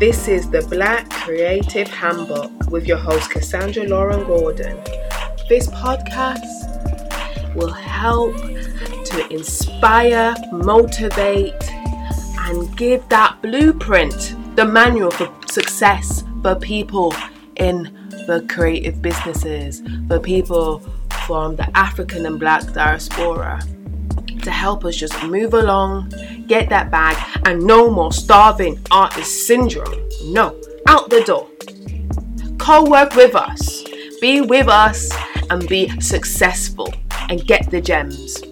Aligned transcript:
This 0.00 0.28
is 0.28 0.48
the 0.48 0.62
Black 0.62 1.10
Creative 1.10 1.86
Handbook 1.86 2.70
with 2.70 2.86
your 2.86 2.96
host, 2.96 3.30
Cassandra 3.30 3.84
Lauren 3.84 4.26
Gordon. 4.26 4.82
This 5.46 5.68
podcast 5.68 7.54
will 7.54 7.70
help 7.70 8.34
to 8.34 9.26
inspire, 9.28 10.34
motivate, 10.52 11.52
and 12.48 12.74
give 12.78 13.06
that 13.10 13.42
blueprint, 13.42 14.36
the 14.56 14.64
manual 14.64 15.10
for 15.10 15.30
success 15.52 16.24
for 16.40 16.54
people 16.54 17.14
in 17.56 17.82
the 18.26 18.46
creative 18.48 19.02
businesses, 19.02 19.82
for 20.08 20.18
people 20.18 20.78
from 21.26 21.56
the 21.56 21.76
African 21.76 22.24
and 22.24 22.40
Black 22.40 22.72
diaspora 22.72 23.60
to 24.42 24.50
help 24.50 24.84
us 24.84 24.96
just 24.96 25.22
move 25.24 25.54
along, 25.54 26.12
get 26.46 26.68
that 26.68 26.90
bag, 26.90 27.16
and 27.44 27.62
no 27.62 27.90
more 27.90 28.12
starving 28.12 28.78
artist 28.90 29.46
syndrome. 29.46 30.08
No, 30.24 30.60
out 30.86 31.10
the 31.10 31.22
door. 31.22 31.48
Co 32.58 32.84
work 32.84 33.14
with 33.14 33.34
us, 33.34 33.84
be 34.20 34.40
with 34.40 34.68
us, 34.68 35.10
and 35.50 35.66
be 35.68 35.88
successful 36.00 36.92
and 37.28 37.46
get 37.46 37.70
the 37.70 37.80
gems. 37.80 38.42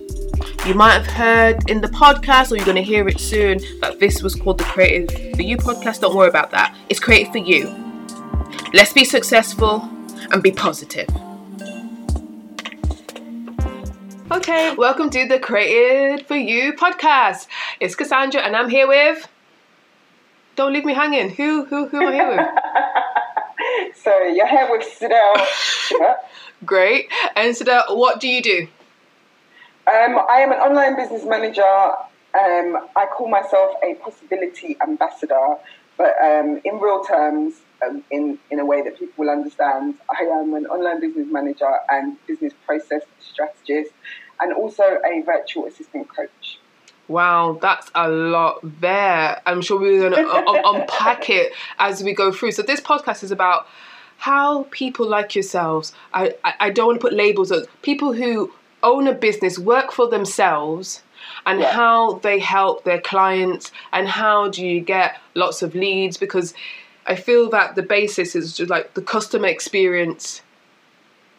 You 0.66 0.74
might 0.74 0.93
have 0.93 1.06
heard 1.06 1.70
in 1.70 1.80
the 1.80 1.88
podcast, 1.88 2.52
or 2.52 2.57
you're 2.57 2.65
going 2.65 2.77
to 2.77 2.82
hear 2.82 3.09
it 3.09 3.20
soon, 3.20 3.59
that 3.80 3.98
this 4.01 4.23
was 4.23 4.34
called 4.34 4.59
the 4.59 4.65
Creative 4.65 5.34
for 5.37 5.43
You 5.43 5.57
podcast. 5.57 6.01
Don't 6.01 6.15
worry 6.15 6.29
about 6.29 6.51
that. 6.51 6.77
It's 6.88 7.01
created 7.01 7.32
for 7.32 7.38
you. 7.38 7.74
Let's 8.74 8.93
be 8.93 9.05
successful 9.05 9.88
and 10.30 10.43
be 10.43 10.51
positive. 10.51 11.09
Okay, 14.30 14.74
welcome 14.74 15.09
to 15.09 15.27
the 15.27 15.38
Created 15.38 16.27
for 16.27 16.37
You 16.37 16.74
podcast. 16.74 17.46
It's 17.80 17.95
Cassandra, 17.95 18.42
and 18.42 18.54
I'm 18.54 18.68
here 18.68 18.87
with. 18.87 19.27
Don't 20.54 20.74
leave 20.74 20.85
me 20.85 20.93
hanging. 20.93 21.30
Who 21.30 21.65
who 21.65 21.88
who 21.88 22.02
am 22.02 22.09
I 22.09 22.12
here 22.12 22.29
with? 22.29 23.96
so 24.04 24.24
you're 24.24 24.46
here 24.46 24.68
with 24.70 24.85
Sidel. 24.85 25.32
Great. 26.66 27.09
And 27.37 27.57
Sidel, 27.57 27.85
what 27.96 28.20
do 28.20 28.29
you 28.29 28.43
do? 28.43 28.68
Um, 29.90 30.18
I 30.29 30.40
am 30.40 30.52
an 30.52 30.59
online 30.59 30.95
business 30.95 31.24
manager. 31.24 31.63
Um, 31.63 32.87
I 32.96 33.07
call 33.07 33.30
myself 33.30 33.76
a 33.82 33.95
possibility 33.95 34.76
ambassador, 34.82 35.57
but 35.96 36.15
um, 36.23 36.60
in 36.66 36.79
real 36.80 37.02
terms, 37.02 37.54
um, 37.82 38.04
in 38.10 38.38
in 38.51 38.60
a 38.60 38.66
way 38.66 38.82
that 38.82 38.98
people 38.98 39.24
will 39.24 39.30
understand, 39.30 39.95
I 40.10 40.24
am 40.24 40.52
an 40.52 40.66
online 40.66 41.01
business 41.01 41.29
manager 41.30 41.79
and 41.88 42.18
business 42.26 42.52
process 42.66 43.02
strategist, 43.20 43.92
and 44.41 44.53
also 44.53 44.83
a 44.83 45.23
virtual 45.23 45.67
assistant 45.67 46.09
coach. 46.15 46.59
Wow, 47.09 47.59
that's 47.61 47.91
a 47.95 48.09
lot 48.09 48.61
there. 48.81 49.41
I'm 49.47 49.63
sure 49.63 49.81
we're 49.81 50.11
going 50.11 50.13
to 50.25 50.63
unpack 50.67 51.31
it 51.31 51.53
as 51.79 52.05
we 52.05 52.13
go 52.13 52.31
through. 52.31 52.53
So 52.53 52.63
this 52.63 52.81
podcast 52.81 53.25
is 53.25 53.31
about 53.31 53.66
how 54.19 54.65
people 54.71 55.09
like 55.09 55.35
yourselves. 55.35 55.93
I, 56.13 56.35
I, 56.45 56.55
I 56.61 56.71
don't 56.71 56.87
want 56.87 57.01
to 57.01 57.07
put 57.07 57.15
labels 57.15 57.51
on 57.51 57.65
people 57.83 58.13
who 58.13 58.53
own 58.83 59.07
a 59.07 59.15
business, 59.15 59.59
work 59.59 59.91
for 59.91 60.09
themselves, 60.09 61.03
and 61.47 61.61
yeah. 61.61 61.73
how 61.73 62.15
they 62.19 62.39
help 62.39 62.85
their 62.85 63.01
clients, 63.01 63.73
and 63.93 64.06
how 64.06 64.49
do 64.49 64.65
you 64.65 64.81
get 64.81 65.19
lots 65.34 65.62
of 65.62 65.75
leads? 65.75 66.16
Because 66.16 66.53
I 67.06 67.15
feel 67.15 67.49
that 67.50 67.75
the 67.75 67.83
basis 67.83 68.37
is 68.37 68.56
just 68.56 68.71
like 68.71 68.94
the 68.94 69.03
customer 69.03 69.49
experience, 69.49 70.43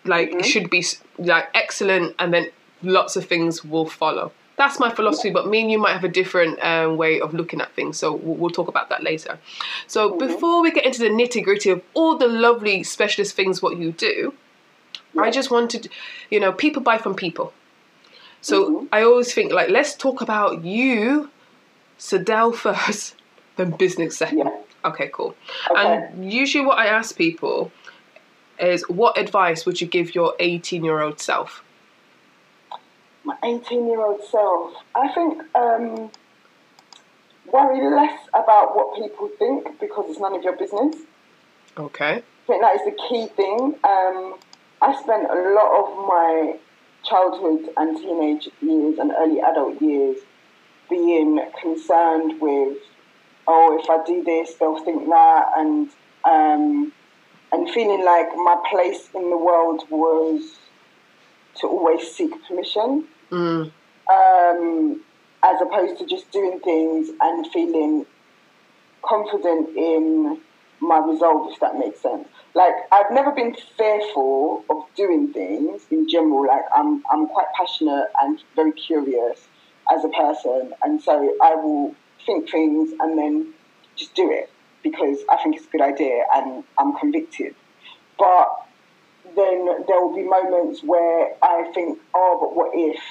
like 0.05 0.31
mm-hmm. 0.31 0.41
should 0.41 0.69
be 0.69 0.83
like 1.19 1.49
excellent, 1.53 2.15
and 2.17 2.33
then 2.33 2.49
lots 2.81 3.15
of 3.15 3.25
things 3.25 3.63
will 3.63 3.85
follow. 3.85 4.31
That's 4.57 4.77
my 4.77 4.93
philosophy, 4.93 5.29
but 5.29 5.47
me 5.47 5.61
and 5.61 5.71
you 5.71 5.77
might 5.77 5.93
have 5.93 6.03
a 6.03 6.09
different 6.09 6.61
um, 6.61 6.97
way 6.97 7.21
of 7.21 7.33
looking 7.33 7.61
at 7.61 7.73
things. 7.75 7.97
So 7.97 8.15
we'll, 8.15 8.35
we'll 8.35 8.49
talk 8.49 8.67
about 8.67 8.89
that 8.89 9.03
later. 9.03 9.39
So 9.87 10.09
mm-hmm. 10.09 10.27
before 10.27 10.61
we 10.61 10.71
get 10.71 10.85
into 10.85 10.99
the 10.99 11.09
nitty 11.09 11.43
gritty 11.43 11.69
of 11.69 11.81
all 11.93 12.17
the 12.17 12.27
lovely 12.27 12.83
specialist 12.83 13.35
things 13.35 13.61
what 13.61 13.77
you 13.77 13.93
do, 13.93 14.33
yeah. 15.13 15.21
I 15.21 15.31
just 15.31 15.49
wanted, 15.49 15.89
you 16.29 16.41
know, 16.41 16.51
people 16.51 16.81
buy 16.81 16.97
from 16.97 17.15
people. 17.15 17.53
So 18.41 18.69
mm-hmm. 18.69 18.85
I 18.91 19.03
always 19.03 19.33
think 19.33 19.53
like 19.53 19.69
let's 19.69 19.95
talk 19.95 20.19
about 20.19 20.63
you, 20.65 21.29
Sidel 21.97 22.51
first, 22.51 23.15
then 23.55 23.71
business 23.71 24.17
second. 24.17 24.39
Yeah. 24.39 24.57
Okay, 24.85 25.09
cool. 25.13 25.35
Okay. 25.71 25.81
And 25.81 26.31
usually 26.31 26.65
what 26.65 26.77
I 26.77 26.87
ask 26.87 27.15
people 27.15 27.71
is 28.59 28.83
what 28.89 29.17
advice 29.17 29.65
would 29.65 29.79
you 29.79 29.87
give 29.87 30.15
your 30.15 30.35
18 30.39 30.83
year 30.83 31.01
old 31.01 31.19
self? 31.19 31.63
My 33.29 33.35
18 33.43 33.85
year 33.85 34.01
old 34.03 34.23
self, 34.23 34.73
I 34.95 35.07
think 35.09 35.43
um, 35.53 36.09
worry 37.53 37.95
less 37.95 38.17
about 38.29 38.75
what 38.75 38.95
people 38.95 39.29
think 39.37 39.79
because 39.79 40.05
it's 40.09 40.19
none 40.19 40.33
of 40.33 40.41
your 40.41 40.57
business. 40.57 40.95
Okay. 41.77 42.15
I 42.15 42.47
think 42.47 42.61
that 42.63 42.75
is 42.75 42.81
the 42.85 42.97
key 43.07 43.27
thing. 43.35 43.75
Um, 43.83 44.35
I 44.81 44.99
spent 44.99 45.29
a 45.29 45.53
lot 45.53 45.69
of 45.79 46.07
my 46.07 46.57
childhood 47.03 47.69
and 47.77 47.97
teenage 47.97 48.49
years 48.61 48.97
and 48.97 49.11
early 49.19 49.39
adult 49.41 49.79
years 49.79 50.17
being 50.89 51.39
concerned 51.61 52.41
with, 52.41 52.77
oh, 53.47 53.79
if 53.79 53.87
I 53.91 54.03
do 54.07 54.23
this, 54.23 54.55
they'll 54.55 54.83
think 54.83 55.07
that, 55.07 55.51
and 55.55 55.91
um, 56.25 56.91
and 57.51 57.69
feeling 57.69 58.03
like 58.03 58.29
my 58.37 58.59
place 58.71 59.09
in 59.13 59.29
the 59.29 59.37
world 59.37 59.83
was 59.91 60.57
to 61.61 61.67
always 61.67 62.09
seek 62.11 62.31
permission, 62.47 63.05
mm. 63.31 63.71
um, 64.11 65.01
as 65.43 65.61
opposed 65.61 65.99
to 65.99 66.05
just 66.05 66.29
doing 66.31 66.59
things 66.59 67.09
and 67.21 67.47
feeling 67.51 68.05
confident 69.03 69.69
in 69.75 70.39
my 70.81 70.99
resolve, 70.99 71.51
if 71.51 71.59
that 71.59 71.77
makes 71.77 71.99
sense 72.01 72.27
like 72.55 72.73
I've 72.91 73.11
never 73.11 73.31
been 73.31 73.55
fearful 73.77 74.63
of 74.69 74.83
doing 74.95 75.31
things 75.33 75.81
in 75.91 76.09
general. 76.09 76.47
Like 76.47 76.65
I'm 76.75 77.03
I'm 77.11 77.27
quite 77.27 77.47
passionate 77.55 78.07
and 78.21 78.41
very 78.55 78.71
curious 78.71 79.47
as 79.93 80.03
a 80.03 80.09
person, 80.09 80.73
and 80.83 81.01
so 81.01 81.35
I 81.41 81.55
will 81.55 81.95
think 82.25 82.49
things 82.49 82.91
and 82.99 83.17
then 83.17 83.53
just 83.95 84.13
do 84.15 84.31
it 84.31 84.49
because 84.83 85.19
I 85.29 85.37
think 85.37 85.55
it's 85.57 85.65
a 85.65 85.69
good 85.69 85.81
idea 85.81 86.23
and 86.35 86.63
I'm 86.77 86.93
convicted. 86.97 87.55
But 88.17 88.47
then 89.35 89.65
there 89.87 90.01
will 90.01 90.15
be 90.15 90.23
moments 90.23 90.83
where 90.83 91.33
I 91.41 91.71
think, 91.73 91.99
oh, 92.13 92.37
but 92.39 92.55
what 92.55 92.71
if? 92.73 93.01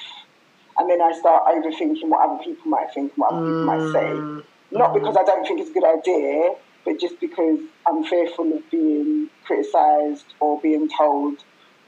And 0.77 0.89
then 0.89 1.01
I 1.01 1.11
start 1.11 1.45
overthinking 1.45 2.07
what 2.07 2.29
other 2.29 2.43
people 2.43 2.67
might 2.67 2.93
think, 2.93 3.11
what 3.15 3.33
other 3.33 3.45
people 3.45 3.65
might 3.65 3.91
say. 3.91 4.05
Mm. 4.05 4.43
Not 4.71 4.93
because 4.93 5.17
I 5.17 5.23
don't 5.23 5.45
think 5.45 5.59
it's 5.59 5.71
a 5.71 5.73
good 5.73 5.83
idea, 5.83 6.53
but 6.85 6.99
just 6.99 7.19
because 7.19 7.59
I'm 7.87 8.03
fearful 8.03 8.53
of 8.53 8.69
being 8.71 9.29
criticised 9.43 10.25
or 10.39 10.61
being 10.61 10.89
told 10.89 11.43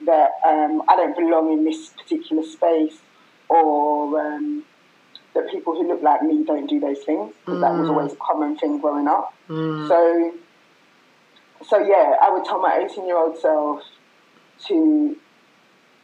that 0.06 0.32
um, 0.46 0.82
I 0.90 0.96
don't 0.96 1.16
belong 1.16 1.54
in 1.54 1.64
this 1.64 1.90
particular 1.90 2.44
space 2.44 2.98
or 3.50 4.20
um, 4.20 4.64
that 5.36 5.50
people 5.52 5.74
who 5.74 5.88
look 5.88 6.02
like 6.02 6.24
me 6.24 6.44
don't 6.44 6.68
do 6.68 6.80
those 6.80 7.00
things. 7.04 7.34
Mm. 7.48 7.62
That 7.62 7.74
was 7.74 7.88
mm. 7.88 7.92
always 7.92 8.14
a 8.14 8.18
common 8.18 8.58
thing 8.58 8.80
growing 8.80 9.08
up. 9.08 9.34
Mm. 9.48 9.88
So, 9.88 10.34
so 11.68 11.78
yeah, 11.80 12.16
I 12.22 12.30
would 12.32 12.46
tell 12.46 12.60
my 12.60 12.86
18 12.90 13.06
year 13.06 13.18
old 13.18 13.38
self 13.40 13.84
to 14.68 15.18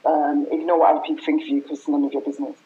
um, 0.06 0.47
ignore 0.51 0.79
what 0.79 0.95
other 0.95 1.06
people 1.06 1.23
think 1.25 1.41
of 1.41 1.47
you 1.47 1.62
because 1.62 1.79
it's 1.79 1.88
none 1.88 2.03
of 2.03 2.13
your 2.13 2.22
business. 2.22 2.57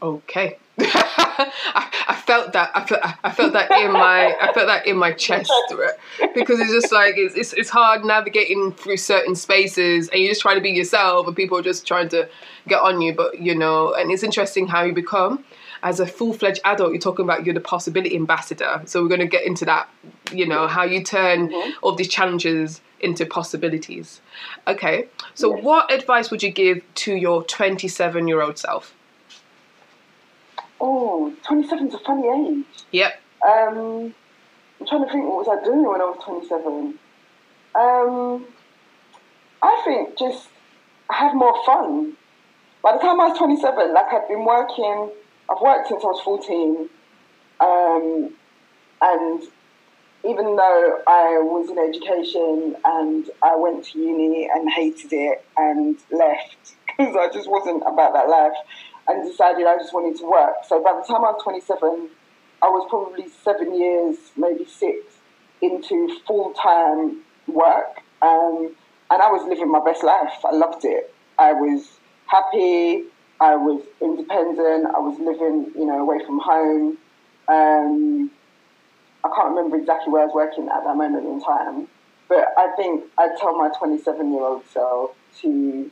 Okay. 0.00 0.58
I, 0.80 2.04
I, 2.08 2.14
felt 2.16 2.52
that. 2.54 2.70
I 2.74 2.84
felt, 2.84 3.00
I 3.22 3.30
felt 3.30 3.52
that 3.52 3.70
in 3.70 3.92
my. 3.92 4.34
I 4.40 4.52
felt 4.52 4.66
that 4.66 4.86
in 4.86 4.96
my 4.96 5.12
chest, 5.12 5.52
because 6.34 6.58
it's 6.60 6.72
just 6.72 6.90
like 6.90 7.14
it's, 7.16 7.36
it's 7.36 7.52
it's 7.52 7.70
hard 7.70 8.04
navigating 8.04 8.72
through 8.72 8.96
certain 8.96 9.36
spaces, 9.36 10.08
and 10.08 10.20
you're 10.20 10.30
just 10.30 10.40
trying 10.40 10.56
to 10.56 10.62
be 10.62 10.70
yourself, 10.70 11.26
and 11.26 11.36
people 11.36 11.58
are 11.58 11.62
just 11.62 11.86
trying 11.86 12.08
to 12.08 12.28
get 12.66 12.80
on 12.80 13.00
you. 13.00 13.12
But 13.12 13.38
you 13.40 13.54
know, 13.54 13.92
and 13.94 14.10
it's 14.10 14.22
interesting 14.22 14.66
how 14.66 14.82
you 14.82 14.92
become 14.92 15.44
as 15.82 16.00
a 16.00 16.06
full 16.06 16.32
fledged 16.32 16.60
adult. 16.64 16.92
You're 16.92 17.00
talking 17.00 17.24
about 17.24 17.44
you're 17.44 17.54
the 17.54 17.60
possibility 17.60 18.14
ambassador. 18.16 18.82
So 18.86 19.02
we're 19.02 19.08
going 19.08 19.20
to 19.20 19.26
get 19.26 19.44
into 19.44 19.64
that. 19.66 19.88
You 20.32 20.46
know 20.46 20.66
how 20.66 20.84
you 20.84 21.02
turn 21.02 21.48
mm-hmm. 21.48 21.70
all 21.82 21.94
these 21.94 22.08
challenges 22.08 22.80
into 23.00 23.26
possibilities. 23.26 24.20
Okay. 24.66 25.08
So 25.34 25.54
yes. 25.54 25.64
what 25.64 25.92
advice 25.92 26.30
would 26.30 26.42
you 26.42 26.50
give 26.50 26.82
to 26.94 27.14
your 27.14 27.42
27 27.44 28.28
year 28.28 28.40
old 28.40 28.58
self? 28.58 28.94
Oh, 30.80 31.32
27 31.46 31.88
is 31.88 31.94
a 31.94 31.98
funny 32.00 32.28
age. 32.28 32.64
Yep. 32.90 33.20
Um, 33.48 34.14
I'm 34.80 34.86
trying 34.86 35.04
to 35.04 35.12
think 35.12 35.24
what 35.24 35.46
was 35.46 35.58
I 35.60 35.64
doing 35.64 35.88
when 35.88 36.00
I 36.00 36.04
was 36.04 36.20
27. 36.24 36.98
Um, 37.74 38.46
I 39.62 39.82
think 39.84 40.18
just 40.18 40.48
have 41.10 41.34
more 41.34 41.54
fun. 41.64 42.16
By 42.82 42.92
the 42.94 42.98
time 42.98 43.20
I 43.20 43.28
was 43.28 43.38
27, 43.38 43.94
like 43.94 44.12
I'd 44.12 44.26
been 44.26 44.44
working, 44.44 45.10
I've 45.50 45.60
worked 45.60 45.88
since 45.88 46.02
I 46.02 46.06
was 46.06 46.20
14. 46.22 46.88
Um, 47.60 48.34
and 49.00 49.42
even 50.24 50.56
though 50.56 51.02
I 51.06 51.38
was 51.42 51.70
in 51.70 51.78
education 51.78 52.76
and 52.84 53.28
I 53.42 53.56
went 53.56 53.84
to 53.86 53.98
uni 53.98 54.48
and 54.52 54.70
hated 54.70 55.12
it 55.12 55.44
and 55.56 55.96
left 56.10 56.74
because 56.98 57.16
I 57.16 57.28
just 57.32 57.50
wasn't 57.50 57.82
about 57.86 58.12
that 58.14 58.28
life, 58.28 58.56
and 59.08 59.28
decided 59.28 59.66
I 59.66 59.76
just 59.76 59.92
wanted 59.92 60.18
to 60.20 60.30
work. 60.30 60.64
So 60.68 60.82
by 60.82 60.92
the 60.92 61.04
time 61.06 61.24
I 61.24 61.32
was 61.32 61.40
27, 61.42 62.08
I 62.62 62.66
was 62.66 62.86
probably 62.88 63.26
seven 63.42 63.74
years, 63.74 64.16
maybe 64.36 64.64
six, 64.64 65.16
into 65.60 66.18
full 66.26 66.52
time 66.52 67.22
work. 67.48 68.00
Um, 68.22 68.74
and 69.10 69.20
I 69.20 69.30
was 69.30 69.46
living 69.48 69.70
my 69.70 69.84
best 69.84 70.04
life. 70.04 70.32
I 70.44 70.54
loved 70.54 70.84
it. 70.84 71.12
I 71.38 71.52
was 71.52 71.98
happy. 72.26 73.04
I 73.42 73.56
was 73.56 73.82
independent. 74.00 74.86
I 74.94 75.00
was 75.00 75.18
living, 75.18 75.72
you 75.74 75.84
know, 75.84 75.98
away 75.98 76.24
from 76.24 76.38
home. 76.38 76.96
Um, 77.48 78.30
I 79.24 79.28
can't 79.34 79.48
remember 79.48 79.76
exactly 79.78 80.12
where 80.12 80.22
I 80.22 80.26
was 80.26 80.34
working 80.34 80.68
at 80.68 80.84
that 80.84 80.96
moment 80.96 81.26
in 81.26 81.42
time, 81.42 81.88
but 82.28 82.54
I 82.56 82.72
think 82.76 83.04
I'd 83.18 83.36
tell 83.40 83.58
my 83.58 83.68
27 83.76 84.32
year 84.32 84.42
old 84.42 84.62
self 84.72 85.10
to 85.40 85.90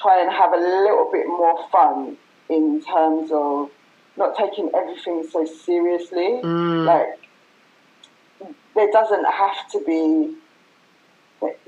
try 0.00 0.22
and 0.22 0.32
have 0.32 0.54
a 0.54 0.56
little 0.56 1.10
bit 1.12 1.26
more 1.26 1.68
fun 1.70 2.16
in 2.48 2.82
terms 2.82 3.30
of 3.30 3.70
not 4.16 4.34
taking 4.34 4.70
everything 4.74 5.26
so 5.30 5.44
seriously. 5.44 6.40
Mm. 6.42 6.86
Like, 6.86 7.20
there 8.74 8.90
doesn't 8.90 9.24
have 9.24 9.68
to 9.72 9.80
be. 9.86 10.34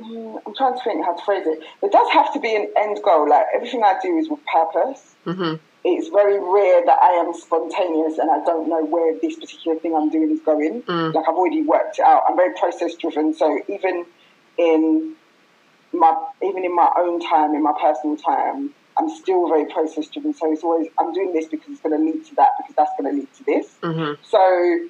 Mm, 0.00 0.40
I'm 0.46 0.54
trying 0.54 0.74
to 0.76 0.84
think 0.84 1.04
how 1.04 1.14
to 1.14 1.24
phrase 1.24 1.46
it. 1.46 1.60
There 1.80 1.90
does 1.90 2.10
have 2.12 2.32
to 2.34 2.40
be 2.40 2.54
an 2.54 2.72
end 2.76 2.98
goal. 3.04 3.28
Like 3.28 3.46
everything 3.54 3.82
I 3.82 3.94
do 4.02 4.16
is 4.18 4.28
with 4.28 4.40
purpose. 4.46 5.14
hmm 5.24 5.54
It's 5.84 6.08
very 6.08 6.38
rare 6.38 6.84
that 6.84 6.98
I 7.02 7.12
am 7.22 7.32
spontaneous 7.34 8.18
and 8.18 8.30
I 8.30 8.44
don't 8.44 8.68
know 8.68 8.84
where 8.84 9.14
this 9.20 9.36
particular 9.36 9.78
thing 9.78 9.94
I'm 9.94 10.10
doing 10.10 10.30
is 10.30 10.40
going. 10.40 10.82
Mm. 10.82 11.14
Like 11.14 11.24
I've 11.28 11.34
already 11.34 11.62
worked 11.62 11.98
it 11.98 12.04
out. 12.04 12.22
I'm 12.28 12.36
very 12.36 12.54
process 12.54 12.94
driven. 12.94 13.34
So 13.34 13.60
even 13.68 14.06
in 14.58 15.14
my 15.92 16.12
even 16.42 16.64
in 16.64 16.74
my 16.74 16.90
own 16.98 17.20
time, 17.20 17.54
in 17.54 17.62
my 17.62 17.72
personal 17.80 18.16
time, 18.16 18.70
I'm 18.98 19.08
still 19.10 19.48
very 19.48 19.66
process 19.66 20.06
driven. 20.08 20.32
So 20.34 20.52
it's 20.52 20.62
always 20.62 20.88
I'm 20.98 21.12
doing 21.12 21.32
this 21.32 21.46
because 21.46 21.68
it's 21.70 21.80
going 21.80 21.96
to 21.98 22.04
lead 22.04 22.24
to 22.26 22.34
that 22.36 22.50
because 22.58 22.74
that's 22.76 22.90
going 22.98 23.10
to 23.14 23.20
lead 23.20 23.32
to 23.34 23.44
this. 23.44 23.66
hmm 23.82 24.12
So 24.22 24.88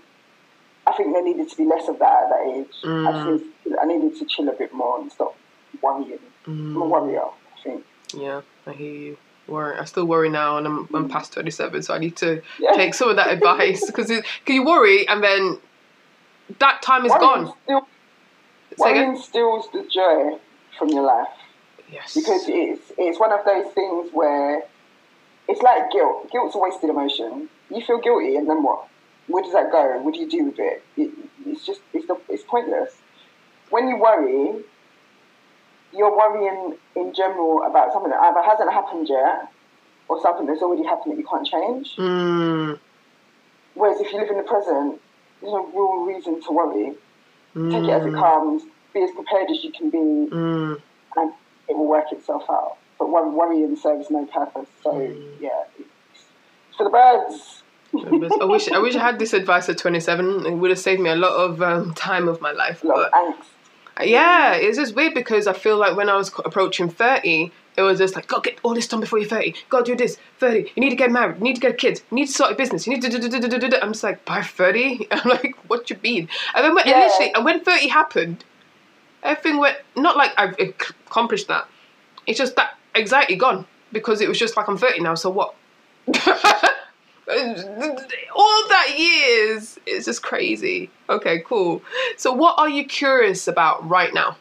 I 0.87 0.93
think 0.93 1.12
there 1.12 1.23
needed 1.23 1.49
to 1.50 1.56
be 1.56 1.65
less 1.65 1.88
of 1.88 1.99
that 1.99 2.25
at 2.25 2.29
that 2.31 2.47
age. 2.55 2.75
I, 2.85 2.87
Mm. 2.87 3.38
just 3.38 3.44
needed, 3.65 3.79
I 3.81 3.85
needed 3.87 4.19
to 4.19 4.25
chill 4.27 4.49
a 4.49 4.53
bit 4.53 4.73
more 4.73 5.00
and 5.00 5.11
stop 5.11 5.35
worrying. 5.83 6.19
I'm 6.47 6.77
a 6.77 6.85
Mm. 6.85 7.33
I 7.56 7.62
think. 7.62 7.85
Yeah, 8.15 8.43
I 8.67 8.73
hear 8.73 8.93
you. 8.93 9.17
Worry. 9.49 9.79
I 9.79 9.85
still 9.85 10.05
worry 10.06 10.29
now, 10.29 10.59
and 10.59 10.67
I'm, 10.67 10.88
I'm 10.94 11.09
past 11.09 11.33
27, 11.33 11.83
so 11.83 11.94
I 11.94 11.99
need 11.99 12.17
to 12.17 12.43
Yeah. 12.59 12.73
take 12.73 12.94
some 12.94 13.09
of 13.09 13.17
that 13.17 13.31
advice 13.31 13.85
because 13.91 14.11
you 14.11 14.65
worry, 14.65 15.06
and 15.09 15.23
then 15.23 15.59
that 16.59 16.83
time 16.83 17.05
is 17.05 17.12
Worrying 17.12 17.44
gone. 17.47 17.55
Still, 17.65 17.87
worrying 18.79 19.19
steals 19.19 19.69
the 19.73 19.82
joy 19.93 20.39
from 20.79 20.89
your 20.89 21.03
life 21.03 21.29
Yes. 21.91 22.15
because 22.15 22.44
it's 22.49 22.93
it's 22.99 23.19
one 23.21 23.32
of 23.32 23.44
those 23.44 23.73
things 23.73 24.11
where 24.12 24.62
it's 25.49 25.62
like 25.62 25.91
guilt. 25.93 26.31
Guilt's 26.32 26.55
a 26.56 26.59
wasted 26.59 26.91
emotion. 26.91 27.49
You 27.71 27.81
feel 27.85 27.99
guilty, 27.99 28.37
and 28.37 28.49
then 28.49 28.62
what? 28.62 28.87
Where 29.28 29.43
does 29.43 29.52
that 29.52 29.70
go? 29.73 29.99
What 30.02 30.14
do 30.14 30.20
you 30.20 30.28
do 30.31 30.44
with 30.46 30.58
it? 30.58 30.82
it 30.96 31.11
it's 31.46 31.64
just 31.67 31.81
it's 31.93 32.06
the, 32.06 32.17
it's 32.28 32.44
pointless. 32.44 32.94
When 33.70 33.88
you 33.88 33.96
worry, 33.96 34.62
you're 35.93 36.17
worrying 36.17 36.76
in 36.94 37.12
general 37.14 37.62
about 37.64 37.93
something 37.93 38.11
that 38.11 38.20
either 38.20 38.43
hasn't 38.43 38.73
happened 38.73 39.08
yet 39.08 39.50
or 40.08 40.20
something 40.23 40.46
that's 40.46 40.62
already 40.62 40.84
happened 40.84 41.12
that 41.12 41.19
you 41.19 41.26
can't 41.26 41.46
change. 41.46 41.96
Mm. 41.96 42.78
Whereas 43.75 44.00
if 44.00 44.12
you 44.12 44.20
live 44.20 44.31
in 44.31 44.37
the 44.37 44.43
present, 44.44 45.00
there's 45.40 45.52
no 45.52 45.67
real 45.67 46.05
reason 46.06 46.40
to 46.43 46.52
worry. 46.52 46.94
Mm. 47.55 47.72
Take 47.72 47.84
it 47.84 47.90
as 47.90 48.06
it 48.06 48.14
comes. 48.14 48.62
Be 48.94 49.02
as 49.02 49.11
prepared 49.11 49.50
as 49.50 49.62
you 49.64 49.72
can 49.72 49.90
be, 49.90 49.99
Mm. 49.99 50.81
and 51.17 51.32
it 51.69 51.76
will 51.76 51.87
work 51.88 52.11
itself 52.12 52.44
out. 52.49 52.76
But 52.99 53.08
worrying 53.11 53.76
serves 53.76 54.11
no 54.11 54.25
purpose. 54.26 54.69
So 54.82 54.93
Mm. 54.93 55.40
yeah, 55.40 55.64
it's 55.79 56.25
for 56.76 56.84
the 56.84 56.90
birds. 56.90 57.62
I 57.94 58.44
wish 58.44 58.69
I 58.69 58.79
wish 58.79 58.94
I 58.97 59.00
had 59.00 59.19
this 59.19 59.33
advice 59.33 59.69
at 59.69 59.79
27. 59.79 60.47
It 60.47 60.50
would 60.53 60.71
have 60.71 60.79
saved 60.79 61.00
me 61.00 61.11
a 61.11 61.17
lot 61.17 61.33
of 61.33 61.62
um, 61.62 61.94
time 61.94 62.29
of 62.29 62.41
my 62.41 62.53
life. 62.53 62.83
A 62.85 62.87
lot 62.87 63.11
But 63.12 63.19
of 63.29 63.35
angst. 63.37 64.06
yeah, 64.09 64.55
it's 64.55 64.77
just 64.79 64.94
weird 64.94 65.15
because 65.15 65.47
I 65.47 65.53
feel 65.53 65.77
like 65.79 65.97
when 65.97 66.09
I 66.09 66.17
was 66.17 66.31
approaching 66.44 66.88
30, 66.88 67.50
it 67.77 67.83
was 67.83 67.99
just 67.99 68.15
like, 68.15 68.27
go 68.27 68.41
get 68.41 68.59
all 68.62 68.75
this 68.75 68.87
done 68.88 69.00
before 69.00 69.19
you're 69.19 69.29
30. 69.29 69.55
Go 69.71 69.83
do 69.83 69.94
this. 69.97 70.19
30. 70.38 70.73
You 70.75 70.81
need 70.81 70.91
to 70.91 70.97
get 70.97 71.11
married. 71.11 71.37
You 71.38 71.43
need 71.44 71.55
to 71.56 71.61
get 71.61 71.79
kids. 71.79 72.03
You 72.11 72.17
need 72.17 72.27
to 72.27 72.33
start 72.33 72.53
a 72.53 72.55
business. 72.55 72.87
You 72.87 72.94
need 72.94 73.03
to 73.03 73.09
do, 73.09 73.19
do, 73.19 73.29
do, 73.29 73.41
do, 73.49 73.59
do, 73.59 73.69
do. 73.69 73.77
I'm 73.83 73.93
just 73.93 74.03
like, 74.05 74.25
by 74.25 74.43
30? 74.43 75.06
I'm 75.11 75.29
like, 75.31 75.55
what 75.69 75.89
you 75.91 75.97
mean? 76.03 76.29
And 76.55 76.65
then 76.65 76.75
when, 76.75 76.87
Yeah. 76.87 77.00
initially, 77.05 77.32
and 77.35 77.44
when 77.44 77.61
30 77.65 77.89
happened, 77.89 78.44
everything 79.23 79.59
went, 79.59 79.77
not 79.97 80.17
like 80.17 80.32
I've 80.37 80.59
accomplished 80.59 81.49
that. 81.49 81.67
It's 82.27 82.39
just 82.39 82.56
that 82.56 82.79
anxiety 82.94 83.37
gone 83.37 83.67
because 83.93 84.21
it 84.21 84.29
was 84.29 84.39
just 84.39 84.56
like, 84.56 84.69
I'm 84.69 84.77
30 84.79 85.00
now, 85.00 85.15
so 85.15 85.31
what? 85.31 85.55
all 87.28 88.69
that 88.69 88.94
years 88.96 89.78
is 89.87 90.05
just 90.05 90.23
crazy. 90.23 90.90
Okay, 91.08 91.43
cool. 91.46 91.82
So, 92.17 92.32
what 92.32 92.58
are 92.58 92.69
you 92.69 92.84
curious 92.84 93.49
about 93.49 93.88
right 93.88 94.14
now? 94.14 94.37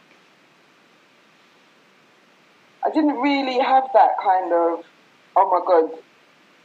I 2.85 2.89
didn't 2.91 3.17
really 3.17 3.59
have 3.59 3.85
that 3.93 4.11
kind 4.23 4.53
of, 4.53 4.85
oh 5.35 5.49
my 5.49 5.61
god, 5.65 5.99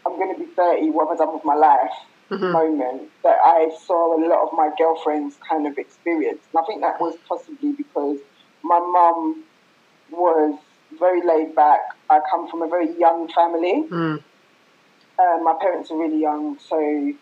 I'm 0.06 0.18
going 0.18 0.34
to 0.34 0.44
be 0.44 0.50
30, 0.54 0.90
what 0.90 1.08
have 1.08 1.18
I 1.20 1.24
done 1.24 1.34
with 1.34 1.44
my 1.44 1.54
life 1.54 1.92
Mhm. 2.30 2.52
moment 2.52 3.10
that 3.24 3.36
I 3.44 3.70
saw 3.86 4.16
a 4.16 4.20
lot 4.24 4.42
of 4.42 4.52
my 4.52 4.70
girlfriends 4.78 5.36
kind 5.48 5.66
of 5.66 5.76
experience. 5.78 6.40
And 6.52 6.62
I 6.62 6.66
think 6.66 6.80
that 6.82 7.00
was 7.00 7.16
possibly 7.28 7.72
because 7.72 8.18
my 8.62 8.78
mum 8.78 9.44
was 10.10 10.58
very 10.98 11.26
laid 11.26 11.54
back. 11.56 11.80
I 12.08 12.20
come 12.30 12.48
from 12.48 12.62
a 12.62 12.68
very 12.68 12.96
young 12.98 13.28
family. 13.28 13.84
Mm. 13.90 14.22
Uh, 15.20 15.38
my 15.42 15.54
parents 15.60 15.90
are 15.90 15.98
really 15.98 16.20
young, 16.20 16.58
so 16.58 17.12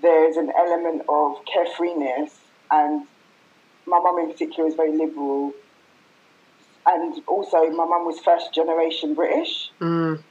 there's 0.00 0.36
an 0.36 0.52
element 0.56 1.02
of 1.08 1.36
carefreeness, 1.52 2.30
and 2.70 3.06
my 3.86 3.98
mum 3.98 4.18
in 4.20 4.30
particular 4.30 4.68
is 4.68 4.74
very 4.74 4.92
liberal. 4.92 5.52
And 6.86 7.20
also, 7.26 7.68
my 7.70 7.84
mum 7.84 8.04
was 8.06 8.20
first 8.20 8.54
generation 8.54 9.14
British, 9.14 9.72
Mm. 9.80 10.22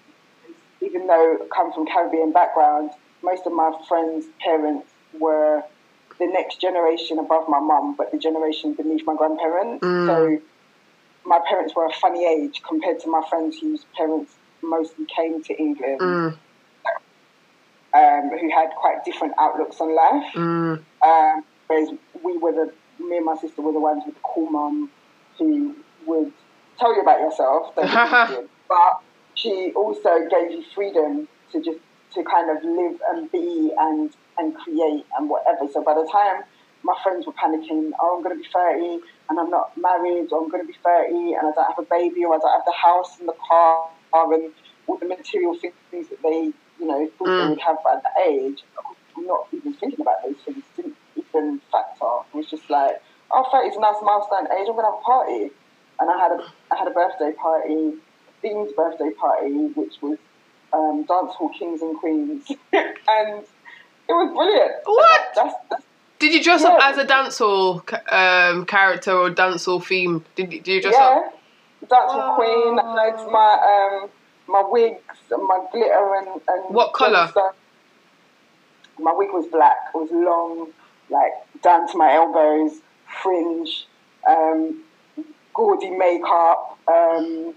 even 0.81 1.07
though 1.07 1.37
I 1.41 1.47
come 1.53 1.73
from 1.73 1.85
Caribbean 1.85 2.31
background. 2.31 2.91
Most 3.21 3.45
of 3.45 3.51
my 3.51 3.71
friends' 3.89 4.27
parents 4.39 4.87
were 5.19 5.63
the 6.19 6.27
next 6.27 6.61
generation 6.61 7.19
above 7.19 7.49
my 7.49 7.59
mum, 7.59 7.95
but 7.97 8.11
the 8.11 8.17
generation 8.17 8.73
beneath 8.73 9.05
my 9.05 9.15
grandparents. 9.15 9.83
Mm. 9.83 10.07
So 10.07 10.41
my 11.25 11.39
parents 11.39 11.75
were 11.75 11.87
a 11.87 11.93
funny 11.93 12.25
age 12.25 12.61
compared 12.65 12.99
to 13.01 13.09
my 13.09 13.21
friends 13.29 13.59
whose 13.59 13.83
parents 13.97 14.31
mostly 14.61 15.05
came 15.05 15.43
to 15.43 15.53
England 15.59 15.99
Mm. 15.99 16.37
Um, 17.95 18.29
who 18.29 18.49
had 18.51 18.69
quite 18.79 19.03
different 19.05 19.33
outlooks 19.39 19.79
on 19.79 19.95
life. 19.95 20.33
Mm. 20.33 20.83
Um, 21.03 21.45
whereas 21.67 21.89
we 22.23 22.37
were 22.37 22.51
the, 22.51 22.73
me 23.03 23.17
and 23.17 23.25
my 23.25 23.35
sister 23.35 23.61
were 23.61 23.71
the 23.71 23.79
ones 23.79 24.03
with 24.05 24.15
the 24.15 24.21
cool 24.23 24.49
mum 24.49 24.91
who 25.37 25.75
would 26.05 26.31
tell 26.77 26.93
you 26.95 27.01
about 27.01 27.19
yourself, 27.19 27.73
don't 27.75 27.85
get 27.85 27.93
me 27.93 28.35
wrong, 28.35 28.47
but 28.67 29.01
she 29.35 29.71
also 29.75 30.27
gave 30.29 30.51
you 30.51 30.63
freedom 30.73 31.27
to 31.51 31.61
just 31.61 31.79
to 32.13 32.23
kind 32.23 32.49
of 32.55 32.63
live 32.63 32.99
and 33.09 33.31
be 33.31 33.71
and 33.77 34.11
and 34.37 34.55
create 34.55 35.05
and 35.17 35.29
whatever. 35.29 35.71
So 35.71 35.83
by 35.83 35.93
the 35.93 36.07
time 36.11 36.43
my 36.83 36.95
friends 37.03 37.25
were 37.25 37.33
panicking, 37.33 37.91
oh, 37.99 38.17
I'm 38.17 38.23
going 38.23 38.37
to 38.37 38.41
be 38.41 38.47
30 38.53 39.01
and 39.29 39.39
I'm 39.39 39.49
not 39.49 39.75
married, 39.77 40.31
or 40.31 40.43
I'm 40.43 40.49
going 40.49 40.61
to 40.61 40.67
be 40.67 40.77
30 40.83 41.33
and 41.33 41.47
I 41.47 41.51
don't 41.55 41.65
have 41.65 41.79
a 41.79 41.87
baby, 41.89 42.23
or 42.23 42.35
I 42.35 42.37
don't 42.37 42.51
have 42.51 42.65
the 42.65 42.73
house 42.73 43.19
and 43.19 43.27
the 43.27 43.35
car 43.47 43.89
and 44.13 44.51
all 44.87 44.97
the 44.97 45.07
material 45.07 45.57
things 45.59 46.09
that 46.09 46.21
they, 46.21 46.53
you 46.85 46.91
know, 46.91 47.09
thought 47.17 47.27
Mm. 47.27 47.43
they 47.43 47.49
would 47.49 47.59
have 47.61 47.77
at 47.91 48.03
that 48.03 48.13
age. 48.27 48.63
Not 49.17 49.47
even 49.53 49.73
thinking 49.73 50.01
about 50.01 50.21
those 50.23 50.35
things. 50.45 50.63
Didn't 50.75 50.95
even 51.17 51.61
factor. 51.71 52.05
It 52.33 52.37
was 52.37 52.49
just 52.49 52.69
like, 52.69 53.01
oh, 53.31 53.43
30 53.51 53.69
is 53.69 53.77
a 53.77 53.79
nice 53.79 53.95
milestone 54.03 54.45
age. 54.51 54.67
I'm 54.69 54.75
to 54.75 54.81
have 54.83 54.93
a 54.93 55.01
party, 55.01 55.51
and 55.99 56.09
I 56.09 56.17
had 56.19 56.31
a 56.33 56.43
I 56.71 56.77
had 56.77 56.87
a 56.87 56.91
birthday 56.91 57.31
party, 57.33 57.93
themed 58.43 58.75
birthday 58.75 59.11
party, 59.11 59.51
which 59.73 59.95
was 60.01 60.17
um, 60.73 61.05
dance 61.07 61.33
hall 61.33 61.49
kings 61.57 61.81
and 61.81 61.97
queens, 61.97 62.45
and 62.73 63.43
it 64.07 64.13
was 64.13 64.33
brilliant. 64.35 64.73
What? 64.83 65.21
That's, 65.35 65.53
that's 65.69 65.83
Did 66.19 66.33
you 66.33 66.43
dress 66.43 66.63
up 66.63 66.77
as 66.83 66.97
a 66.97 67.05
dancehall 67.05 67.81
um, 68.11 68.65
character 68.65 69.11
or 69.13 69.29
dancehall 69.31 69.83
theme? 69.83 70.25
Did, 70.35 70.51
you- 70.53 70.59
did 70.61 70.71
you 70.75 70.81
dress 70.81 70.95
yeah. 70.97 71.21
up? 71.25 71.39
Dance 71.89 72.11
hall 72.11 72.35
queen. 72.35 72.79
I 72.79 73.05
had 73.05 73.31
my 73.31 74.01
um 74.03 74.09
my 74.47 74.63
wigs 74.65 75.17
and 75.31 75.43
my 75.47 75.65
glitter 75.71 76.15
and, 76.15 76.41
and 76.47 76.75
What 76.75 76.93
colour? 76.93 77.27
stuff. 77.27 77.55
My 78.99 79.11
wig 79.13 79.29
was 79.33 79.45
black. 79.47 79.75
It 79.93 79.97
was 79.97 80.09
long, 80.11 80.69
like 81.09 81.31
down 81.61 81.89
to 81.91 81.97
my 81.97 82.13
elbows, 82.13 82.79
fringe, 83.21 83.85
um, 84.27 84.81
gaudy 85.53 85.89
makeup, 85.89 86.77
um, 86.87 87.53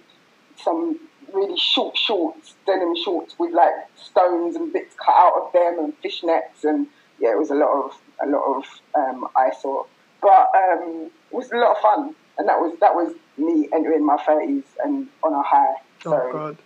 some 0.57 0.99
really 1.33 1.59
short 1.59 1.97
shorts, 1.97 2.55
denim 2.67 2.95
shorts 3.05 3.39
with 3.39 3.53
like 3.53 3.75
stones 3.97 4.57
and 4.57 4.73
bits 4.73 4.95
cut 4.97 5.15
out 5.15 5.35
of 5.47 5.53
them 5.53 5.79
and 5.85 6.03
fishnets 6.03 6.65
and 6.65 6.87
yeah, 7.21 7.33
it 7.33 7.39
was 7.39 7.51
a 7.51 7.55
lot 7.55 7.85
of 7.85 7.93
a 8.23 8.27
lot 8.29 8.59
of 8.59 8.65
um, 8.95 9.27
eyesore, 9.37 9.87
but 10.21 10.51
um, 10.57 11.11
it 11.31 11.35
was 11.35 11.51
a 11.51 11.57
lot 11.57 11.77
of 11.77 11.79
fun, 11.83 12.15
and 12.39 12.49
that 12.49 12.59
was 12.59 12.77
that 12.81 12.95
was 12.95 13.15
me 13.37 13.69
entering 13.73 14.05
my 14.07 14.17
thirties 14.25 14.65
and 14.85 15.09
on 15.23 15.33
a 15.35 15.43
high. 15.43 15.75
So 16.03 16.15
Oh 16.15 16.33
God. 16.33 16.59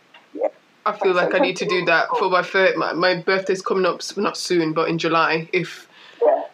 I 0.85 0.93
feel 0.93 1.15
like 1.15 1.35
I 1.35 1.39
need 1.39 1.57
to 1.59 1.67
do 1.67 1.85
that 1.87 2.09
for 2.19 2.29
my 2.29 2.43
third. 2.43 2.77
My, 2.77 2.93
my 2.93 3.15
birthday's 3.17 3.63
coming 3.63 3.87
up 3.87 4.01
not 4.17 4.37
soon, 4.37 4.73
but 4.73 4.89
in 4.89 4.99
July. 4.99 5.49
If 5.53 5.87
yeah, 6.21 6.45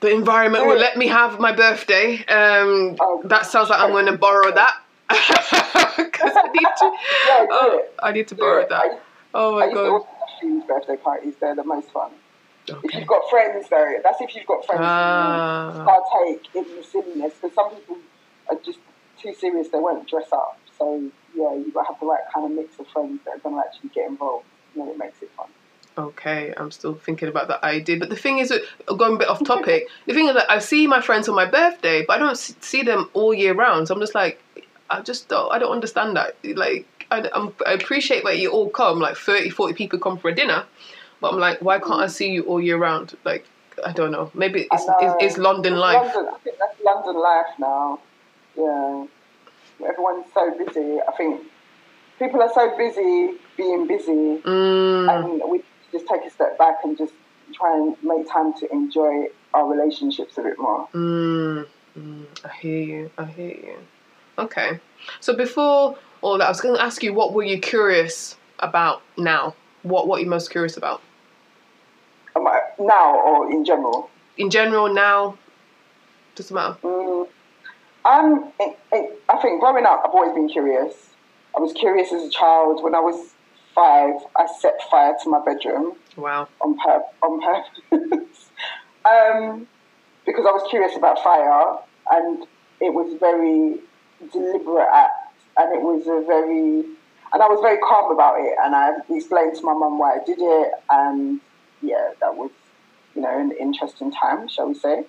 the 0.00 0.10
environment 0.10 0.66
will 0.66 0.78
let 0.78 0.96
me 0.96 1.06
have 1.08 1.38
my 1.38 1.52
birthday. 1.52 2.24
Um, 2.26 2.96
Oh, 3.00 3.20
that 3.26 3.46
sounds 3.46 3.68
like 3.70 3.80
I'm 3.80 3.90
going 3.90 4.06
to 4.06 4.16
borrow 4.16 4.52
that. 4.52 4.74
'Cause 5.10 6.32
I 6.36 6.48
need 6.52 6.68
to. 6.78 6.92
Yeah, 7.26 7.46
oh. 7.50 7.84
I 8.02 8.12
need 8.12 8.28
to 8.28 8.34
borrow 8.34 8.66
that. 8.68 8.80
I, 8.80 8.98
Oh 9.34 9.56
I 9.56 9.60
my 9.60 9.64
used 9.66 9.76
to 9.76 9.90
god. 9.90 10.02
have 10.60 10.66
birthday 10.66 10.96
parties. 10.96 11.34
They're 11.40 11.54
the 11.54 11.64
most 11.64 11.90
fun. 11.92 12.10
If 12.84 12.94
you've 12.94 13.06
got 13.06 13.22
friends, 13.28 13.66
though, 13.68 13.94
that's 14.04 14.20
if 14.20 14.34
you've 14.34 14.46
got 14.46 14.64
friends 14.64 14.82
Ah. 14.84 15.72
who 15.72 15.84
partake 15.84 16.46
in 16.54 16.76
the 16.76 16.82
silliness. 16.84 17.34
Because 17.40 17.54
some 17.54 17.70
people 17.74 17.98
are 18.48 18.56
just 18.64 18.78
too 19.20 19.34
serious; 19.34 19.68
they 19.68 19.78
won't 19.78 20.08
dress 20.08 20.28
up. 20.32 20.58
So 20.78 21.10
yeah, 21.34 21.54
you've 21.54 21.74
got 21.74 21.82
to 21.82 21.92
have 21.92 22.00
the 22.00 22.06
right 22.06 22.20
kind 22.32 22.46
of 22.46 22.52
mix 22.52 22.78
of 22.78 22.86
friends 22.88 23.20
that 23.24 23.36
are 23.36 23.38
going 23.38 23.54
to 23.56 23.60
actually 23.60 23.90
get 23.90 24.08
involved, 24.08 24.46
and 24.74 24.82
then 24.82 24.88
it 24.90 24.98
makes 24.98 25.22
it 25.22 25.30
fun. 25.36 25.48
Okay, 25.98 26.54
I'm 26.56 26.70
still 26.70 26.94
thinking 26.94 27.28
about 27.28 27.48
that 27.48 27.62
idea. 27.64 27.98
But 27.98 28.10
the 28.10 28.16
thing 28.16 28.38
is, 28.38 28.50
uh, 28.52 28.94
going 28.94 29.16
a 29.16 29.18
bit 29.18 29.28
off 29.28 29.44
topic, 29.44 29.88
the 30.06 30.14
thing 30.14 30.28
is 30.28 30.34
that 30.34 30.50
I 30.50 30.58
see 30.58 30.86
my 30.86 31.00
friends 31.00 31.28
on 31.28 31.34
my 31.34 31.46
birthday, 31.46 32.04
but 32.06 32.16
I 32.16 32.18
don't 32.18 32.38
see 32.38 32.82
them 32.82 33.10
all 33.12 33.34
year 33.34 33.54
round. 33.54 33.88
So 33.88 33.94
I'm 33.94 34.00
just 34.00 34.14
like, 34.14 34.40
I 34.88 35.00
just 35.00 35.28
don't, 35.28 35.52
I 35.52 35.58
don't 35.58 35.72
understand 35.72 36.16
that. 36.16 36.36
Like, 36.44 36.86
I, 37.10 37.28
I'm, 37.34 37.52
I 37.66 37.72
appreciate 37.72 38.24
that 38.24 38.38
you 38.38 38.50
all 38.50 38.70
come, 38.70 39.00
like 39.00 39.16
30, 39.16 39.50
40 39.50 39.74
people 39.74 39.98
come 39.98 40.16
for 40.16 40.28
a 40.28 40.34
dinner, 40.34 40.64
but 41.20 41.32
I'm 41.32 41.40
like, 41.40 41.60
why 41.60 41.78
can't 41.78 41.92
I 41.92 42.04
mm-hmm. 42.04 42.10
see 42.10 42.30
you 42.30 42.42
all 42.44 42.60
year 42.60 42.78
round? 42.78 43.16
Like, 43.24 43.44
I 43.84 43.92
don't 43.92 44.12
know. 44.12 44.30
Maybe 44.34 44.68
it's, 44.70 44.86
know. 44.86 44.96
it's, 45.00 45.14
it's 45.20 45.38
London 45.38 45.76
life. 45.76 46.14
London, 46.14 46.34
I 46.34 46.38
think 46.38 46.56
that's 46.58 46.80
London 46.84 47.20
life 47.20 47.46
now. 47.58 48.00
Yeah, 48.56 49.06
everyone's 49.88 50.26
so 50.34 50.50
busy. 50.56 50.98
I 51.06 51.12
think 51.16 51.42
people 52.18 52.42
are 52.42 52.52
so 52.52 52.76
busy 52.76 53.38
being 53.56 53.86
busy, 53.86 54.40
Mm, 54.44 55.08
and 55.08 55.50
we 55.50 55.62
just 55.92 56.06
take 56.06 56.24
a 56.24 56.30
step 56.30 56.56
back 56.58 56.76
and 56.84 56.96
just 56.96 57.12
try 57.54 57.76
and 57.76 57.96
make 58.02 58.28
time 58.30 58.52
to 58.60 58.70
enjoy 58.72 59.26
our 59.54 59.66
relationships 59.66 60.38
a 60.38 60.42
bit 60.42 60.58
more. 60.58 60.88
mm, 60.94 61.66
mm, 61.98 62.26
I 62.44 62.48
hear 62.60 62.80
you. 62.82 63.10
I 63.18 63.24
hear 63.24 63.48
you. 63.48 63.76
Okay. 64.38 64.78
So 65.20 65.34
before 65.34 65.98
all 66.22 66.38
that, 66.38 66.44
I 66.44 66.48
was 66.48 66.60
going 66.60 66.76
to 66.76 66.82
ask 66.82 67.02
you, 67.02 67.12
what 67.12 67.32
were 67.34 67.42
you 67.42 67.58
curious 67.58 68.36
about 68.60 69.02
now? 69.18 69.54
What 69.82 70.06
What 70.06 70.18
are 70.18 70.22
you 70.24 70.30
most 70.30 70.50
curious 70.50 70.76
about? 70.76 71.02
Now 72.80 73.20
or 73.20 73.50
in 73.50 73.64
general? 73.64 74.08
In 74.38 74.48
general, 74.48 74.92
now, 74.92 75.36
doesn't 76.34 76.54
matter. 76.54 77.19
I'm, 78.04 78.44
I, 78.60 78.76
I- 78.92 79.08
I 79.28 79.36
think 79.40 79.60
growing 79.60 79.86
up, 79.86 80.02
I've 80.04 80.10
always 80.10 80.32
been 80.34 80.48
curious. 80.48 80.94
I 81.56 81.60
was 81.60 81.72
curious 81.72 82.12
as 82.12 82.24
a 82.24 82.30
child. 82.30 82.82
When 82.82 82.94
I 82.94 83.00
was 83.00 83.32
five, 83.74 84.14
I 84.36 84.46
set 84.60 84.74
fire 84.90 85.14
to 85.22 85.30
my 85.30 85.40
bedroom. 85.44 85.94
Wow. 86.16 86.48
on, 86.60 86.76
pur- 86.78 87.04
on 87.22 87.40
purpose 87.40 88.50
um, 89.10 89.66
because 90.26 90.44
I 90.46 90.50
was 90.50 90.66
curious 90.68 90.96
about 90.96 91.22
fire 91.22 91.76
and 92.10 92.42
it 92.80 92.92
was 92.92 93.16
very 93.20 93.78
deliberate 94.32 94.88
act 94.92 95.12
and 95.56 95.72
it 95.74 95.80
was 95.82 96.02
a 96.06 96.26
very 96.26 96.84
and 97.32 97.42
I 97.42 97.46
was 97.46 97.60
very 97.62 97.78
calm 97.78 98.12
about 98.12 98.40
it 98.40 98.54
and 98.62 98.74
I 98.74 98.90
explained 99.08 99.56
to 99.56 99.62
my 99.64 99.72
mum 99.72 99.98
why 99.98 100.14
I 100.16 100.24
did 100.26 100.38
it 100.40 100.72
and 100.90 101.40
yeah 101.80 102.10
that 102.20 102.34
was 102.36 102.50
you 103.14 103.22
know 103.22 103.38
an 103.38 103.52
interesting 103.52 104.10
time 104.12 104.48
shall 104.48 104.68
we 104.68 104.74
say 104.74 105.04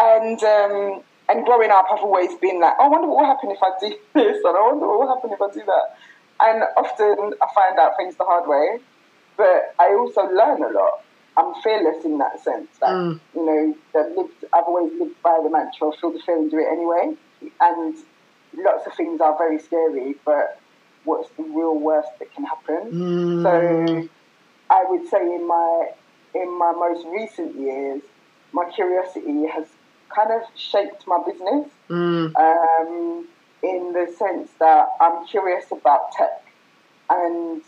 and 0.00 0.42
um, 0.42 1.02
and 1.28 1.44
growing 1.44 1.70
up 1.70 1.86
I've 1.90 2.00
always 2.00 2.34
been 2.36 2.60
like 2.60 2.74
oh, 2.78 2.84
I 2.84 2.88
wonder 2.88 3.08
what 3.08 3.18
will 3.18 3.26
happen 3.26 3.50
if 3.50 3.62
I 3.62 3.70
do 3.80 3.88
this 4.14 4.44
and 4.44 4.56
I 4.56 4.60
wonder 4.60 4.86
what 4.86 5.00
will 5.00 5.14
happen 5.14 5.30
if 5.32 5.40
I 5.40 5.50
do 5.52 5.64
that 5.66 5.96
and 6.40 6.64
often 6.76 7.34
I 7.40 7.46
find 7.54 7.78
out 7.78 7.92
things 7.96 8.16
the 8.16 8.24
hard 8.24 8.48
way 8.48 8.80
but 9.36 9.74
I 9.78 9.94
also 9.94 10.22
learn 10.22 10.62
a 10.62 10.68
lot. 10.68 11.02
I'm 11.36 11.54
fearless 11.62 12.04
in 12.04 12.18
that 12.18 12.42
sense. 12.42 12.68
Mm. 12.80 13.18
you 13.34 13.46
know, 13.46 13.76
that 13.92 14.16
lived, 14.16 14.44
I've 14.54 14.64
always 14.64 14.92
lived 15.00 15.20
by 15.22 15.40
the 15.42 15.50
mantra 15.50 15.90
feel 16.00 16.12
the 16.12 16.20
fear 16.20 16.36
and 16.36 16.50
do 16.50 16.58
it 16.58 16.68
anyway. 16.70 17.16
And 17.60 17.96
lots 18.56 18.86
of 18.86 18.94
things 18.94 19.20
are 19.20 19.36
very 19.36 19.58
scary, 19.58 20.14
but 20.24 20.60
what's 21.04 21.28
the 21.30 21.42
real 21.42 21.78
worst 21.78 22.10
that 22.20 22.32
can 22.34 22.44
happen? 22.44 22.92
Mm, 22.92 23.42
So 23.42 24.08
I 24.70 24.84
would 24.88 25.08
say 25.08 25.22
in 25.22 25.46
my 25.46 25.90
in 26.34 26.58
my 26.58 26.72
most 26.72 27.06
recent 27.06 27.56
years, 27.56 28.02
my 28.52 28.70
curiosity 28.70 29.46
has 29.46 29.66
kind 30.14 30.30
of 30.30 30.42
shaped 30.56 31.06
my 31.06 31.18
business 31.26 31.68
mm, 31.88 32.34
um, 32.36 33.26
in 33.62 33.92
the 33.92 34.12
sense 34.18 34.50
that 34.60 34.88
I'm 35.00 35.26
curious 35.26 35.66
about 35.70 36.12
tech 36.12 36.44
and 37.10 37.62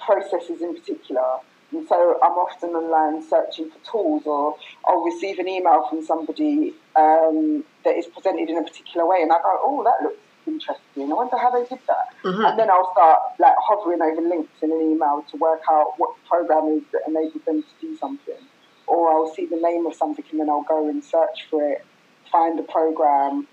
processes 0.00 0.60
in 0.62 0.74
particular. 0.74 1.38
And 1.72 1.88
so 1.88 2.18
I'm 2.22 2.32
often 2.32 2.70
online 2.70 3.26
searching 3.26 3.70
for 3.70 3.78
tools, 3.90 4.22
or 4.26 4.56
I'll 4.86 5.02
receive 5.02 5.38
an 5.38 5.48
email 5.48 5.86
from 5.88 6.04
somebody 6.04 6.74
um, 6.96 7.64
that 7.84 7.96
is 7.96 8.06
presented 8.06 8.50
in 8.50 8.58
a 8.58 8.62
particular 8.62 9.06
way, 9.06 9.22
and 9.22 9.32
I 9.32 9.36
go, 9.36 9.58
"Oh, 9.62 9.82
that 9.84 10.02
looks 10.04 10.18
interesting. 10.46 11.10
I 11.10 11.14
wonder 11.14 11.38
how 11.38 11.50
they 11.50 11.64
did 11.66 11.78
that." 11.86 12.12
Mhm. 12.24 12.44
And 12.46 12.58
then 12.58 12.68
I'll 12.68 12.92
start 12.92 13.20
like 13.38 13.54
hovering 13.58 14.02
over 14.02 14.20
links 14.20 14.52
in 14.60 14.70
an 14.70 14.80
email 14.82 15.24
to 15.30 15.36
work 15.38 15.62
out 15.70 15.94
what 15.96 16.10
the 16.16 16.28
program 16.28 16.68
is 16.76 16.82
that 16.92 17.02
enabled 17.08 17.44
them 17.46 17.62
to 17.62 17.68
do 17.80 17.96
something, 17.96 18.42
or 18.86 19.10
I'll 19.10 19.32
see 19.34 19.46
the 19.46 19.56
name 19.56 19.86
of 19.86 19.94
something 19.94 20.24
and 20.30 20.40
then 20.40 20.50
I'll 20.50 20.62
go 20.62 20.88
and 20.88 21.02
search 21.02 21.46
for 21.50 21.68
it, 21.70 21.84
find 22.30 22.58
the 22.58 22.62
program, 22.62 23.46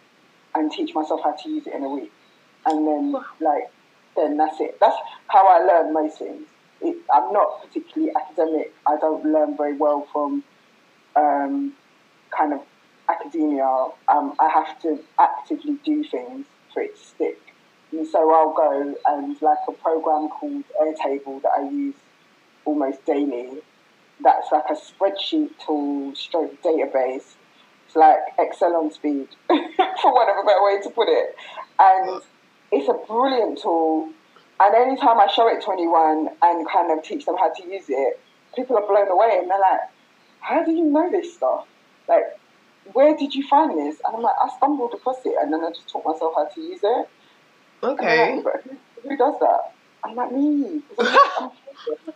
and 0.55 0.71
teach 0.71 0.93
myself 0.93 1.21
how 1.23 1.33
to 1.33 1.49
use 1.49 1.67
it 1.67 1.73
in 1.73 1.83
a 1.83 1.89
week. 1.89 2.11
And 2.65 2.87
then, 2.87 3.11
like, 3.39 3.71
then 4.15 4.37
that's 4.37 4.59
it. 4.59 4.77
That's 4.79 4.97
how 5.27 5.47
I 5.47 5.59
learn 5.59 5.93
most 5.93 6.19
things. 6.19 6.47
It, 6.81 6.97
I'm 7.13 7.31
not 7.31 7.65
particularly 7.65 8.13
academic. 8.15 8.73
I 8.87 8.97
don't 8.97 9.23
learn 9.25 9.55
very 9.57 9.75
well 9.75 10.07
from 10.11 10.43
um, 11.15 11.73
kind 12.35 12.53
of 12.53 12.61
academia. 13.09 13.65
Um, 14.07 14.35
I 14.39 14.49
have 14.49 14.81
to 14.81 14.99
actively 15.19 15.77
do 15.83 16.03
things 16.03 16.45
for 16.73 16.81
it 16.81 16.95
to 16.95 17.03
stick. 17.05 17.41
And 17.91 18.07
so 18.07 18.31
I'll 18.33 18.53
go 18.53 18.95
and 19.07 19.41
like 19.41 19.57
a 19.67 19.71
program 19.71 20.29
called 20.29 20.63
Airtable 20.81 21.41
that 21.41 21.51
I 21.57 21.69
use 21.69 21.95
almost 22.65 23.03
daily. 23.05 23.61
That's 24.21 24.51
like 24.51 24.65
a 24.69 24.73
spreadsheet 24.75 25.51
tool, 25.65 26.13
stroke 26.15 26.61
database. 26.61 27.35
It's 27.87 27.95
like 27.95 28.19
Excel 28.37 28.75
on 28.75 28.91
speed, 28.91 29.27
for 29.47 30.11
want 30.13 30.29
of 30.29 30.43
a 30.43 30.45
better 30.45 30.63
way 30.63 30.81
to 30.83 30.89
put 30.89 31.07
it. 31.09 31.35
And 31.79 32.21
it's 32.71 32.87
a 32.89 32.93
brilliant 33.07 33.59
tool. 33.61 34.09
And 34.59 34.75
anytime 34.75 35.19
I 35.19 35.27
show 35.27 35.47
it 35.47 35.61
to 35.63 35.71
anyone 35.71 36.29
and 36.41 36.67
kind 36.69 36.91
of 36.91 37.03
teach 37.03 37.25
them 37.25 37.35
how 37.37 37.51
to 37.53 37.63
use 37.67 37.85
it, 37.87 38.19
people 38.55 38.77
are 38.77 38.85
blown 38.85 39.07
away 39.09 39.37
and 39.41 39.49
they're 39.49 39.57
like, 39.59 39.79
how 40.41 40.63
do 40.63 40.71
you 40.71 40.83
know 40.83 41.09
this 41.09 41.33
stuff? 41.33 41.65
Like, 42.07 42.23
where 42.93 43.15
did 43.15 43.33
you 43.33 43.47
find 43.47 43.71
this? 43.79 43.99
And 44.05 44.15
I'm 44.17 44.21
like, 44.21 44.35
I 44.43 44.49
stumbled 44.57 44.93
across 44.93 45.25
it 45.25 45.33
and 45.41 45.51
then 45.53 45.63
I 45.63 45.69
just 45.69 45.87
taught 45.89 46.05
myself 46.05 46.33
how 46.35 46.45
to 46.45 46.61
use 46.61 46.81
it. 46.83 47.09
Okay. 47.81 48.35
like, 48.43 48.63
who, 48.63 48.77
who 49.09 49.17
does 49.17 49.35
that? 49.39 49.73
I'm 50.03 50.15
like, 50.15 50.31
me. 50.31 50.81
'Cause 50.97 51.07
I'm- 51.39 51.51
I'm- 52.07 52.13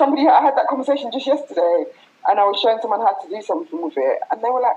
Somebody, 0.00 0.26
I 0.26 0.40
had 0.40 0.56
that 0.56 0.64
conversation 0.66 1.12
just 1.12 1.26
yesterday 1.26 1.84
and 2.26 2.40
I 2.40 2.44
was 2.48 2.58
showing 2.58 2.78
someone 2.80 3.00
how 3.00 3.12
to 3.20 3.28
do 3.28 3.42
something 3.42 3.82
with 3.82 3.92
it 3.98 4.18
and 4.30 4.40
they 4.40 4.48
were 4.48 4.62
like, 4.62 4.76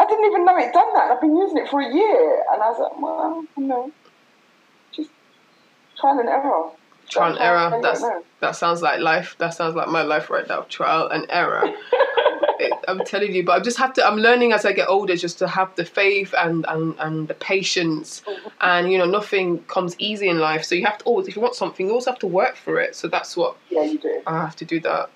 I 0.00 0.06
didn't 0.06 0.24
even 0.24 0.46
know 0.46 0.56
it 0.56 0.72
done 0.72 0.92
that. 0.94 1.10
I've 1.12 1.20
been 1.20 1.36
using 1.36 1.58
it 1.58 1.68
for 1.68 1.82
a 1.82 1.92
year. 1.92 2.42
And 2.50 2.62
I 2.62 2.70
was 2.70 2.80
like, 2.80 3.00
well, 3.00 3.44
you 3.58 3.66
know, 3.66 3.92
just 4.96 5.10
trial 6.00 6.18
and 6.18 6.30
error. 6.30 6.70
Trial 7.10 7.32
and 7.32 7.40
error. 7.40 7.80
That's 7.82 8.02
that 8.40 8.56
sounds 8.56 8.80
like 8.80 9.00
life. 9.00 9.36
That 9.38 9.50
sounds 9.50 9.74
like 9.74 9.88
my 9.88 10.02
life 10.02 10.30
right 10.30 10.48
now. 10.48 10.62
Trial 10.62 11.08
and 11.08 11.26
error. 11.28 11.64
I'm 12.88 13.04
telling 13.04 13.34
you, 13.34 13.44
but 13.44 13.52
I 13.52 13.60
just 13.60 13.78
have 13.78 13.92
to. 13.94 14.06
I'm 14.06 14.16
learning 14.16 14.52
as 14.52 14.64
I 14.64 14.72
get 14.72 14.88
older, 14.88 15.16
just 15.16 15.38
to 15.38 15.48
have 15.48 15.74
the 15.76 15.84
faith 15.84 16.34
and 16.36 16.64
and 16.68 16.94
and 16.98 17.28
the 17.28 17.34
patience, 17.34 18.22
oh. 18.26 18.36
and 18.60 18.90
you 18.90 18.98
know, 18.98 19.06
nothing 19.06 19.58
comes 19.64 19.94
easy 19.98 20.28
in 20.28 20.38
life. 20.38 20.64
So 20.64 20.74
you 20.74 20.84
have 20.84 20.98
to 20.98 21.04
always, 21.04 21.28
if 21.28 21.36
you 21.36 21.42
want 21.42 21.54
something, 21.54 21.86
you 21.86 21.92
also 21.92 22.10
have 22.10 22.18
to 22.20 22.26
work 22.26 22.56
for 22.56 22.80
it. 22.80 22.94
So 22.96 23.08
that's 23.08 23.36
what 23.36 23.56
Yeah, 23.70 23.82
you 23.82 23.98
do. 23.98 24.22
I 24.26 24.40
have 24.40 24.56
to 24.56 24.64
do 24.64 24.80
that. 24.80 25.10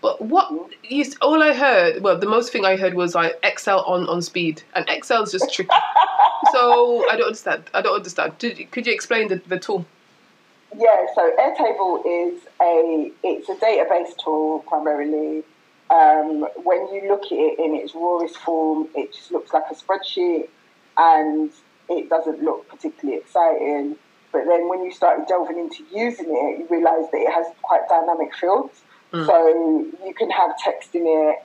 But 0.00 0.20
what 0.20 0.50
mm-hmm. 0.50 0.70
you, 0.82 1.04
all 1.22 1.42
I 1.42 1.54
heard, 1.54 2.02
well, 2.02 2.18
the 2.18 2.28
most 2.28 2.52
thing 2.52 2.64
I 2.64 2.76
heard 2.76 2.94
was 2.94 3.14
like 3.14 3.38
Excel 3.42 3.80
on 3.84 4.06
on 4.08 4.22
speed, 4.22 4.62
and 4.74 4.84
Excel 4.88 5.22
is 5.22 5.32
just 5.32 5.52
tricky. 5.52 5.70
so 6.52 7.08
I 7.10 7.16
don't 7.16 7.26
understand. 7.26 7.64
I 7.72 7.80
don't 7.80 7.96
understand. 7.96 8.38
Did, 8.38 8.70
could 8.70 8.86
you 8.86 8.92
explain 8.92 9.28
the, 9.28 9.40
the 9.46 9.58
tool? 9.58 9.86
Yeah, 10.76 11.06
so 11.14 11.32
Airtable 11.38 12.00
is 12.04 12.42
a 12.60 13.12
it's 13.22 13.48
a 13.48 13.54
database 13.54 14.16
tool 14.22 14.64
primarily. 14.68 15.44
Um, 15.94 16.46
when 16.64 16.92
you 16.92 17.02
look 17.08 17.26
at 17.26 17.32
it 17.32 17.58
in 17.58 17.76
its 17.76 17.94
rawest 17.94 18.36
form, 18.38 18.88
it 18.96 19.14
just 19.14 19.30
looks 19.30 19.52
like 19.52 19.64
a 19.70 19.74
spreadsheet, 19.74 20.48
and 20.96 21.52
it 21.88 22.08
doesn't 22.08 22.42
look 22.42 22.68
particularly 22.68 23.20
exciting. 23.20 23.96
But 24.32 24.46
then 24.46 24.68
when 24.68 24.82
you 24.82 24.90
start 24.90 25.28
delving 25.28 25.58
into 25.58 25.84
using 25.94 26.26
it, 26.28 26.58
you 26.58 26.66
realise 26.68 27.08
that 27.12 27.18
it 27.18 27.32
has 27.32 27.46
quite 27.62 27.82
dynamic 27.88 28.34
fields. 28.34 28.82
So 29.26 29.48
you 30.04 30.12
can 30.14 30.28
have 30.30 30.58
text 30.58 30.92
in 30.96 31.06
it, 31.06 31.36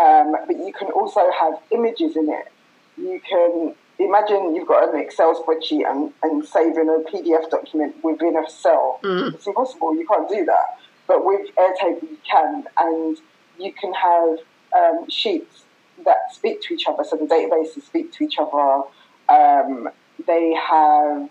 um, 0.00 0.34
but 0.46 0.56
you 0.56 0.72
can 0.72 0.88
also 0.92 1.20
have 1.38 1.54
images 1.70 2.16
in 2.16 2.30
it. 2.30 2.50
You 2.96 3.20
can 3.28 3.74
imagine 3.98 4.54
you've 4.54 4.66
got 4.66 4.88
an 4.88 4.98
Excel 4.98 5.34
spreadsheet 5.42 5.86
and, 5.86 6.14
and 6.22 6.42
saving 6.46 6.88
a 6.88 7.02
PDF 7.10 7.50
document 7.50 7.96
within 8.02 8.38
a 8.38 8.48
cell. 8.48 9.00
It's 9.34 9.46
impossible. 9.46 9.94
You 9.94 10.06
can't 10.06 10.30
do 10.30 10.46
that. 10.46 10.78
But 11.06 11.26
with 11.26 11.54
Airtable, 11.56 12.02
you 12.02 12.16
can, 12.30 12.64
and 12.78 13.18
you 13.60 13.72
can 13.72 13.92
have 13.92 14.38
um, 14.76 15.08
sheets 15.08 15.64
that 16.04 16.32
speak 16.32 16.62
to 16.62 16.74
each 16.74 16.86
other. 16.86 17.04
So 17.04 17.16
the 17.16 17.26
databases 17.26 17.84
speak 17.84 18.12
to 18.14 18.24
each 18.24 18.36
other. 18.38 18.82
Um, 19.28 19.88
they 20.26 20.54
have 20.54 21.28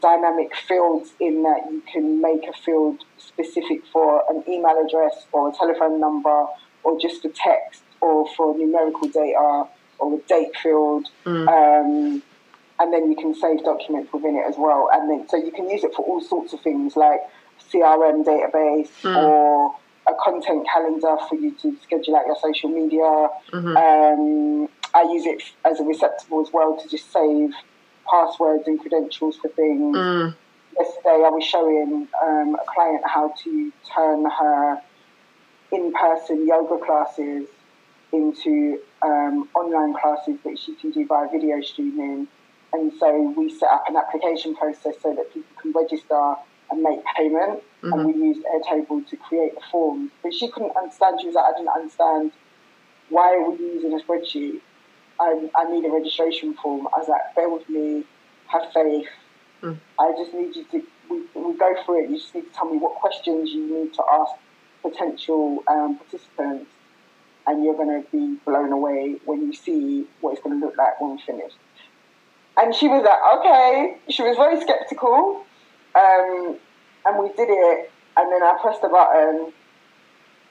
dynamic 0.00 0.54
fields 0.54 1.12
in 1.20 1.42
that 1.42 1.60
you 1.70 1.82
can 1.90 2.20
make 2.20 2.44
a 2.46 2.52
field 2.52 3.04
specific 3.16 3.84
for 3.92 4.22
an 4.30 4.44
email 4.48 4.76
address 4.86 5.26
or 5.32 5.48
a 5.48 5.52
telephone 5.52 6.00
number 6.00 6.46
or 6.84 6.98
just 7.00 7.24
a 7.24 7.28
text 7.28 7.82
or 8.00 8.26
for 8.36 8.56
numerical 8.56 9.08
data 9.08 9.64
or 9.98 10.14
a 10.14 10.20
date 10.28 10.56
field. 10.62 11.06
Mm. 11.24 11.48
Um, 11.48 12.22
and 12.80 12.92
then 12.92 13.10
you 13.10 13.16
can 13.16 13.34
save 13.34 13.64
documents 13.64 14.12
within 14.12 14.36
it 14.36 14.44
as 14.48 14.54
well. 14.56 14.88
And 14.92 15.10
then 15.10 15.28
so 15.28 15.36
you 15.36 15.50
can 15.50 15.68
use 15.68 15.82
it 15.84 15.94
for 15.94 16.04
all 16.04 16.20
sorts 16.20 16.52
of 16.52 16.60
things 16.60 16.96
like 16.96 17.20
CRM 17.72 18.24
database 18.24 18.90
Mm. 19.02 19.16
or 19.16 19.74
a 20.08 20.14
content 20.14 20.66
calendar 20.72 21.16
for 21.28 21.34
you 21.34 21.50
to 21.52 21.76
schedule 21.82 22.16
out 22.16 22.26
your 22.26 22.36
social 22.36 22.70
media. 22.70 23.28
Mhm. 23.52 23.76
Um, 23.76 24.68
I 24.94 25.02
use 25.02 25.26
it 25.26 25.42
as 25.64 25.80
a 25.80 25.84
receptacle 25.84 26.40
as 26.40 26.52
well 26.52 26.76
to 26.76 26.88
just 26.88 27.12
save 27.12 27.54
passwords 28.10 28.66
and 28.66 28.80
credentials 28.80 29.36
for 29.36 29.48
things. 29.48 29.96
Mm. 29.96 30.34
Yesterday, 30.78 31.24
I 31.26 31.28
was 31.28 31.44
showing 31.44 32.08
um, 32.22 32.54
a 32.54 32.64
client 32.72 33.02
how 33.04 33.34
to 33.44 33.72
turn 33.94 34.24
her 34.24 34.82
in-person 35.72 36.46
yoga 36.46 36.82
classes 36.84 37.48
into 38.12 38.80
um, 39.02 39.48
online 39.54 39.94
classes 39.94 40.38
that 40.44 40.58
she 40.58 40.74
can 40.76 40.90
do 40.90 41.06
via 41.06 41.28
video 41.28 41.60
streaming. 41.60 42.26
And 42.72 42.92
so 42.98 43.34
we 43.36 43.50
set 43.50 43.70
up 43.70 43.84
an 43.88 43.96
application 43.96 44.54
process 44.54 44.94
so 45.02 45.14
that 45.14 45.32
people 45.32 45.50
can 45.60 45.72
register 45.72 46.36
and 46.70 46.82
make 46.82 47.00
payment. 47.16 47.62
And 47.82 48.04
we 48.06 48.12
used 48.12 48.44
Airtable 48.44 49.08
to 49.08 49.16
create 49.16 49.54
the 49.54 49.60
forms. 49.70 50.10
But 50.22 50.34
she 50.34 50.48
couldn't 50.50 50.76
understand. 50.76 51.20
She 51.20 51.26
was 51.26 51.36
like, 51.36 51.44
I 51.54 51.58
didn't 51.58 51.68
understand. 51.68 52.32
Why 53.08 53.34
are 53.34 53.50
we 53.50 53.58
using 53.58 53.92
a 53.94 54.02
spreadsheet? 54.02 54.60
I, 55.20 55.48
I 55.56 55.70
need 55.70 55.84
a 55.84 55.90
registration 55.90 56.54
form. 56.54 56.88
I 56.94 56.98
was 56.98 57.08
like, 57.08 57.34
bear 57.34 57.48
with 57.48 57.68
me, 57.68 58.04
have 58.48 58.62
faith. 58.72 59.08
Mm. 59.62 59.78
I 59.98 60.12
just 60.16 60.32
need 60.34 60.54
you 60.54 60.64
to, 60.64 60.82
we, 61.10 61.22
we 61.34 61.56
go 61.56 61.74
through 61.84 62.04
it. 62.04 62.10
You 62.10 62.18
just 62.18 62.34
need 62.34 62.42
to 62.42 62.52
tell 62.52 62.70
me 62.70 62.78
what 62.78 62.94
questions 62.96 63.50
you 63.50 63.66
need 63.66 63.94
to 63.94 64.02
ask 64.12 64.32
potential 64.82 65.62
um, 65.68 65.98
participants. 65.98 66.70
And 67.46 67.64
you're 67.64 67.74
going 67.74 68.02
to 68.02 68.10
be 68.10 68.38
blown 68.44 68.72
away 68.72 69.16
when 69.24 69.40
you 69.40 69.54
see 69.54 70.06
what 70.20 70.34
it's 70.34 70.42
going 70.42 70.60
to 70.60 70.66
look 70.66 70.76
like 70.76 71.00
when 71.00 71.12
we 71.12 71.22
finish. 71.22 71.52
And 72.60 72.74
she 72.74 72.88
was 72.88 73.02
like, 73.04 73.38
okay. 73.38 73.96
She 74.10 74.22
was 74.22 74.36
very 74.36 74.60
skeptical. 74.60 75.44
Um, 75.98 76.56
and 77.06 77.18
we 77.18 77.28
did 77.30 77.48
it. 77.48 77.90
And 78.16 78.32
then 78.32 78.42
I 78.42 78.56
pressed 78.60 78.82
the 78.82 78.88
button 78.88 79.52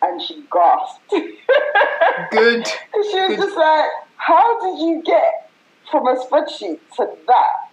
and 0.02 0.22
she 0.22 0.44
gasped. 0.52 1.10
Good. 2.32 2.64
Because 2.64 3.12
she 3.12 3.20
was 3.20 3.28
Good. 3.28 3.40
just 3.40 3.58
like, 3.58 3.90
how 4.18 4.60
did 4.62 4.80
you 4.80 5.02
get 5.06 5.52
from 5.92 6.08
a 6.08 6.16
spreadsheet 6.16 6.80
to 6.98 7.10
that? 7.28 7.72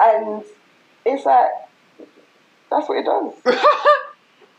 And 0.00 0.44
it's 1.04 1.24
like, 1.24 1.50
that's 2.70 2.88
what 2.88 2.98
it 2.98 3.04
does. 3.04 3.56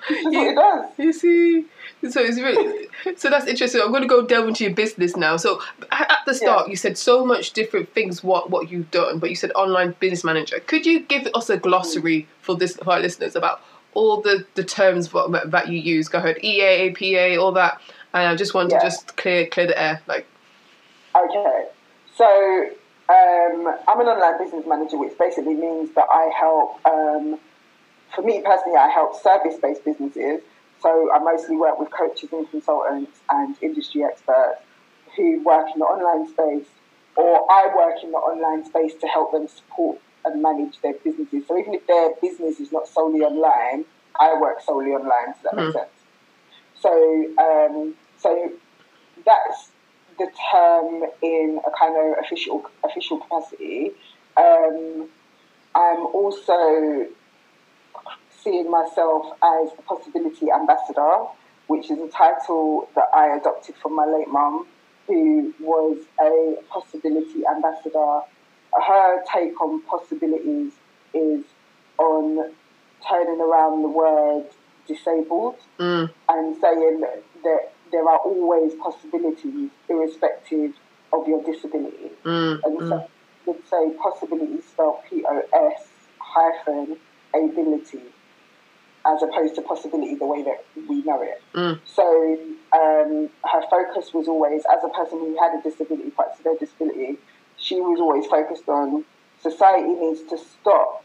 What 0.10 0.48
it 0.48 0.56
does. 0.56 0.86
You 0.98 1.14
see, 1.14 1.66
so 2.10 2.22
it's 2.22 2.40
really 2.40 2.88
so 3.18 3.30
that's 3.30 3.46
interesting. 3.48 3.82
I'm 3.82 3.90
going 3.90 4.04
to 4.04 4.08
go 4.08 4.26
delve 4.26 4.48
into 4.48 4.64
your 4.64 4.74
business 4.74 5.16
now. 5.16 5.38
So 5.38 5.62
at 5.92 6.20
the 6.26 6.34
start, 6.34 6.68
Yeah. 6.68 6.72
you 6.72 6.76
said 6.78 6.98
so 6.98 7.26
much 7.26 7.52
different 7.52 7.94
things 7.94 8.24
what 8.24 8.50
what 8.50 8.72
you've 8.72 8.90
done, 8.92 9.20
but 9.20 9.30
you 9.30 9.36
said 9.36 9.52
online 9.56 9.96
business 10.00 10.24
manager. 10.24 10.60
Could 10.60 10.86
you 10.86 11.02
give 11.02 11.28
us 11.34 11.50
a 11.50 11.58
glossary 11.58 12.28
for 12.42 12.56
this 12.56 12.76
for 12.78 12.94
our 12.94 13.00
listeners 13.00 13.36
about 13.36 13.62
all 13.94 14.22
the 14.22 14.46
the 14.56 14.64
terms 14.64 15.12
what, 15.14 15.52
that 15.52 15.68
you 15.68 15.80
use? 15.80 16.08
Go 16.08 16.20
ahead, 16.20 16.38
EA, 16.44 16.90
APA, 16.90 17.38
all 17.42 17.52
that. 17.54 17.82
And 18.14 18.28
I 18.28 18.36
just 18.36 18.54
want 18.54 18.72
Yeah. 18.72 18.80
to 18.80 18.86
just 18.86 19.18
clear 19.18 19.48
clear 19.48 19.68
the 19.68 19.82
air, 19.82 20.02
like 20.08 20.26
Okay. 21.16 21.66
So 22.16 22.70
um, 23.10 23.76
I'm 23.88 24.00
an 24.02 24.08
online 24.08 24.38
business 24.44 24.66
manager, 24.68 24.98
which 24.98 25.18
basically 25.18 25.54
means 25.54 25.92
that 25.96 26.06
I 26.12 26.30
help, 26.38 26.86
um, 26.86 27.40
for 28.16 28.22
me 28.22 28.42
personally, 28.46 28.78
I 28.78 28.90
help 28.90 29.22
service 29.22 29.56
based 29.62 29.84
businesses. 29.86 30.42
So 30.82 31.12
I 31.12 31.20
mostly 31.20 31.58
work 31.58 31.80
with 31.80 31.90
coaches 31.92 32.30
and 32.32 32.50
consultants 32.50 33.20
and 33.30 33.56
industry 33.62 34.04
experts 34.04 34.62
who 35.16 35.42
work 35.44 35.68
in 35.74 35.80
the 35.80 35.86
online 35.86 36.28
space, 36.30 36.68
or 37.16 37.52
I 37.52 37.68
work 37.76 37.96
in 38.04 38.12
the 38.12 38.18
online 38.18 38.64
space 38.66 38.94
to 39.02 39.08
help 39.08 39.32
them 39.32 39.48
support 39.48 40.00
and 40.26 40.42
manage 40.42 40.80
their 40.82 40.94
businesses. 41.04 41.48
So 41.48 41.58
even 41.58 41.74
if 41.74 41.88
their 41.88 42.10
business 42.22 42.60
is 42.60 42.72
not 42.72 42.88
solely 42.88 43.22
online, 43.22 43.86
I 44.20 44.40
work 44.40 44.62
solely 44.62 44.92
online. 44.92 45.34
So 45.42 45.50
that 45.50 45.56
Mm. 45.56 45.74
sense? 45.74 45.90
So, 46.80 46.92
um, 47.40 47.96
so 48.18 48.52
that's 49.26 49.72
the 50.20 50.30
term 50.52 51.04
in 51.22 51.60
a 51.66 51.72
kind 51.72 51.96
of 51.98 52.24
official 52.24 52.70
official 52.84 53.18
capacity. 53.20 53.94
Um, 54.36 55.10
I'm 55.76 56.06
also 56.08 57.08
seeing 58.44 58.70
myself 58.70 59.26
as 59.44 59.70
a 59.78 59.82
possibility 59.84 60.48
ambassador, 60.52 61.26
which 61.68 61.92
is 61.92 62.00
a 62.00 62.08
title 62.10 62.90
that 62.96 63.06
I 63.14 63.36
adopted 63.36 63.76
from 63.76 63.96
my 63.96 64.06
late 64.06 64.28
mum, 64.28 64.68
who 65.08 65.54
was 65.60 65.98
a 66.22 66.56
possibility 66.72 67.44
ambassador. 67.50 68.22
Her 68.74 69.24
take 69.34 69.60
on 69.62 69.82
possibilities 69.84 70.74
is 71.14 71.44
on 71.98 72.54
turning 73.08 73.42
around 73.42 73.82
the 73.84 73.90
word 73.90 74.46
disabled 74.88 75.58
mm, 75.80 76.10
and 76.30 76.58
saying 76.62 77.02
that 77.44 77.74
there 77.92 78.08
are 78.08 78.20
always 78.20 78.74
possibilities 78.76 79.70
irrespective 79.90 80.74
of 81.14 81.28
your 81.28 81.42
disability. 81.44 82.12
mm, 82.24 82.60
And 82.64 82.80
mm, 82.80 82.90
so 82.90 83.10
would 83.46 83.68
say 83.70 83.92
possibilities 84.02 84.66
spelled 84.66 84.98
P 85.10 85.24
O 85.28 85.42
S 85.74 85.88
hyphen 86.20 86.98
ability 87.34 88.02
as 89.06 89.24
opposed 89.24 89.56
to 89.56 89.62
possibility 89.62 90.16
the 90.16 90.26
way 90.26 90.44
that 90.44 90.66
we 90.90 91.02
know 91.04 91.22
it. 91.22 91.42
mm, 91.54 91.80
So 91.86 92.04
um, 92.74 93.30
her 93.46 93.62
focus 93.70 94.14
was 94.14 94.28
always, 94.28 94.64
as 94.72 94.84
a 94.84 94.90
person 94.90 95.20
who 95.20 95.38
had 95.40 95.58
a 95.58 95.62
disability, 95.64 96.12
quite 96.12 96.36
severe 96.36 96.56
disability, 96.60 97.18
she 97.58 97.76
was 97.80 98.00
always 98.00 98.26
focused 98.28 98.68
on 98.68 99.06
society 99.42 99.88
needs 99.94 100.24
to 100.24 100.38
stop 100.38 101.04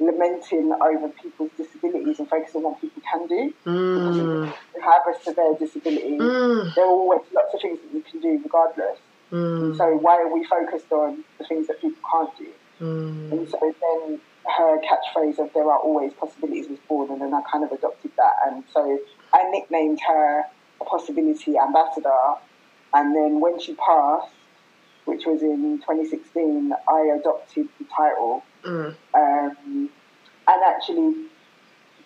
lamenting 0.00 0.72
over 0.72 1.08
people's 1.22 1.50
disabilities 1.56 2.18
and 2.18 2.28
focus 2.28 2.54
on 2.54 2.62
what 2.62 2.80
people 2.80 3.02
can 3.10 3.26
do. 3.26 3.52
Because 3.64 4.16
mm, 4.16 4.48
if 4.48 4.54
you 4.74 4.80
have 4.82 5.02
a 5.14 5.22
severe 5.22 5.54
disability, 5.58 6.18
mm, 6.18 6.74
there 6.74 6.84
are 6.84 6.88
always 6.88 7.20
lots 7.34 7.54
of 7.54 7.60
things 7.60 7.78
that 7.80 7.94
you 7.94 8.02
can 8.02 8.20
do 8.20 8.40
regardless. 8.42 8.98
mm, 9.32 9.76
So 9.76 9.96
why 9.98 10.16
are 10.16 10.32
we 10.32 10.44
focused 10.44 10.90
on 10.90 11.22
the 11.38 11.44
things 11.44 11.66
that 11.68 11.80
people 11.80 12.02
can't 12.10 12.30
do? 12.38 12.48
mm. 12.80 13.32
And 13.32 13.48
so 13.48 13.58
then 13.60 14.20
her 14.46 14.78
catchphrase 14.80 15.38
of 15.38 15.52
there 15.54 15.64
are 15.64 15.78
always 15.78 16.12
possibilities 16.14 16.68
was 16.68 16.78
born 16.88 17.10
and 17.10 17.20
then 17.20 17.32
I 17.34 17.40
kind 17.50 17.64
of 17.64 17.72
adopted 17.72 18.10
that 18.16 18.32
and 18.46 18.64
so 18.72 18.98
I 19.32 19.48
nicknamed 19.50 20.00
her 20.06 20.44
a 20.80 20.84
possibility 20.84 21.56
ambassador 21.58 22.10
and 22.92 23.14
then 23.14 23.40
when 23.40 23.58
she 23.58 23.74
passed, 23.74 24.32
which 25.04 25.26
was 25.26 25.42
in 25.42 25.78
2016, 25.78 26.72
I 26.88 27.00
adopted 27.18 27.68
the 27.78 27.84
title 27.94 28.44
Mm, 28.64 28.94
um, 29.12 29.90
and 30.48 30.62
actually 30.66 31.26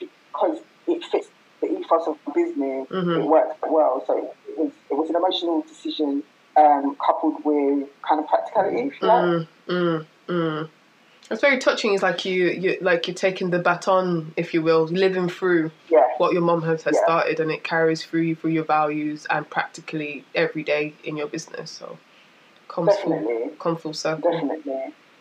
because 0.01 0.59
it 0.88 1.05
fits 1.05 1.29
the 1.61 1.68
ethos 1.68 2.09
of 2.09 2.18
the 2.27 2.33
business, 2.33 2.88
Mhm. 2.88 3.18
it 3.20 3.27
worked 3.27 3.62
well. 3.70 4.03
So 4.07 4.16
it 4.48 4.59
was 4.59 4.72
it 4.90 4.94
was 4.94 5.09
an 5.11 5.16
emotional 5.16 5.62
decision 5.62 6.24
um, 6.57 6.96
coupled 6.96 7.44
with 7.44 7.88
kind 8.03 8.20
of 8.20 8.27
practicality. 8.27 8.81
If 8.88 9.01
you 9.01 9.07
like. 9.09 9.22
mm, 9.22 9.48
mm, 9.68 10.07
mm. 10.29 10.68
It's 11.31 11.41
very 11.41 11.59
touching. 11.59 11.95
It's 11.95 12.03
like 12.03 12.25
you, 12.25 12.47
you, 12.49 12.79
like 12.81 13.07
you're 13.07 13.14
taking 13.14 13.51
the 13.51 13.59
baton, 13.59 14.33
if 14.37 14.55
you 14.55 14.62
will, 14.62 14.85
living 14.85 15.29
through 15.29 15.71
Yeah, 15.91 16.03
what 16.17 16.33
your 16.33 16.43
mom 16.43 16.62
has, 16.62 16.83
has 16.85 16.97
Yeah. 16.97 17.05
started, 17.05 17.41
and 17.41 17.51
it 17.51 17.64
carries 17.64 18.03
through 18.05 18.23
you 18.23 18.35
through 18.35 18.53
your 18.53 18.64
values 18.64 19.27
and 19.29 19.49
practically 19.49 20.25
every 20.35 20.62
day 20.62 20.95
in 21.05 21.17
your 21.17 21.27
business. 21.27 21.71
So, 21.71 21.99
comes 22.69 22.97
full, 22.97 23.12
definitely, 23.12 23.51
come 23.59 23.77
full 23.77 23.95
circle. 23.95 24.31
definitely. 24.33 24.73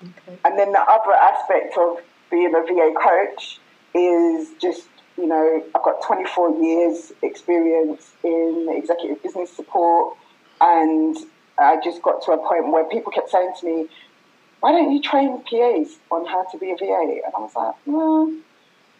Okay. 0.02 0.38
And 0.46 0.58
then 0.58 0.72
the 0.72 0.80
other 0.80 1.14
aspect 1.14 1.78
of 1.78 1.98
being 2.32 2.54
a 2.56 2.62
VA 2.62 2.94
coach 3.02 3.60
is 3.94 4.50
just, 4.62 4.88
you 5.18 5.28
know, 5.28 5.64
I've 5.76 5.84
got 5.84 6.02
24 6.06 6.62
years 6.64 7.12
experience 7.24 8.12
in 8.24 8.68
executive 8.70 9.22
business 9.24 9.52
support. 9.56 10.16
And 10.62 11.18
I 11.58 11.78
just 11.84 12.02
got 12.02 12.22
to 12.26 12.32
a 12.34 12.38
point 12.38 12.72
where 12.72 12.86
people 12.86 13.12
kept 13.12 13.30
saying 13.30 13.54
to 13.62 13.66
me, 13.66 13.88
why 14.68 14.74
don't 14.74 14.92
you 14.92 15.02
train 15.02 15.42
PAs 15.44 15.98
on 16.12 16.26
how 16.26 16.44
to 16.52 16.58
be 16.58 16.72
a 16.72 16.76
VA? 16.76 17.22
And 17.24 17.34
I 17.34 17.40
was 17.40 17.56
like, 17.56 17.74
well, 17.86 18.30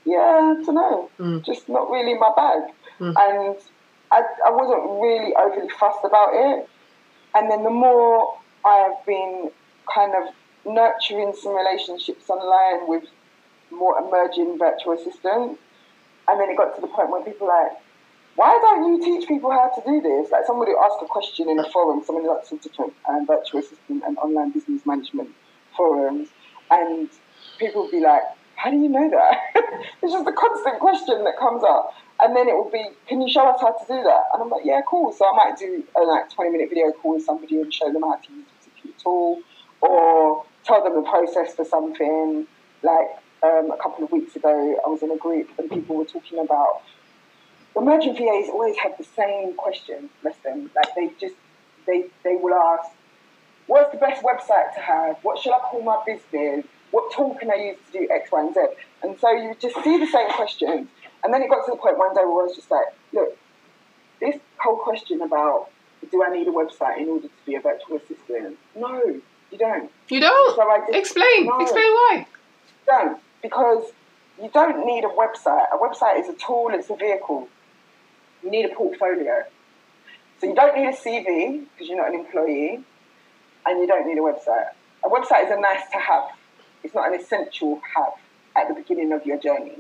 yeah, 0.06 0.56
I 0.56 0.64
don't 0.64 0.76
know. 0.76 1.10
Mm. 1.20 1.44
Just 1.44 1.68
not 1.68 1.92
really 1.92 2.14
my 2.14 2.32
bag. 2.38 2.72
Mm. 3.02 3.14
And 3.20 3.58
I, 4.10 4.22
I 4.48 4.52
wasn't 4.52 5.02
really 5.04 5.36
overly 5.36 5.68
fussed 5.78 6.06
about 6.06 6.30
it. 6.32 6.70
And 7.36 7.52
then 7.52 7.66
the 7.66 7.70
more 7.70 8.38
I've 8.66 9.06
been 9.06 9.52
kind 9.94 10.14
of 10.16 10.34
nurturing 10.74 11.34
some 11.36 11.54
relationships 11.54 12.30
online 12.30 12.88
with 12.88 13.04
more 13.70 14.00
emerging 14.00 14.58
virtual 14.58 14.94
assistants, 14.94 15.60
and 16.30 16.40
then 16.40 16.50
it 16.50 16.56
got 16.56 16.76
to 16.76 16.82
the 16.82 16.88
point 16.88 17.12
where 17.12 17.22
people 17.26 17.46
were 17.46 17.54
like, 17.54 17.74
why 18.38 18.58
don't 18.62 18.88
you 18.88 19.04
teach 19.04 19.28
people 19.28 19.52
how 19.52 19.70
to 19.76 19.82
do 19.86 20.00
this? 20.00 20.32
Like 20.32 20.46
somebody 20.48 20.72
asked 20.82 21.04
a 21.04 21.08
question 21.08 21.50
in 21.50 21.60
a 21.60 21.70
forum, 21.72 22.04
somebody 22.06 22.28
of 22.28 22.32
the 22.32 22.36
lots 22.36 22.54
of 22.54 22.62
different 22.62 22.94
um, 23.10 23.28
virtual 23.28 23.60
assistant 23.60 24.04
and 24.08 24.18
online 24.20 24.52
business 24.52 24.86
management 24.86 25.32
forums, 25.78 26.30
and 26.72 27.10
people 27.60 27.84
would 27.84 27.92
be 27.92 28.00
like, 28.00 28.24
how 28.58 28.72
do 28.72 28.78
you 28.78 28.90
know 28.90 29.10
that? 29.10 29.38
it's 30.02 30.12
just 30.12 30.28
a 30.28 30.34
constant 30.34 30.80
question 30.80 31.24
that 31.24 31.38
comes 31.38 31.64
up. 31.64 31.94
And 32.20 32.36
then 32.36 32.50
it 32.50 32.54
will 32.54 32.72
be, 32.72 32.84
can 33.08 33.22
you 33.22 33.32
show 33.32 33.48
us 33.48 33.62
how 33.62 33.72
to 33.72 33.86
do 33.88 34.02
that? 34.02 34.24
And 34.34 34.42
I'm 34.42 34.50
like, 34.50 34.66
yeah, 34.66 34.82
cool. 34.90 35.14
So 35.14 35.26
I 35.26 35.36
might 35.36 35.58
do 35.58 35.84
a 35.96 36.02
like 36.02 36.34
20 36.34 36.50
minute 36.50 36.70
video 36.70 36.92
call 36.92 37.14
with 37.14 37.24
somebody 37.24 37.62
and 37.62 37.72
show 37.72 37.94
them 37.94 38.02
how 38.02 38.16
to 38.16 38.34
use 38.34 38.46
a 38.50 38.70
particular 38.70 38.96
tool 38.98 39.42
or 39.82 40.44
tell 40.64 40.84
them 40.84 40.96
the 40.96 41.08
process 41.08 41.54
for 41.54 41.64
something. 41.64 42.48
Like 42.82 43.08
um, 43.44 43.70
a 43.70 43.78
couple 43.78 44.04
of 44.06 44.12
weeks 44.12 44.36
ago, 44.36 44.50
I 44.84 44.90
was 44.90 45.04
in 45.04 45.12
a 45.12 45.18
group 45.18 45.50
and 45.60 45.70
people 45.70 45.96
were 45.96 46.06
talking 46.06 46.40
about 46.40 46.82
emerging 47.76 48.16
VAs 48.16 48.50
always 48.50 48.76
have 48.78 48.98
the 48.98 49.06
same 49.16 49.54
question, 49.54 50.10
bless 50.24 50.38
them. 50.38 50.72
Like 50.76 50.96
they 50.96 51.12
just, 51.20 51.36
they, 51.86 52.06
they 52.24 52.36
will 52.36 52.56
ask, 52.56 52.90
what's 53.68 53.92
the 53.92 53.98
best 53.98 54.24
website 54.24 54.74
to 54.76 54.80
have? 54.82 55.18
What 55.24 55.40
should 55.40 55.54
I 55.54 55.60
call 55.60 55.82
my 55.84 56.02
business? 56.06 56.66
What 56.92 57.12
tool 57.14 57.36
can 57.40 57.52
I 57.52 57.56
use 57.56 57.78
to 57.92 58.00
do 58.00 58.08
X, 58.12 58.32
Y, 58.32 58.40
and 58.40 58.54
Z? 58.54 58.62
And 59.04 59.20
so 59.20 59.32
you 59.32 59.56
just 59.60 59.76
see 59.84 59.98
the 59.98 60.08
same 60.08 60.30
questions. 60.32 60.88
And 61.24 61.34
then 61.34 61.42
it 61.42 61.50
got 61.50 61.66
to 61.66 61.72
the 61.72 61.78
point 61.78 61.98
one 61.98 62.14
day 62.14 62.22
where 62.22 62.44
I 62.44 62.48
was 62.48 62.56
just 62.56 62.72
like, 62.72 62.86
look, 63.14 63.38
this 64.20 64.36
whole 64.58 64.78
question 64.78 65.22
about 65.22 65.70
do 66.12 66.24
I 66.24 66.30
need 66.32 66.48
a 66.48 66.52
website 66.52 67.00
in 67.00 67.10
order 67.10 67.28
to 67.28 67.34
be 67.46 67.56
a 67.56 67.60
virtual 67.60 67.98
assistant? 67.98 68.58
No, 68.76 69.02
you 69.52 69.58
don't. 69.58 69.92
You 70.10 70.22
don't? 70.22 70.56
So 70.56 70.62
I 70.62 70.80
just- 70.80 70.94
Explain. 70.94 71.46
No. 71.46 71.60
Explain 71.60 71.92
why. 71.92 72.28
Don't. 72.86 73.20
Because 73.42 73.92
you 74.42 74.50
don't 74.54 74.86
need 74.86 75.04
a 75.04 75.10
website. 75.10 75.66
A 75.74 75.78
website 75.78 76.20
is 76.22 76.30
a 76.30 76.34
tool, 76.34 76.70
it's 76.72 76.90
a 76.90 76.96
vehicle. 76.96 77.50
You 78.44 78.52
need 78.52 78.66
a 78.66 78.76
portfolio. 78.76 79.44
So 80.40 80.48
you 80.48 80.56
don't 80.56 80.78
need 80.78 80.88
a 80.88 80.94
CV 80.94 81.66
because 81.74 81.88
you're 81.90 81.98
not 81.98 82.10
an 82.10 82.20
employee, 82.20 82.84
and 83.68 83.80
you 83.80 83.88
don't 83.88 84.08
need 84.08 84.18
a 84.18 84.22
website. 84.22 84.70
A 85.06 85.10
website 85.10 85.46
is 85.46 85.52
a 85.52 85.60
nice 85.60 85.84
to 85.92 85.98
have. 86.00 86.24
It's 86.84 86.96
not 86.96 87.10
an 87.14 87.20
essential 87.20 87.82
have 87.96 88.14
at 88.56 88.68
the 88.70 88.74
beginning 88.74 89.12
of 89.14 89.26
your 89.26 89.38
journey. 89.38 89.78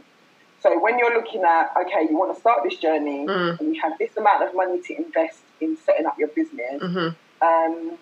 So 0.59 0.79
when 0.79 0.97
you're 0.99 1.13
looking 1.13 1.43
at, 1.43 1.71
okay, 1.81 2.07
you 2.09 2.17
want 2.17 2.33
to 2.35 2.39
start 2.39 2.59
this 2.63 2.77
journey 2.77 3.25
Mm. 3.27 3.59
and 3.59 3.75
you 3.75 3.81
have 3.81 3.93
this 3.97 4.15
amount 4.17 4.43
of 4.43 4.55
money 4.55 4.81
to 4.81 4.95
invest 4.97 5.39
in 5.61 5.77
setting 5.85 6.05
up 6.05 6.17
your 6.19 6.29
business, 6.29 6.81
hmm 6.81 7.09
um, 7.41 7.97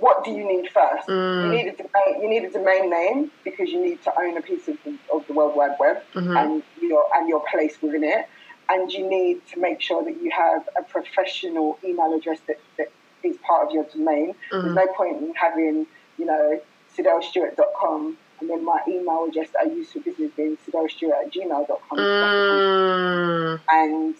what 0.00 0.24
do 0.24 0.30
you 0.32 0.44
need 0.46 0.68
first? 0.70 1.06
Mm. 1.08 1.44
You 1.44 1.50
need 1.56 1.66
a 1.68 1.76
domain. 1.76 2.22
You 2.22 2.28
need 2.28 2.44
a 2.44 2.50
domain 2.50 2.90
name 2.90 3.30
because 3.44 3.68
you 3.70 3.80
need 3.80 4.02
to 4.02 4.12
own 4.18 4.36
a 4.36 4.40
piece 4.42 4.66
of 4.66 4.76
the, 4.84 4.96
of 5.12 5.26
the 5.26 5.34
World 5.34 5.54
Wide 5.56 5.76
Web 5.78 6.02
Mhm. 6.14 6.36
and 6.40 6.62
your 6.80 7.04
and 7.14 7.28
your 7.28 7.42
place 7.50 7.80
within 7.82 8.02
it. 8.02 8.26
And 8.70 8.90
you 8.90 9.06
need 9.06 9.46
to 9.52 9.60
make 9.60 9.80
sure 9.82 10.02
that 10.02 10.16
you 10.22 10.30
have 10.30 10.68
a 10.76 10.82
professional 10.82 11.78
email 11.84 12.12
address 12.14 12.40
that, 12.48 12.58
that 12.78 12.88
is 13.24 13.36
part 13.38 13.66
of 13.68 13.74
your 13.74 13.84
domain. 13.84 14.34
There's 14.50 14.64
Mhm. 14.64 14.74
no 14.74 14.86
point 14.88 15.22
in 15.22 15.34
having, 15.34 15.86
you 16.18 16.24
know, 16.26 16.60
sidelstewart.com 16.96 18.18
and 18.40 18.50
then 18.50 18.64
my 18.64 18.80
email 18.86 19.24
address 19.28 19.48
that 19.50 19.60
I 19.62 19.64
use 19.64 19.92
for 19.92 20.00
business 20.00 20.30
being 20.36 20.56
sidelstewart 20.68 21.26
at 21.26 21.30
gmail.com. 21.32 21.98
Mm. 21.98 23.60
And 23.70 24.14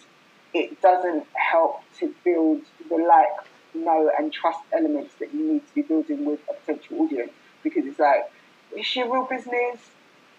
it 0.53 0.81
doesn't 0.81 1.27
help 1.35 1.83
to 1.99 2.15
build 2.25 2.63
the 2.89 2.97
like, 2.97 3.29
know, 3.75 4.11
and 4.17 4.33
trust 4.33 4.61
elements 4.73 5.15
that 5.17 5.35
you 5.35 5.53
need 5.53 5.67
to 5.67 5.75
be 5.75 5.83
building 5.83 6.25
with 6.25 6.41
a 6.49 6.55
potential 6.55 7.01
audience. 7.03 7.33
Because 7.63 7.85
it's 7.87 7.99
like, 7.99 8.31
is 8.77 8.87
she 8.87 9.01
a 9.01 9.11
real 9.11 9.25
business? 9.25 9.91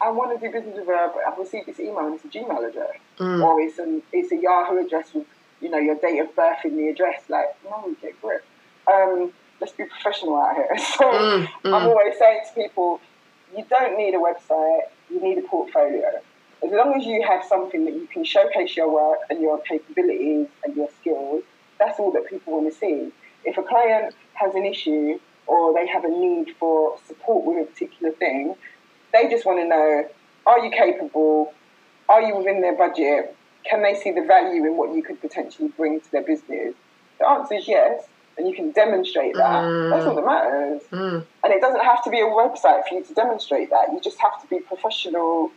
I 0.01 0.09
want 0.11 0.39
to 0.39 0.45
do 0.45 0.51
business 0.51 0.75
with 0.77 0.87
her, 0.87 1.11
but 1.13 1.23
I've 1.27 1.37
received 1.37 1.67
this 1.67 1.79
email 1.79 1.99
and 1.99 2.15
it's 2.15 2.25
a 2.25 2.27
Gmail 2.27 2.69
address. 2.69 2.97
Mm. 3.17 3.43
Or 3.43 3.59
it's, 3.61 3.77
an, 3.79 4.03
it's 4.11 4.31
a 4.31 4.37
Yahoo 4.37 4.85
address 4.85 5.13
with, 5.13 5.25
you 5.61 5.69
know, 5.69 5.77
your 5.77 5.95
date 5.95 6.19
of 6.19 6.35
birth 6.35 6.59
in 6.65 6.77
the 6.77 6.89
address. 6.89 7.23
Like, 7.29 7.55
no, 7.63 7.83
we 7.87 7.95
get 7.95 8.21
grip. 8.21 8.43
Um, 8.95 9.31
let's 9.59 9.73
be 9.73 9.85
professional 9.85 10.37
out 10.37 10.55
here. 10.55 10.69
So 10.77 11.05
Mm, 11.05 11.47
I'm 11.65 11.71
mm. 11.71 11.85
always 11.85 12.17
saying 12.17 12.41
to 12.47 12.61
people, 12.61 13.01
you 13.55 13.65
don't 13.69 13.97
need 13.97 14.13
a 14.15 14.17
website, 14.17 14.83
you 15.09 15.21
need 15.21 15.37
a 15.37 15.41
portfolio. 15.47 16.21
As 16.63 16.71
long 16.71 16.93
as 16.99 17.05
you 17.05 17.21
have 17.27 17.43
something 17.43 17.85
that 17.85 17.93
you 17.93 18.07
can 18.07 18.23
showcase 18.23 18.75
your 18.75 18.89
work 18.91 19.19
and 19.29 19.39
your 19.41 19.59
capabilities 19.61 20.47
and 20.63 20.75
your 20.75 20.89
skills, 20.99 21.43
that's 21.79 21.99
all 21.99 22.11
that 22.11 22.27
people 22.29 22.53
want 22.53 22.71
to 22.71 22.77
see. 22.77 23.11
If 23.43 23.57
a 23.57 23.63
client 23.63 24.15
has 24.33 24.55
an 24.55 24.65
issue 24.65 25.19
or 25.47 25.73
they 25.73 25.85
have 25.87 26.03
a 26.05 26.09
need 26.09 26.55
for 26.59 26.97
support 27.07 27.45
with 27.45 27.67
a 27.67 27.71
particular 27.71 28.11
thing, 28.13 28.55
they 29.13 29.29
just 29.29 29.45
want 29.45 29.59
to 29.59 29.67
know, 29.67 30.07
are 30.45 30.59
you 30.59 30.71
capable? 30.71 31.53
Are 32.09 32.21
you 32.21 32.35
within 32.37 32.61
their 32.61 32.75
budget? 32.75 33.35
Can 33.69 33.83
they 33.83 33.95
see 33.95 34.11
the 34.11 34.21
value 34.23 34.65
in 34.65 34.77
what 34.77 34.93
you 34.95 35.03
could 35.03 35.19
potentially 35.21 35.69
bring 35.69 35.99
to 36.01 36.11
their 36.11 36.23
business? 36.23 36.73
The 37.19 37.27
answer 37.27 37.55
is 37.55 37.67
yes, 37.67 38.07
and 38.37 38.47
you 38.47 38.55
can 38.55 38.71
demonstrate 38.71 39.35
that. 39.35 39.63
Mm. 39.63 39.89
That's 39.89 40.05
all 40.05 40.15
that 40.15 40.25
matters. 40.25 40.81
Mm. 40.91 41.25
And 41.43 41.53
it 41.53 41.61
doesn't 41.61 41.83
have 41.83 42.03
to 42.03 42.09
be 42.09 42.19
a 42.19 42.25
website 42.25 42.87
for 42.87 42.95
you 42.95 43.03
to 43.03 43.13
demonstrate 43.13 43.69
that. 43.69 43.89
You 43.91 43.99
just 44.01 44.19
have 44.19 44.41
to 44.41 44.47
be 44.47 44.59
professional, 44.59 45.51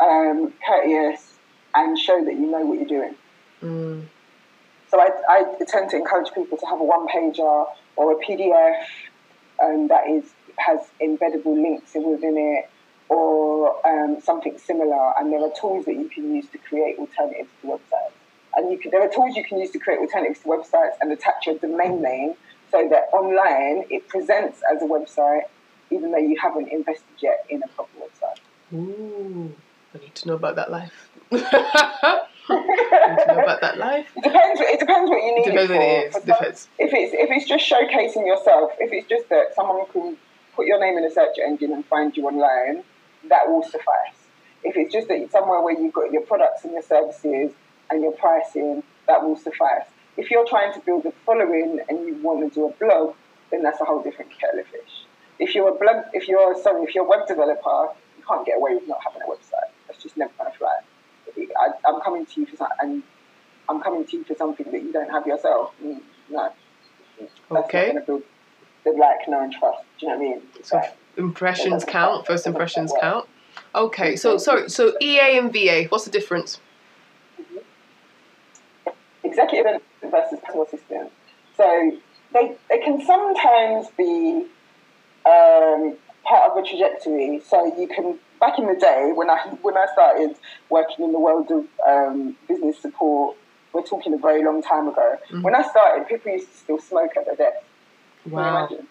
um, 0.00 0.52
courteous, 0.66 1.34
and 1.74 1.98
show 1.98 2.24
that 2.24 2.34
you 2.34 2.50
know 2.50 2.64
what 2.64 2.78
you're 2.78 2.88
doing. 2.88 3.14
Mm. 3.62 4.06
So 4.88 5.00
I, 5.00 5.10
I 5.28 5.44
tend 5.66 5.90
to 5.90 5.96
encourage 5.96 6.32
people 6.32 6.58
to 6.58 6.66
have 6.66 6.80
a 6.80 6.84
one 6.84 7.06
pager 7.08 7.66
or 7.96 8.12
a 8.12 8.24
PDF 8.24 8.84
um, 9.62 9.88
that 9.88 10.08
is 10.08 10.24
has 10.58 10.80
embeddable 11.02 11.54
links 11.60 11.94
within 11.94 12.36
it 12.38 12.70
or 13.08 13.86
um, 13.86 14.20
something 14.20 14.58
similar. 14.58 15.12
And 15.18 15.32
there 15.32 15.40
are 15.40 15.52
tools 15.60 15.84
that 15.84 15.94
you 15.94 16.08
can 16.08 16.34
use 16.34 16.48
to 16.50 16.58
create 16.58 16.98
alternatives 16.98 17.50
to 17.60 17.66
websites. 17.66 18.15
And 18.56 18.70
you 18.72 18.78
can, 18.78 18.90
there 18.90 19.02
are 19.02 19.08
tools 19.08 19.36
you 19.36 19.44
can 19.44 19.58
use 19.58 19.70
to 19.72 19.78
create 19.78 19.98
alternatives 20.00 20.40
to 20.40 20.46
websites 20.48 20.92
and 21.00 21.12
attach 21.12 21.46
your 21.46 21.58
domain 21.58 22.00
name 22.02 22.34
so 22.70 22.88
that 22.90 23.08
online 23.12 23.84
it 23.90 24.08
presents 24.08 24.60
as 24.72 24.82
a 24.82 24.86
website, 24.86 25.42
even 25.90 26.10
though 26.10 26.18
you 26.18 26.36
haven't 26.40 26.68
invested 26.68 27.04
yet 27.20 27.44
in 27.50 27.62
a 27.62 27.68
proper 27.68 27.90
website. 27.98 28.74
Ooh, 28.74 29.54
I 29.94 29.98
need 29.98 30.14
to 30.16 30.28
know 30.28 30.34
about 30.34 30.56
that 30.56 30.70
life. 30.70 31.08
I 31.32 32.24
need 32.48 33.18
to 33.26 33.34
know 33.34 33.42
about 33.42 33.60
that 33.60 33.78
life. 33.78 34.06
It 34.16 34.24
depends. 34.24 34.60
It 34.60 34.80
depends 34.80 35.10
what 35.10 35.22
you 35.22 35.34
need 35.36 35.44
Depends 35.44 35.70
it 35.70 35.74
for. 35.76 35.82
it 35.82 36.06
is, 36.06 36.12
some- 36.14 36.22
depends. 36.24 36.68
If 36.78 36.90
it's 36.92 37.14
if 37.14 37.30
it's 37.30 37.46
just 37.48 37.70
showcasing 37.70 38.26
yourself, 38.26 38.72
if 38.78 38.92
it's 38.92 39.08
just 39.08 39.28
that 39.28 39.54
someone 39.54 39.86
can 39.92 40.16
put 40.54 40.66
your 40.66 40.80
name 40.80 40.96
in 40.98 41.04
a 41.04 41.10
search 41.10 41.36
engine 41.44 41.72
and 41.72 41.84
find 41.86 42.16
you 42.16 42.26
online, 42.26 42.82
that 43.28 43.48
will 43.48 43.62
suffice. 43.62 44.16
If 44.64 44.76
it's 44.76 44.92
just 44.92 45.08
that 45.08 45.18
it's 45.18 45.32
somewhere 45.32 45.60
where 45.60 45.78
you've 45.78 45.92
got 45.92 46.10
your 46.12 46.22
products 46.22 46.64
and 46.64 46.72
your 46.72 46.82
services 46.82 47.52
and 47.90 48.02
your 48.02 48.12
pricing, 48.12 48.82
that 49.06 49.22
will 49.22 49.36
suffice. 49.36 49.84
If 50.16 50.30
you're 50.30 50.46
trying 50.46 50.72
to 50.74 50.80
build 50.80 51.04
a 51.06 51.12
following 51.24 51.78
and 51.88 52.06
you 52.06 52.16
want 52.22 52.52
to 52.52 52.54
do 52.54 52.66
a 52.66 52.72
blog, 52.84 53.14
then 53.50 53.62
that's 53.62 53.80
a 53.80 53.84
whole 53.84 54.02
different 54.02 54.30
kettle 54.40 54.60
of 54.60 54.66
fish. 54.66 55.04
If 55.38 55.54
you're 55.54 55.68
a 55.68 55.74
blog, 55.74 56.04
if 56.12 56.28
you're 56.28 56.60
sorry, 56.62 56.82
if 56.84 56.94
you're 56.94 57.04
a 57.04 57.08
web 57.08 57.26
developer, 57.28 57.88
you 58.16 58.24
can't 58.26 58.46
get 58.46 58.56
away 58.56 58.74
with 58.74 58.88
not 58.88 58.98
having 59.04 59.22
a 59.22 59.26
website. 59.26 59.70
That's 59.86 60.02
just 60.02 60.16
never 60.16 60.32
going 60.38 60.50
to 60.50 60.58
fly. 60.58 60.76
I, 61.38 61.70
I'm 61.88 62.00
coming 62.00 62.24
to 62.24 62.40
you 62.40 62.46
for 62.46 62.56
some, 62.56 62.68
and 62.80 63.02
I'm 63.68 63.80
coming 63.82 64.06
to 64.06 64.16
you 64.16 64.24
for 64.24 64.34
something 64.34 64.70
that 64.72 64.82
you 64.82 64.92
don't 64.92 65.10
have 65.10 65.26
yourself. 65.26 65.72
Mm, 65.84 66.00
no. 66.30 66.52
That's 67.18 67.32
Okay. 67.50 67.92
not 67.92 68.06
build 68.06 68.22
the 68.84 68.92
like, 68.92 69.28
know, 69.28 69.42
and 69.42 69.52
trust. 69.52 69.82
Do 70.00 70.06
you 70.06 70.12
know 70.12 70.18
what 70.18 70.26
I 70.26 70.28
mean? 70.30 70.42
So 70.62 70.76
Like, 70.76 70.96
impressions 71.16 71.84
count. 71.84 72.26
First 72.26 72.46
impressions 72.46 72.92
count. 73.00 73.28
Okay. 73.74 74.16
So 74.16 74.38
sorry. 74.38 74.68
So 74.70 74.94
EA 75.00 75.38
and 75.38 75.52
VA. 75.52 75.84
What's 75.88 76.04
the 76.04 76.10
difference? 76.10 76.60
Executive 79.52 79.82
versus 80.10 80.38
personal 80.44 80.64
assistant. 80.66 81.12
So 81.56 81.92
they, 82.32 82.56
they 82.68 82.78
can 82.78 83.04
sometimes 83.04 83.88
be 83.96 84.46
um, 85.26 85.96
part 86.24 86.50
of 86.52 86.56
a 86.58 86.62
trajectory. 86.66 87.40
So 87.46 87.64
you 87.78 87.88
can 87.88 88.18
back 88.40 88.58
in 88.58 88.66
the 88.66 88.74
day 88.74 89.12
when 89.14 89.30
I 89.30 89.38
when 89.62 89.76
I 89.76 89.86
started 89.92 90.36
working 90.70 91.04
in 91.04 91.12
the 91.12 91.20
world 91.20 91.50
of 91.50 91.64
um, 91.88 92.36
business 92.48 92.80
support, 92.80 93.36
we're 93.72 93.82
talking 93.82 94.14
a 94.14 94.18
very 94.18 94.44
long 94.44 94.62
time 94.62 94.88
ago. 94.88 95.16
Mhm. 95.32 95.42
When 95.42 95.54
I 95.54 95.62
started, 95.62 96.08
people 96.08 96.32
used 96.32 96.50
to 96.50 96.56
still 96.58 96.78
smoke 96.80 97.10
at 97.16 97.26
their 97.26 97.36
desk. 97.36 97.64
Can 98.22 98.32
you 98.32 98.40
Wow. 98.40 98.58
imagine? 98.58 98.86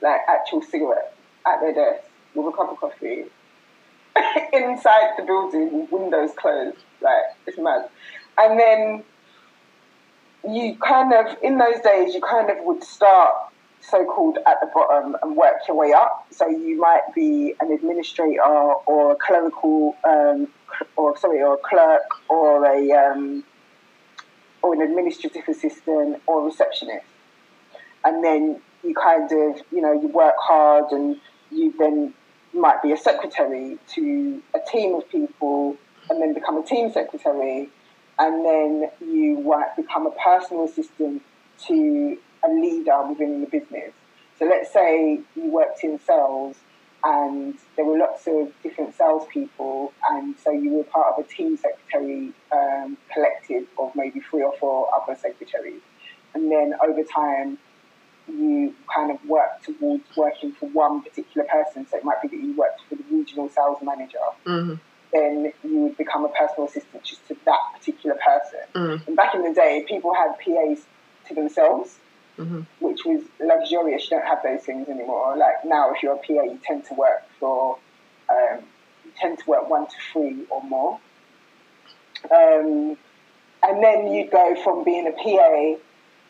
Like 0.00 0.20
actual 0.28 0.62
cigarette 0.62 1.14
at 1.46 1.60
their 1.60 1.74
desk 1.74 2.04
with 2.34 2.46
a 2.52 2.56
cup 2.56 2.70
of 2.70 2.78
coffee 2.78 3.24
inside 4.52 5.10
the 5.16 5.24
building, 5.24 5.70
with 5.72 5.90
windows 5.90 6.30
closed. 6.36 6.76
Like 7.00 7.24
it's 7.46 7.58
mad. 7.58 7.88
And 8.38 8.58
then 8.58 9.04
you 10.44 10.76
kind 10.76 11.12
of 11.12 11.36
in 11.42 11.58
those 11.58 11.80
days 11.80 12.14
you 12.14 12.20
kind 12.20 12.50
of 12.50 12.56
would 12.64 12.82
start 12.82 13.34
so 13.80 14.04
called 14.04 14.38
at 14.46 14.56
the 14.60 14.68
bottom 14.74 15.16
and 15.22 15.36
work 15.36 15.56
your 15.66 15.76
way 15.76 15.92
up. 15.92 16.26
So 16.30 16.48
you 16.48 16.78
might 16.78 17.02
be 17.14 17.54
an 17.60 17.72
administrator 17.72 18.42
or 18.42 19.12
a 19.12 19.16
clerical 19.16 19.96
um, 20.04 20.48
or 20.96 21.16
sorry, 21.16 21.42
or 21.42 21.54
a 21.54 21.58
clerk 21.58 22.02
or 22.28 22.64
a 22.64 22.92
um, 22.92 23.44
or 24.62 24.74
an 24.74 24.82
administrative 24.82 25.42
assistant 25.48 26.20
or 26.26 26.44
receptionist. 26.44 27.06
And 28.04 28.24
then 28.24 28.60
you 28.82 28.94
kind 28.94 29.30
of, 29.30 29.60
you 29.72 29.80
know, 29.80 29.92
you 29.92 30.08
work 30.08 30.34
hard 30.38 30.92
and 30.92 31.16
you 31.50 31.74
then 31.78 32.14
might 32.52 32.82
be 32.82 32.92
a 32.92 32.96
secretary 32.96 33.78
to 33.94 34.42
a 34.54 34.58
team 34.70 34.94
of 34.94 35.08
people 35.10 35.76
and 36.10 36.20
then 36.22 36.32
become 36.32 36.56
a 36.56 36.62
team 36.64 36.90
secretary 36.90 37.68
and 38.18 38.44
then 38.44 38.90
you 39.00 39.40
might 39.40 39.76
become 39.76 40.06
a 40.06 40.10
personal 40.12 40.64
assistant 40.64 41.22
to 41.66 42.18
a 42.44 42.48
leader 42.48 43.02
within 43.08 43.40
the 43.40 43.46
business. 43.46 43.92
So 44.38 44.46
let's 44.46 44.72
say 44.72 45.20
you 45.34 45.50
worked 45.50 45.82
in 45.82 45.98
sales 45.98 46.56
and 47.04 47.56
there 47.76 47.84
were 47.84 47.98
lots 47.98 48.26
of 48.26 48.52
different 48.62 48.94
salespeople, 48.96 49.92
and 50.10 50.34
so 50.42 50.50
you 50.50 50.72
were 50.72 50.84
part 50.84 51.06
of 51.16 51.24
a 51.24 51.28
team 51.28 51.56
secretary 51.56 52.32
um, 52.50 52.96
collective 53.12 53.66
of 53.78 53.92
maybe 53.94 54.20
three 54.20 54.42
or 54.42 54.52
four 54.58 54.88
other 54.94 55.16
secretaries. 55.18 55.80
And 56.34 56.50
then 56.50 56.74
over 56.84 57.04
time, 57.04 57.58
you 58.28 58.74
kind 58.94 59.10
of 59.10 59.24
work 59.26 59.62
towards 59.62 60.04
working 60.16 60.52
for 60.52 60.68
one 60.70 61.02
particular 61.02 61.46
person. 61.46 61.86
So 61.88 61.96
it 61.96 62.04
might 62.04 62.20
be 62.20 62.28
that 62.28 62.36
you 62.36 62.54
worked 62.56 62.82
for 62.88 62.96
the 62.96 63.04
regional 63.10 63.48
sales 63.48 63.78
manager. 63.82 64.18
Mm-hmm. 64.44 64.74
Then 65.12 65.52
you 65.64 65.78
would 65.80 65.96
become 65.96 66.24
a 66.24 66.28
personal 66.28 66.68
assistant 66.68 67.02
just 67.02 67.26
to 67.28 67.36
that 67.46 67.60
particular 67.74 68.16
person. 68.16 68.60
Mm. 68.74 69.06
And 69.06 69.16
back 69.16 69.34
in 69.34 69.42
the 69.42 69.54
day, 69.54 69.84
people 69.88 70.14
had 70.14 70.38
PAs 70.38 70.84
to 71.28 71.34
themselves, 71.34 71.98
Mhm. 72.38 72.66
which 72.80 73.04
was 73.04 73.22
luxurious. 73.40 74.04
You 74.10 74.18
don't 74.18 74.26
have 74.26 74.42
those 74.42 74.64
things 74.64 74.88
anymore. 74.88 75.36
Like 75.36 75.64
now, 75.64 75.92
if 75.92 76.02
you're 76.02 76.14
a 76.14 76.18
PA, 76.18 76.44
you 76.44 76.58
tend 76.62 76.84
to 76.86 76.94
work 76.94 77.24
for, 77.40 77.78
um, 78.28 78.58
you 79.04 79.10
tend 79.16 79.38
to 79.38 79.46
work 79.50 79.68
one 79.68 79.86
to 79.86 79.96
three 80.12 80.46
or 80.50 80.62
more. 80.62 80.98
Um, 82.30 82.96
and 83.62 83.82
then 83.82 84.12
you'd 84.12 84.30
go 84.30 84.54
from 84.62 84.84
being 84.84 85.06
a 85.06 85.12
PA 85.12 85.76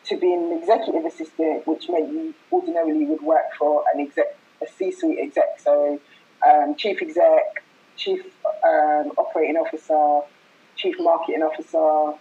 to 0.05 0.17
being 0.17 0.51
an 0.51 0.57
executive 0.59 1.05
assistant, 1.05 1.67
which 1.67 1.89
meant 1.89 2.11
you 2.11 2.33
ordinarily 2.51 3.05
would 3.05 3.21
work 3.21 3.53
for 3.57 3.83
an 3.93 3.99
exec, 3.99 4.35
a 4.61 4.67
C-suite 4.67 5.19
exec, 5.19 5.59
so 5.59 5.99
um, 6.47 6.75
chief 6.75 7.01
exec, 7.01 7.63
chief 7.99 8.21
um, 8.63 9.11
operating 9.17 9.57
officer, 9.57 10.21
chief 10.75 10.95
marketing 10.99 11.43
officer, 11.43 12.17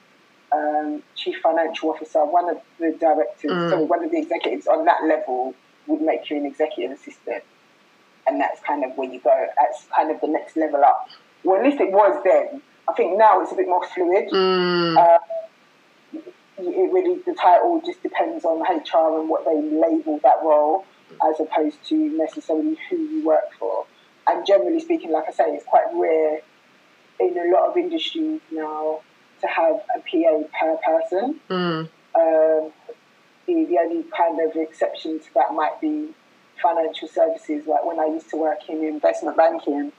um, 0.53 1.03
chief 1.15 1.37
financial 1.43 1.91
officer. 1.91 2.25
One 2.25 2.49
of 2.51 2.59
the 2.79 2.93
directors, 2.99 3.51
Mm. 3.53 3.71
sorry, 3.71 3.85
one 3.85 4.05
of 4.05 4.11
the 4.11 4.19
executives 4.19 4.67
on 4.67 4.85
that 4.87 5.05
level 5.05 5.55
would 5.87 6.01
make 6.03 6.29
you 6.29 6.37
an 6.37 6.47
executive 6.47 6.91
assistant, 6.99 7.45
and 8.27 8.41
that's 8.41 8.61
kind 8.61 8.85
of 8.85 8.97
where 8.99 9.09
you 9.09 9.21
go. 9.21 9.47
That's 9.59 9.87
kind 9.95 10.11
of 10.11 10.21
the 10.21 10.29
next 10.29 10.57
level 10.57 10.85
up. 10.85 11.09
Well, 11.45 11.59
at 11.61 11.65
least 11.65 11.81
it 11.81 11.93
was 11.93 12.21
then. 12.25 12.61
I 12.89 12.93
think 12.95 13.17
now 13.19 13.41
it's 13.43 13.53
a 13.53 13.55
bit 13.55 13.69
more 13.69 13.85
fluid 13.95 14.29
Mm. 14.33 14.97
Uh, 14.97 15.19
it 16.61 16.93
really 16.93 17.21
the 17.25 17.35
title 17.35 17.81
just 17.87 18.03
depends 18.03 18.45
on 18.45 18.61
HR 18.63 19.21
and 19.21 19.29
what 19.29 19.45
they 19.45 19.55
label 19.61 20.19
that 20.25 20.39
role 20.43 20.85
as 21.29 21.39
opposed 21.39 21.77
to 21.89 21.95
necessarily 21.95 22.77
who 22.91 22.97
you 22.97 23.25
work 23.25 23.53
for. 23.59 23.87
And 24.29 24.47
generally 24.47 24.81
speaking, 24.81 25.11
like 25.11 25.25
I 25.29 25.33
say, 25.33 25.45
it's 25.55 25.65
quite 25.65 25.87
rare 25.95 26.41
in 27.21 27.37
a 27.39 27.51
lot 27.53 27.71
of 27.71 27.77
industries 27.77 28.41
now 28.53 29.01
to 29.41 29.47
have 29.47 29.77
a 29.97 30.01
PA 30.01 30.43
per 30.61 30.77
person. 30.77 31.41
Mm. 31.49 31.89
Um, 32.15 32.73
the, 33.47 33.65
the 33.65 33.79
only 33.79 34.05
kind 34.17 34.39
of 34.41 34.55
exception 34.57 35.19
to 35.21 35.35
that 35.35 35.55
might 35.55 35.81
be 35.81 36.09
financial 36.63 37.09
services. 37.09 37.67
Like 37.67 37.85
when 37.85 37.99
I 37.99 38.07
used 38.07 38.29
to 38.31 38.37
work 38.37 38.59
in 38.69 38.85
investment 38.85 39.37
banking, 39.37 39.93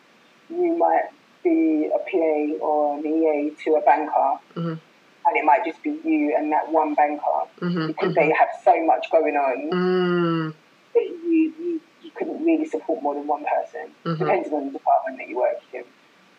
you 0.49 0.77
might 0.77 1.05
be 1.43 1.89
a 1.93 1.97
PA 1.99 2.63
or 2.65 2.97
an 2.99 3.05
EA 3.05 3.51
to 3.63 3.75
a 3.75 3.81
banker, 3.81 4.39
Mhm. 4.55 4.79
and 5.25 5.37
it 5.37 5.45
might 5.45 5.63
just 5.65 5.81
be 5.81 5.91
you 6.03 6.35
and 6.37 6.51
that 6.51 6.69
one 6.71 6.93
banker 6.95 7.23
Mhm, 7.61 7.87
because 7.87 8.11
mhm. 8.11 8.15
they 8.15 8.31
have 8.33 8.49
so 8.63 8.83
much 8.85 9.09
going 9.09 9.35
on 9.37 9.69
Mm. 9.71 10.53
that 10.93 11.03
you, 11.07 11.53
you, 11.59 11.81
you 12.01 12.11
couldn't 12.15 12.38
really 12.49 12.65
support 12.65 13.01
more 13.03 13.13
than 13.13 13.27
one 13.27 13.45
person, 13.45 13.93
Mhm. 14.05 14.19
depending 14.19 14.53
on 14.53 14.65
the 14.67 14.71
department 14.71 15.17
that 15.17 15.27
you 15.29 15.37
work 15.37 15.59
in. 15.73 15.83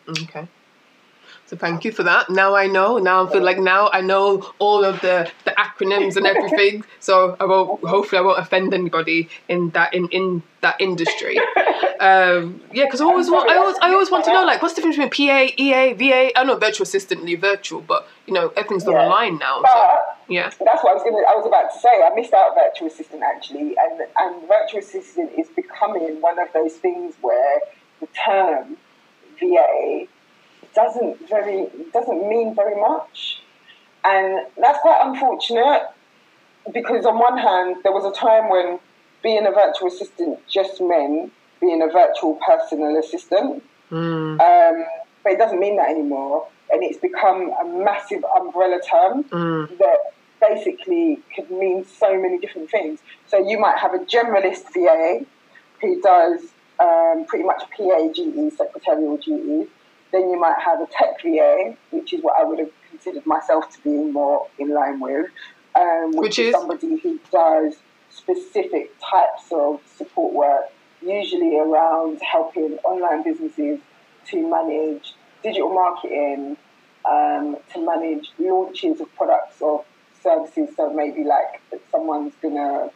Okay. 0.09 0.47
So 1.51 1.57
thank 1.57 1.83
you 1.83 1.91
for 1.91 2.03
that. 2.03 2.29
Now 2.29 2.55
I 2.55 2.67
know. 2.67 2.97
Now 2.97 3.27
I 3.27 3.29
feel 3.29 3.43
like 3.43 3.59
now 3.59 3.89
I 3.91 3.99
know 3.99 4.53
all 4.57 4.85
of 4.85 5.01
the, 5.01 5.29
the 5.43 5.51
acronyms 5.51 6.15
and 6.15 6.25
everything. 6.25 6.85
So 7.01 7.35
I 7.39 7.45
won't. 7.45 7.83
Hopefully, 7.83 8.19
I 8.19 8.21
won't 8.21 8.39
offend 8.39 8.73
anybody 8.75 9.27
in 9.49 9.71
that 9.71 9.93
in, 9.93 10.07
in 10.09 10.43
that 10.61 10.79
industry. 10.79 11.39
Um, 11.99 12.61
yeah, 12.71 12.85
because 12.85 13.01
I 13.01 13.05
always 13.05 13.29
want. 13.29 13.49
I 13.49 13.57
always 13.57 13.75
I 13.81 13.91
always 13.91 14.11
want 14.11 14.23
to 14.25 14.33
know 14.33 14.45
like 14.45 14.61
what's 14.61 14.75
the 14.75 14.81
difference 14.81 14.97
between 14.97 15.27
PA, 15.27 15.51
EA, 15.57 15.93
VA. 15.93 16.39
I 16.39 16.43
know 16.43 16.57
virtual 16.57 16.83
assistant, 16.83 17.27
you're 17.27 17.39
virtual, 17.39 17.81
but 17.81 18.07
you 18.27 18.33
know 18.33 18.53
everything's 18.55 18.83
done 18.83 18.93
Yeah. 18.93 19.05
online 19.05 19.39
now. 19.39 19.63
So 19.63 19.97
yeah. 20.29 20.51
That's 20.51 20.83
what 20.83 20.91
I 20.91 20.93
was 20.93 21.03
to 21.03 21.09
I 21.09 21.35
was 21.35 21.47
about 21.47 21.73
to 21.73 21.79
say. 21.79 22.03
I 22.03 22.13
missed 22.15 22.33
out 22.33 22.55
virtual 22.55 22.87
assistant 22.87 23.23
actually, 23.23 23.75
and 23.77 24.01
and 24.17 24.47
virtual 24.47 24.79
assistant 24.79 25.31
is 25.37 25.49
becoming 25.49 26.21
one 26.21 26.37
of 26.39 26.49
those 26.53 26.73
things 26.75 27.15
where 27.21 27.59
the 27.99 28.07
term 28.07 28.77
VA 29.39 30.05
doesn't 30.73 31.29
very 31.29 31.67
doesn't 31.93 32.29
mean 32.29 32.55
very 32.55 32.79
much, 32.79 33.41
and 34.03 34.45
that's 34.57 34.79
quite 34.79 34.99
unfortunate 35.03 35.83
because 36.73 37.05
on 37.05 37.17
one 37.17 37.37
hand 37.37 37.77
there 37.83 37.91
was 37.91 38.05
a 38.05 38.17
time 38.17 38.49
when 38.49 38.79
being 39.23 39.45
a 39.45 39.51
virtual 39.51 39.87
assistant 39.87 40.39
just 40.47 40.81
meant 40.81 41.31
being 41.59 41.81
a 41.81 41.87
virtual 41.87 42.39
personal 42.45 42.97
assistant. 42.97 43.63
Mm, 43.91 44.39
Um, 44.39 44.85
but 45.23 45.33
it 45.33 45.37
doesn't 45.37 45.59
mean 45.59 45.75
that 45.77 45.89
anymore, 45.89 46.47
and 46.71 46.83
it's 46.83 46.97
become 46.97 47.51
a 47.61 47.65
massive 47.65 48.23
umbrella 48.39 48.79
term 48.89 49.23
mm, 49.25 49.77
that 49.77 49.97
basically 50.39 51.19
could 51.35 51.51
mean 51.51 51.85
so 51.85 52.19
many 52.19 52.39
different 52.39 52.71
things. 52.71 52.99
So 53.27 53.37
you 53.37 53.59
might 53.59 53.77
have 53.77 53.93
a 53.93 53.99
generalist 53.99 54.73
VA 54.73 55.25
who 55.81 56.01
does 56.01 56.41
um, 56.79 57.25
pretty 57.27 57.43
much 57.43 57.61
PA 57.77 58.07
duties, 58.13 58.57
secretarial 58.57 59.17
duties. 59.17 59.67
Then 60.11 60.29
you 60.29 60.39
might 60.39 60.59
have 60.63 60.81
a 60.81 60.87
tech 60.87 61.21
VA, 61.21 61.75
which 61.91 62.13
is 62.13 62.21
what 62.21 62.35
I 62.39 62.43
would 62.43 62.59
have 62.59 62.71
considered 62.89 63.25
myself 63.25 63.69
to 63.75 63.81
be 63.83 63.89
more 63.89 64.47
in 64.59 64.69
line 64.69 64.99
with, 64.99 65.27
um, 65.75 66.11
Which 66.15 66.37
is? 66.37 66.53
somebody 66.53 66.97
who 66.97 67.19
does 67.31 67.77
specific 68.09 68.91
types 68.99 69.45
of 69.51 69.81
support 69.97 70.33
work, 70.33 70.65
usually 71.01 71.57
around 71.57 72.19
helping 72.21 72.77
online 72.83 73.23
businesses 73.23 73.79
to 74.27 74.49
manage 74.49 75.15
digital 75.43 75.73
marketing, 75.73 76.57
um, 77.09 77.57
to 77.73 77.85
manage 77.85 78.29
launches 78.37 78.99
of 78.99 79.13
products 79.15 79.61
or 79.61 79.83
services. 80.21 80.69
So 80.75 80.93
maybe 80.93 81.23
like 81.23 81.61
someone's 81.89 82.33
gonna 82.41 82.91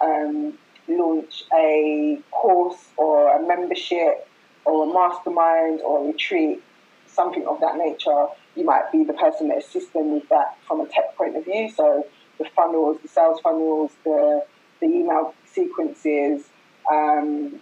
um, 0.00 0.56
launch 0.88 1.44
a 1.52 2.22
course 2.30 2.86
or 2.96 3.36
a 3.36 3.46
membership 3.46 4.28
or 4.66 4.84
a 4.84 4.92
mastermind 4.92 5.80
or 5.80 6.04
a 6.04 6.06
retreat, 6.08 6.62
something 7.06 7.46
of 7.46 7.60
that 7.60 7.76
nature. 7.76 8.26
You 8.54 8.64
might 8.64 8.90
be 8.92 9.04
the 9.04 9.12
person 9.14 9.48
that 9.48 9.58
assists 9.58 9.90
them 9.92 10.12
with 10.12 10.28
that 10.28 10.58
from 10.66 10.80
a 10.80 10.86
tech 10.86 11.16
point 11.16 11.36
of 11.36 11.44
view. 11.44 11.70
So 11.70 12.06
the 12.38 12.46
funnels, 12.54 12.98
the 13.02 13.08
sales 13.08 13.40
funnels, 13.40 13.92
the 14.04 14.44
the 14.80 14.86
email 14.86 15.34
sequences, 15.46 16.44
um, 16.90 17.60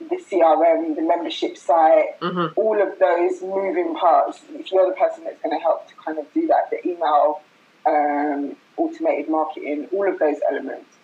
the 0.00 0.16
CRM, 0.16 0.96
the 0.96 1.02
membership 1.02 1.56
site, 1.56 2.18
mhm, 2.20 2.52
all 2.56 2.80
of 2.82 2.98
those 2.98 3.42
moving 3.42 3.94
parts. 3.94 4.40
If 4.52 4.72
you're 4.72 4.88
the 4.88 4.96
person 4.96 5.24
that's 5.24 5.40
going 5.42 5.56
to 5.56 5.62
help 5.62 5.86
to 5.88 5.94
kind 6.04 6.18
of 6.18 6.32
do 6.32 6.46
that, 6.48 6.70
the 6.70 6.84
email, 6.88 7.40
um, 7.86 8.56
automated 8.76 9.30
marketing, 9.30 9.88
all 9.92 10.08
of 10.08 10.18
those 10.18 10.38
elements, 10.50 10.96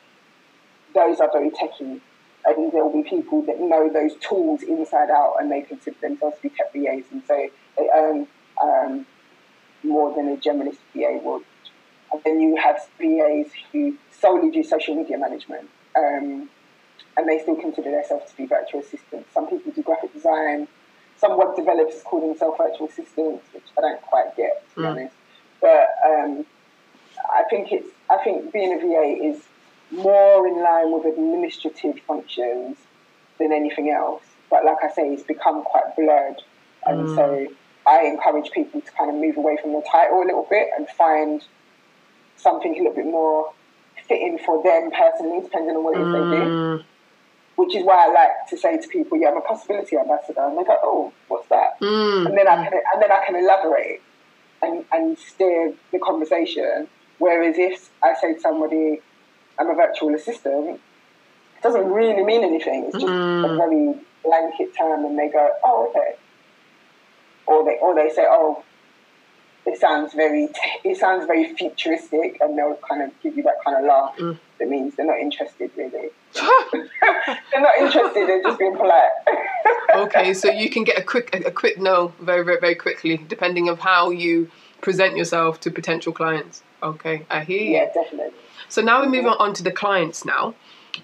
those 0.94 1.20
are 1.20 1.30
very 1.30 1.50
techy. 1.50 2.00
And 2.46 2.72
there 2.72 2.84
will 2.84 3.02
be 3.02 3.08
people 3.08 3.42
that 3.42 3.60
know 3.60 3.90
those 3.92 4.14
tools 4.16 4.62
inside 4.62 5.10
out 5.10 5.36
and 5.40 5.50
they 5.50 5.62
consider 5.62 5.96
themselves 6.00 6.36
to 6.36 6.42
be 6.42 6.48
tech 6.50 6.72
VAs. 6.72 7.04
And 7.10 7.22
so 7.26 7.48
they 7.76 7.88
earn 7.94 8.26
um, 8.62 9.06
more 9.82 10.14
than 10.14 10.28
a 10.28 10.36
generalist 10.36 10.78
VA 10.94 11.18
would. 11.22 11.42
And 12.12 12.22
then 12.24 12.40
you 12.40 12.56
have 12.56 12.76
VAs 13.00 13.50
who 13.72 13.96
solely 14.12 14.50
do 14.50 14.62
social 14.62 14.94
media 14.94 15.18
management. 15.18 15.68
Um, 15.96 16.48
and 17.18 17.28
they 17.28 17.38
still 17.40 17.56
consider 17.56 17.90
themselves 17.90 18.30
to 18.30 18.36
be 18.36 18.46
virtual 18.46 18.80
assistants. 18.80 19.32
Some 19.32 19.48
people 19.48 19.72
do 19.72 19.82
graphic 19.82 20.12
design. 20.12 20.68
Some 21.16 21.38
web 21.38 21.56
developers 21.56 22.02
call 22.04 22.20
themselves 22.20 22.58
virtual 22.58 22.88
assistants, 22.88 23.44
which 23.52 23.64
I 23.76 23.80
don't 23.80 24.02
quite 24.02 24.36
get, 24.36 24.62
to 24.70 24.76
be 24.76 24.82
Mm. 24.82 24.90
honest. 24.90 25.14
But 25.60 25.86
um, 26.06 26.46
I 27.34 27.42
think 27.48 27.72
it's 27.72 27.88
I 28.10 28.18
think 28.22 28.52
being 28.52 28.72
a 28.74 28.78
VA 28.78 29.24
is 29.34 29.42
more 29.90 30.46
in 30.48 30.62
line 30.62 30.92
with 30.92 31.06
administrative 31.06 32.00
functions 32.06 32.78
than 33.38 33.52
anything 33.52 33.90
else. 33.90 34.24
But 34.50 34.64
like 34.64 34.78
I 34.82 34.90
say, 34.92 35.08
it's 35.12 35.22
become 35.24 35.64
quite 35.64 35.96
blurred, 35.96 36.42
and 36.86 37.08
so 37.10 37.48
I 37.86 38.02
encourage 38.06 38.50
people 38.52 38.80
to 38.80 38.92
kind 38.92 39.10
of 39.10 39.16
move 39.16 39.36
away 39.36 39.58
from 39.62 39.72
the 39.72 39.82
title 39.90 40.22
a 40.22 40.26
little 40.26 40.46
bit 40.50 40.68
and 40.76 40.88
find 40.90 41.42
something 42.36 42.74
a 42.74 42.78
little 42.78 42.94
bit 42.94 43.06
more 43.06 43.52
fitting 44.08 44.38
for 44.44 44.62
them 44.62 44.90
personally, 44.92 45.42
depending 45.42 45.76
on 45.76 45.84
what 45.84 45.98
it 45.98 46.02
is 46.02 46.12
they 46.12 46.24
do 46.24 46.50
mm, 46.50 46.84
which 47.56 47.74
is 47.74 47.84
why 47.84 48.06
I 48.06 48.12
like 48.12 48.48
to 48.50 48.56
say 48.56 48.78
to 48.78 48.88
people, 48.88 49.18
"Yeah, 49.18 49.30
I'm 49.30 49.38
a 49.38 49.40
possibility 49.42 49.96
ambassador," 49.98 50.42
and 50.42 50.58
they 50.58 50.64
go, 50.64 50.78
"Oh, 50.82 51.12
what's 51.28 51.48
that?" 51.48 51.80
mm, 51.80 52.26
And 52.26 52.36
then 52.36 52.48
I 52.48 52.56
can 52.56 52.72
and 52.92 53.02
then 53.02 53.12
I 53.12 53.24
can 53.26 53.36
elaborate 53.36 54.02
and 54.62 54.84
and 54.92 55.18
steer 55.18 55.74
the 55.92 55.98
conversation. 55.98 56.88
Whereas 57.18 57.58
if 57.58 57.90
I 58.02 58.14
say 58.14 58.34
to 58.34 58.40
somebody, 58.40 59.02
"I'm 59.58 59.70
a 59.70 59.74
virtual 59.74 60.14
assistant," 60.14 60.80
it 61.56 61.62
doesn't 61.62 61.90
really 61.90 62.22
mean 62.24 62.44
anything. 62.44 62.84
It's 62.84 62.94
just 62.94 63.06
a 63.06 63.08
Mm. 63.08 63.56
very 63.56 63.94
blanket 64.24 64.76
term, 64.76 65.04
and 65.04 65.18
they 65.18 65.28
go, 65.28 65.50
"Oh, 65.64 65.88
okay," 65.90 66.16
or 67.46 67.64
they 67.64 67.78
or 67.78 67.94
they 67.94 68.10
say, 68.10 68.26
"Oh." 68.28 68.62
it 69.68 69.80
sounds 69.80 70.14
very 70.14 70.48
it 70.84 70.96
sounds 70.96 71.26
very 71.26 71.52
futuristic, 71.54 72.38
and 72.40 72.56
they'll 72.56 72.78
kind 72.88 73.02
of 73.02 73.10
give 73.20 73.36
you 73.36 73.42
that 73.42 73.56
kind 73.64 73.76
of 73.76 73.84
laugh. 73.84 74.16
Mm. 74.16 74.38
That 74.58 74.68
means 74.68 74.94
they're 74.94 75.04
not 75.06 75.18
interested, 75.18 75.70
really. 75.76 76.08
they're 77.52 77.60
not 77.60 77.76
interested. 77.78 78.28
They're 78.28 78.42
just 78.42 78.58
being 78.58 78.76
polite. 78.76 79.10
okay, 79.94 80.32
so 80.34 80.50
you 80.50 80.70
can 80.70 80.84
get 80.84 80.98
a 80.98 81.02
quick 81.02 81.34
a, 81.34 81.48
a 81.48 81.50
quick 81.50 81.78
no 81.78 82.12
very 82.20 82.44
very 82.44 82.60
very 82.60 82.74
quickly, 82.76 83.16
depending 83.16 83.68
of 83.68 83.80
how 83.80 84.10
you 84.10 84.48
present 84.82 85.16
yourself 85.16 85.58
to 85.60 85.70
potential 85.70 86.12
clients. 86.12 86.62
Okay, 86.82 87.26
I 87.28 87.40
hear 87.42 87.60
you. 87.60 87.70
yeah, 87.72 87.86
definitely. 87.92 88.38
So 88.68 88.82
now 88.82 89.00
we're 89.00 89.08
moving 89.08 89.26
on 89.38 89.52
to 89.54 89.62
the 89.62 89.70
clients 89.72 90.24
now. 90.24 90.54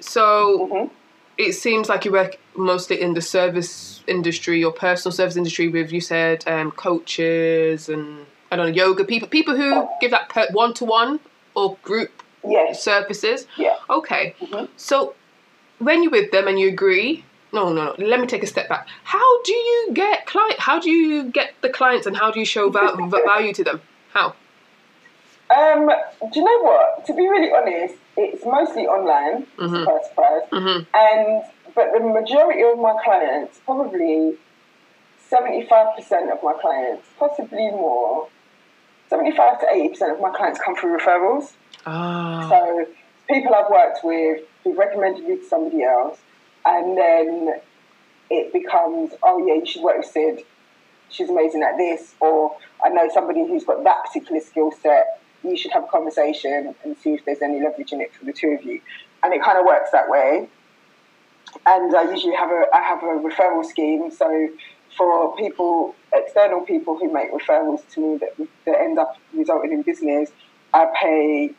So 0.00 0.68
Mhm. 0.72 0.90
it 1.38 1.52
seems 1.52 1.88
like 1.88 2.04
you 2.04 2.12
work 2.12 2.36
mostly 2.56 3.00
in 3.00 3.14
the 3.14 3.20
service 3.22 4.02
industry 4.06 4.62
or 4.64 4.72
personal 4.72 5.12
service 5.12 5.36
industry 5.36 5.68
with 5.68 5.92
you 5.92 6.00
said 6.00 6.44
um, 6.46 6.70
coaches 6.72 7.88
and 7.88 8.26
I 8.50 8.56
don't 8.56 8.66
know 8.66 8.72
yoga 8.72 9.04
people 9.04 9.28
people 9.28 9.56
who 9.56 9.88
give 10.00 10.10
that 10.10 10.30
one 10.52 10.74
to 10.74 10.84
one 10.84 11.20
or 11.54 11.76
group 11.82 12.10
Yes. 12.44 12.82
services. 12.82 13.46
Yeah. 13.56 13.76
Okay. 13.88 14.34
Mhm. 14.40 14.68
So 14.76 15.14
when 15.78 16.02
you're 16.02 16.10
with 16.10 16.30
them 16.32 16.48
and 16.48 16.58
you 16.58 16.68
agree, 16.68 17.24
no, 17.52 17.72
no, 17.72 17.94
no. 17.96 18.04
Let 18.04 18.18
me 18.20 18.26
take 18.26 18.42
a 18.42 18.46
step 18.46 18.68
back. 18.68 18.88
How 19.04 19.42
do 19.42 19.52
you 19.52 19.90
get 19.92 20.26
client? 20.26 20.58
How 20.58 20.80
do 20.80 20.90
you 20.90 21.24
get 21.24 21.54
the 21.60 21.68
clients 21.68 22.06
and 22.06 22.16
how 22.16 22.30
do 22.32 22.40
you 22.40 22.46
show 22.46 22.68
value 23.26 23.52
to 23.54 23.64
them? 23.64 23.80
How? 24.12 24.34
Um, 25.54 25.90
do 26.32 26.40
you 26.40 26.44
know 26.44 26.62
what? 26.62 27.04
To 27.06 27.14
be 27.14 27.28
really 27.28 27.50
honest, 27.52 27.94
it's 28.16 28.44
mostly 28.44 28.86
online. 28.86 29.46
Mhm. 29.58 29.80
Surprise, 29.80 30.06
surprise. 30.08 30.42
Mhm. 30.50 30.86
And 30.94 31.42
but 31.74 31.92
the 31.92 32.00
majority 32.00 32.62
of 32.62 32.78
my 32.78 32.94
clients, 33.02 33.58
probably 33.64 34.38
seventy-five 35.28 35.96
percent 35.96 36.30
of 36.30 36.42
my 36.42 36.54
clients, 36.54 37.06
possibly 37.18 37.70
more, 37.70 38.28
seventy-five 39.10 39.60
to 39.60 39.66
eighty 39.72 39.88
percent 39.90 40.12
of 40.12 40.20
my 40.20 40.30
clients 40.30 40.58
come 40.60 40.74
through 40.76 40.96
referrals. 40.98 41.52
Ah. 41.86 42.46
So 42.48 42.86
people 43.28 43.54
I've 43.54 43.70
worked 43.70 44.00
with 44.04 44.42
who've 44.64 44.76
recommended 44.76 45.26
me 45.26 45.36
to 45.36 45.44
somebody 45.44 45.82
else, 45.82 46.18
and 46.64 46.96
then 46.96 47.60
it 48.30 48.52
becomes, 48.52 49.12
oh 49.22 49.44
yeah, 49.46 49.54
you 49.54 49.66
should 49.66 49.82
work 49.82 49.98
with 49.98 50.06
Sid. 50.06 50.44
She's 51.10 51.28
amazing 51.28 51.62
at 51.62 51.76
this, 51.76 52.14
or 52.20 52.56
I 52.82 52.88
know 52.88 53.08
somebody 53.12 53.46
who's 53.46 53.64
got 53.64 53.84
that 53.84 54.04
particular 54.04 54.40
skill 54.40 54.72
set. 54.72 55.18
You 55.42 55.56
should 55.56 55.72
have 55.72 55.84
a 55.84 55.88
conversation 55.88 56.74
and 56.84 56.96
see 56.98 57.14
if 57.14 57.24
there's 57.24 57.42
any 57.42 57.60
leverage 57.62 57.92
in 57.92 58.00
it 58.00 58.14
for 58.14 58.24
the 58.24 58.32
two 58.32 58.48
of 58.48 58.64
you, 58.64 58.80
and 59.22 59.34
it 59.34 59.42
kind 59.42 59.58
of 59.58 59.66
works 59.66 59.90
that 59.90 60.08
way. 60.08 60.48
And 61.66 61.94
I 61.94 62.10
usually 62.10 62.34
have 62.34 62.50
a 62.50 62.64
I 62.72 62.80
have 62.80 63.02
a 63.02 63.18
referral 63.18 63.64
scheme. 63.64 64.10
So 64.10 64.48
for 64.96 65.36
people, 65.36 65.94
external 66.14 66.60
people 66.60 66.96
who 66.98 67.12
make 67.12 67.32
referrals 67.32 67.82
to 67.94 68.00
me 68.00 68.18
that, 68.18 68.48
that 68.66 68.80
end 68.80 68.98
up 68.98 69.16
resulting 69.34 69.72
in 69.72 69.82
business, 69.82 70.30
I 70.72 70.86
pay 71.00 71.50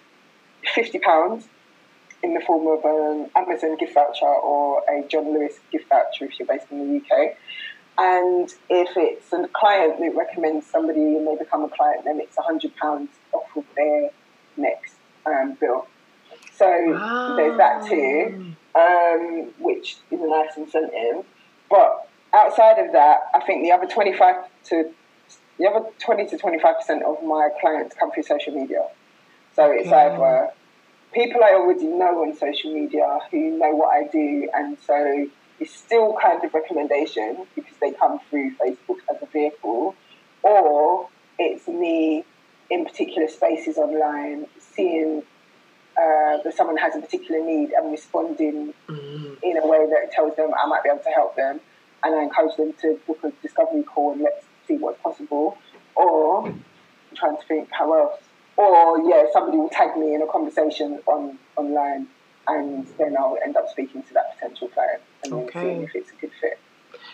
fifty 0.73 0.99
pounds 0.99 1.47
in 2.23 2.33
the 2.33 2.39
form 2.39 2.67
of 2.67 2.85
an 2.85 3.29
Amazon 3.35 3.75
gift 3.77 3.93
voucher 3.93 4.25
or 4.25 4.81
a 4.89 5.05
John 5.07 5.33
Lewis 5.33 5.59
gift 5.71 5.89
voucher 5.89 6.25
if 6.25 6.39
you're 6.39 6.47
based 6.47 6.67
in 6.71 6.79
the 6.79 6.97
UK. 6.97 7.35
And 7.97 8.49
if 8.69 8.89
it's 8.95 9.31
a 9.33 9.47
client 9.49 9.99
that 9.99 10.15
recommends 10.15 10.65
somebody 10.65 11.01
and 11.01 11.27
they 11.27 11.35
become 11.35 11.63
a 11.63 11.69
client, 11.69 12.05
then 12.05 12.19
it's 12.19 12.37
hundred 12.37 12.75
pounds 12.77 13.09
off 13.33 13.55
of 13.55 13.65
their 13.75 14.09
next 14.57 14.95
um, 15.25 15.57
bill. 15.59 15.87
So 16.53 16.65
there's 17.35 17.57
that 17.57 17.85
too, 17.87 18.53
um, 18.75 19.53
which 19.59 19.97
is 20.11 20.19
a 20.21 20.27
nice 20.27 20.55
incentive. 20.57 21.25
But 21.69 22.07
outside 22.33 22.79
of 22.79 22.93
that, 22.93 23.21
I 23.33 23.39
think 23.41 23.63
the 23.63 23.71
other 23.71 23.87
twenty 23.87 24.13
five 24.15 24.35
to 24.65 24.91
the 25.57 25.67
other 25.67 25.85
twenty 25.99 26.27
to 26.27 26.37
twenty 26.37 26.59
five 26.59 26.77
percent 26.77 27.03
of 27.03 27.23
my 27.23 27.49
clients 27.59 27.95
come 27.95 28.11
through 28.11 28.23
social 28.23 28.53
media. 28.53 28.87
So 29.55 29.71
it's 29.71 29.91
either 29.91 30.49
people 31.13 31.41
I 31.43 31.53
already 31.53 31.85
know 31.85 32.23
on 32.23 32.35
social 32.35 32.73
media 32.73 33.19
who 33.31 33.57
know 33.57 33.71
what 33.71 33.89
I 33.95 34.07
do, 34.07 34.49
and 34.53 34.77
so 34.85 35.27
it's 35.59 35.75
still 35.75 36.17
kind 36.21 36.43
of 36.43 36.53
recommendation 36.53 37.45
because 37.55 37.75
they 37.79 37.91
come 37.91 38.19
through 38.29 38.55
Facebook 38.55 38.97
as 39.09 39.21
a 39.21 39.25
vehicle, 39.27 39.95
or 40.41 41.07
it's 41.39 41.67
me 41.67 42.25
in 42.69 42.85
particular 42.85 43.27
spaces 43.27 43.77
online 43.77 44.45
seeing 44.59 45.23
uh, 45.97 46.37
that 46.43 46.53
someone 46.55 46.77
has 46.77 46.95
a 46.95 46.99
particular 46.99 47.43
need 47.45 47.71
and 47.71 47.91
responding 47.91 48.73
Mm. 48.89 49.37
in 49.41 49.57
a 49.57 49.65
way 49.65 49.85
that 49.89 50.11
tells 50.11 50.35
them 50.35 50.51
I 50.61 50.67
might 50.67 50.83
be 50.83 50.89
able 50.89 51.03
to 51.03 51.09
help 51.09 51.35
them, 51.37 51.61
and 52.03 52.15
I 52.15 52.21
encourage 52.23 52.55
them 52.57 52.73
to 52.81 52.99
book 53.07 53.19
a 53.23 53.31
discovery 53.41 53.83
call 53.83 54.11
and 54.13 54.21
let's 54.21 54.45
see 54.67 54.75
what's 54.75 55.01
possible. 55.01 55.57
Or 55.95 56.45
I'm 56.47 56.63
trying 57.15 57.37
to 57.37 57.43
think 57.47 57.69
how 57.71 57.93
else. 57.97 58.19
Or 58.57 58.99
yeah, 59.09 59.23
somebody 59.31 59.57
will 59.57 59.69
tag 59.69 59.95
me 59.97 60.13
in 60.13 60.21
a 60.21 60.27
conversation 60.27 60.99
on 61.07 61.37
online, 61.55 62.07
and 62.47 62.85
then 62.99 63.15
I'll 63.17 63.37
end 63.43 63.55
up 63.55 63.69
speaking 63.69 64.03
to 64.03 64.13
that 64.15 64.33
potential 64.35 64.67
client 64.67 65.01
and 65.23 65.33
Okay. 65.33 65.61
seeing 65.61 65.83
if 65.83 65.95
it's 65.95 66.11
a 66.11 66.15
good 66.15 66.31
fit. 66.41 66.59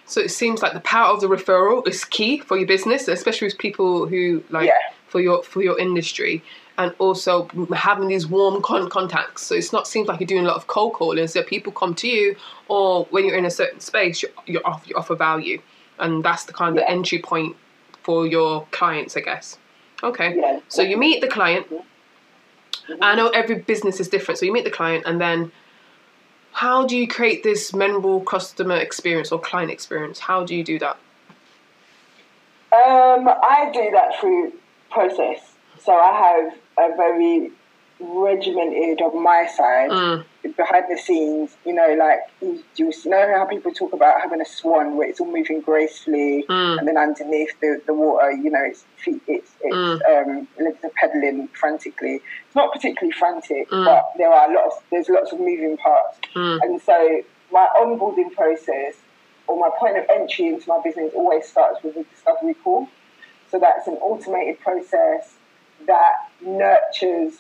So 0.10 0.20
it 0.20 0.32
seems 0.32 0.64
like 0.64 0.74
the 0.74 0.80
power 0.80 1.14
of 1.14 1.22
the 1.22 1.28
referral 1.28 1.88
is 1.88 2.04
key 2.04 2.40
for 2.40 2.58
your 2.58 2.66
business, 2.68 3.08
especially 3.08 3.48
with 3.48 3.60
people 3.60 4.08
who 4.08 4.44
like 4.50 4.68
Yeah. 4.68 4.74
for 5.08 5.22
your 5.22 5.44
for 5.44 5.62
your 5.62 5.78
industry, 5.80 6.42
and 6.80 6.94
also 6.98 7.48
having 7.76 8.08
these 8.08 8.26
warm 8.26 8.62
con- 8.64 8.90
contacts. 8.90 9.44
So 9.44 9.54
it's 9.54 9.72
not 9.72 9.88
seems 9.88 10.08
like 10.08 10.20
you're 10.20 10.28
doing 10.36 10.46
a 10.46 10.48
lot 10.48 10.58
of 10.58 10.66
cold 10.66 10.94
calling. 10.94 11.28
So 11.28 11.44
people 11.44 11.72
come 11.72 11.94
to 11.96 12.08
you, 12.08 12.36
or 12.70 13.06
when 13.12 13.24
you're 13.26 13.38
in 13.38 13.46
a 13.46 13.52
certain 13.52 13.80
space, 13.80 14.24
you 14.24 14.30
you 14.48 14.60
off 14.66 14.82
you 14.88 14.96
offer 14.96 15.16
value, 15.16 15.62
and 16.00 16.24
that's 16.24 16.46
the 16.46 16.54
kind 16.54 16.76
of 16.78 16.82
Yeah. 16.84 16.90
entry 16.96 17.20
point 17.20 17.56
for 18.02 18.26
your 18.26 18.66
clients, 18.72 19.16
I 19.16 19.20
guess. 19.22 19.58
Okay. 20.02 20.34
Yeah. 20.36 20.60
So 20.70 20.82
you 20.82 20.98
meet 20.98 21.22
the 21.22 21.28
client. 21.28 21.68
I 23.00 23.14
know 23.14 23.28
every 23.30 23.56
business 23.60 24.00
is 24.00 24.08
different. 24.08 24.40
So 24.40 24.46
you 24.48 24.54
meet 24.54 24.64
the 24.64 24.72
client, 24.72 25.04
and 25.06 25.22
then 25.22 25.52
how 26.52 26.86
do 26.86 26.98
you 26.98 27.08
create 27.08 27.44
this 27.44 27.74
memorable 27.74 28.22
customer 28.22 28.76
experience 28.76 29.32
or 29.32 29.40
client 29.40 29.72
experience? 29.72 30.20
How 30.20 30.44
do 30.44 30.56
you 30.56 30.64
do 30.64 30.80
that? 30.80 30.98
Um, 32.72 33.28
I 33.28 33.72
do 33.74 33.90
that 33.92 34.20
through 34.20 34.54
process. 34.92 35.40
So 35.80 35.94
I 35.94 36.52
have 36.78 36.92
a 36.92 36.96
very 36.96 37.52
regimented 38.00 39.02
on 39.02 39.22
my 39.22 39.46
side 39.48 39.90
Mm. 39.90 40.26
Behind 40.56 40.86
the 40.90 40.98
scenes. 40.98 41.56
You 41.66 41.74
know, 41.74 41.96
like 41.98 42.20
you, 42.42 42.64
you 42.78 42.92
know 43.10 43.34
how 43.38 43.46
people 43.46 43.72
talk 43.72 43.94
about 43.94 44.22
having 44.22 44.42
a 44.42 44.46
swan 44.46 44.96
where 44.96 45.10
it's 45.10 45.20
all 45.20 45.32
moving 45.32 45.62
gracefully, 45.62 46.46
Mm. 46.50 46.80
and 46.80 46.88
then 46.88 46.98
underneath 46.98 47.60
the, 47.62 47.82
the 47.86 47.94
water, 47.94 48.32
you 48.32 48.50
know, 48.50 48.64
it's 48.64 48.86
feet, 48.98 49.22
it's 49.28 49.52
it's 49.62 50.02
um, 50.10 50.48
legs 50.60 50.78
are 50.84 50.92
pedaling 50.96 51.48
frantically. 51.50 52.22
It's 52.48 52.56
not 52.56 52.72
particularly 52.72 53.12
frantic, 53.18 53.70
Mm. 53.70 53.86
but 53.86 54.12
there 54.18 54.30
are 54.32 54.54
lots. 54.54 54.78
There's 54.92 55.10
lots 55.10 55.32
of 55.32 55.40
moving 55.40 55.78
parts, 55.78 56.20
Mm. 56.36 56.60
and 56.64 56.82
so 56.82 57.22
my 57.52 57.68
onboarding 57.78 58.32
process 58.34 58.96
or 59.48 59.60
my 59.60 59.70
point 59.80 59.98
of 59.98 60.06
entry 60.14 60.48
into 60.48 60.70
my 60.70 60.80
business 60.84 61.12
always 61.16 61.48
starts 61.48 61.82
with 61.84 61.98
a 61.98 62.04
discovery 62.04 62.54
call. 62.54 62.88
So 63.50 63.58
that's 63.58 63.88
an 63.88 63.96
automated 63.96 64.60
process 64.60 65.34
that 65.88 66.14
nurtures 66.42 67.34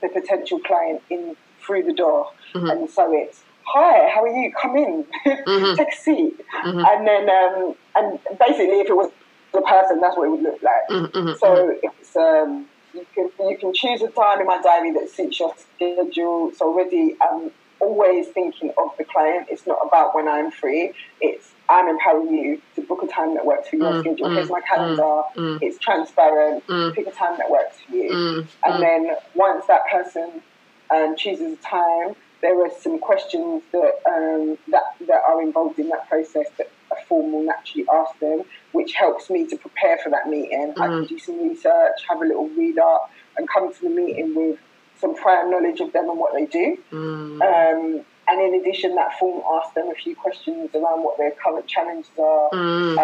the 0.00 0.08
potential 0.08 0.60
client 0.60 1.02
in 1.10 1.36
through 1.66 1.84
the 1.84 1.92
door. 1.94 2.26
Mhm. 2.54 2.70
And 2.70 2.90
so 2.90 3.10
it's, 3.12 3.44
hi, 3.66 4.08
how 4.14 4.22
are 4.22 4.28
you? 4.28 4.52
Come 4.60 4.76
in, 4.76 5.06
Mhm. 5.26 5.76
take 5.76 5.88
a 5.92 5.96
seat. 5.96 6.34
Mhm. 6.64 6.84
And 6.86 7.06
then, 7.06 7.28
um, 7.30 7.74
and 7.96 8.18
basically, 8.38 8.80
if 8.80 8.88
it 8.88 8.96
was 8.96 9.10
the 9.52 9.62
person, 9.62 10.00
that's 10.00 10.16
what 10.16 10.26
it 10.26 10.30
would 10.30 10.42
look 10.42 10.60
like. 10.62 10.86
Mm, 10.90 11.10
mhm, 11.12 11.36
So 11.38 11.74
it's 11.82 12.16
um, 12.16 12.68
you 12.92 13.04
can 13.14 13.30
you 13.38 13.56
can 13.58 13.72
choose 13.74 14.02
a 14.02 14.08
time 14.10 14.40
in 14.40 14.46
my 14.46 14.60
diary 14.62 14.92
that 14.92 15.10
suits 15.10 15.38
your 15.40 15.52
schedule. 15.56 16.50
So 16.54 16.66
already 16.68 17.16
I'm 17.22 17.50
always 17.80 18.28
thinking 18.28 18.72
of 18.78 18.88
the 18.98 19.04
client. 19.04 19.46
It's 19.50 19.66
not 19.66 19.78
about 19.86 20.14
when 20.14 20.28
I'm 20.28 20.50
free. 20.50 20.92
It's 21.20 21.54
I'm 21.68 21.88
empowering 21.88 22.32
you 22.32 22.62
to 22.74 22.82
book 22.82 23.02
a 23.02 23.06
time 23.06 23.34
that 23.34 23.44
works 23.44 23.68
for 23.68 23.76
your 23.76 23.92
Mm, 23.92 24.00
schedule. 24.00 24.28
mm, 24.28 24.34
Here's 24.34 24.50
my 24.50 24.60
calendar. 24.62 25.22
mm. 25.36 25.58
It's 25.60 25.78
transparent. 25.78 26.64
Mm. 26.68 26.94
Pick 26.94 27.06
a 27.06 27.10
time 27.12 27.36
that 27.38 27.50
works 27.50 27.76
for 27.86 27.96
you. 27.96 28.10
Mm, 28.14 28.48
And 28.64 28.74
mm. 28.74 28.80
then 28.80 29.16
once 29.34 29.66
that 29.68 29.82
person 29.90 30.42
um, 30.90 31.16
chooses 31.16 31.58
a 31.58 31.62
time, 31.62 32.14
there 32.42 32.60
are 32.64 32.70
some 32.80 32.98
questions 32.98 33.62
that 33.72 33.94
um, 34.06 34.58
that 34.68 34.82
that 35.06 35.22
are 35.26 35.42
involved 35.42 35.78
in 35.78 35.88
that 35.88 36.08
process 36.08 36.46
that 36.58 36.70
a 36.92 37.04
form 37.06 37.32
will 37.32 37.42
naturally 37.42 37.86
ask 37.92 38.18
them, 38.20 38.42
which 38.72 38.92
helps 38.94 39.28
me 39.30 39.46
to 39.46 39.56
prepare 39.56 39.98
for 39.98 40.10
that 40.10 40.28
meeting. 40.28 40.72
I 40.76 40.86
can 40.86 41.04
Mm. 41.04 41.08
do 41.08 41.18
some 41.18 41.48
research, 41.48 41.96
have 42.08 42.20
a 42.20 42.24
little 42.24 42.48
read 42.50 42.78
up, 42.78 43.10
and 43.36 43.48
come 43.48 43.72
to 43.72 43.80
the 43.82 43.90
meeting 43.90 44.34
with 44.34 44.58
some 45.00 45.14
prior 45.16 45.48
knowledge 45.48 45.80
of 45.80 45.92
them 45.92 46.08
and 46.08 46.18
what 46.18 46.32
they 46.34 46.46
do. 46.46 46.78
Mm. 46.92 47.40
Um, 47.42 48.04
and 48.28 48.40
in 48.42 48.60
addition, 48.60 48.94
that 48.94 49.18
form 49.18 49.42
asks 49.56 49.74
them 49.74 49.88
a 49.88 49.94
few 49.94 50.14
questions 50.16 50.70
around 50.74 51.02
what 51.02 51.16
their 51.18 51.32
current 51.32 51.66
challenges 51.66 52.10
are 52.18 52.50
Mm. 52.52 52.98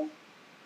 um, 0.00 0.10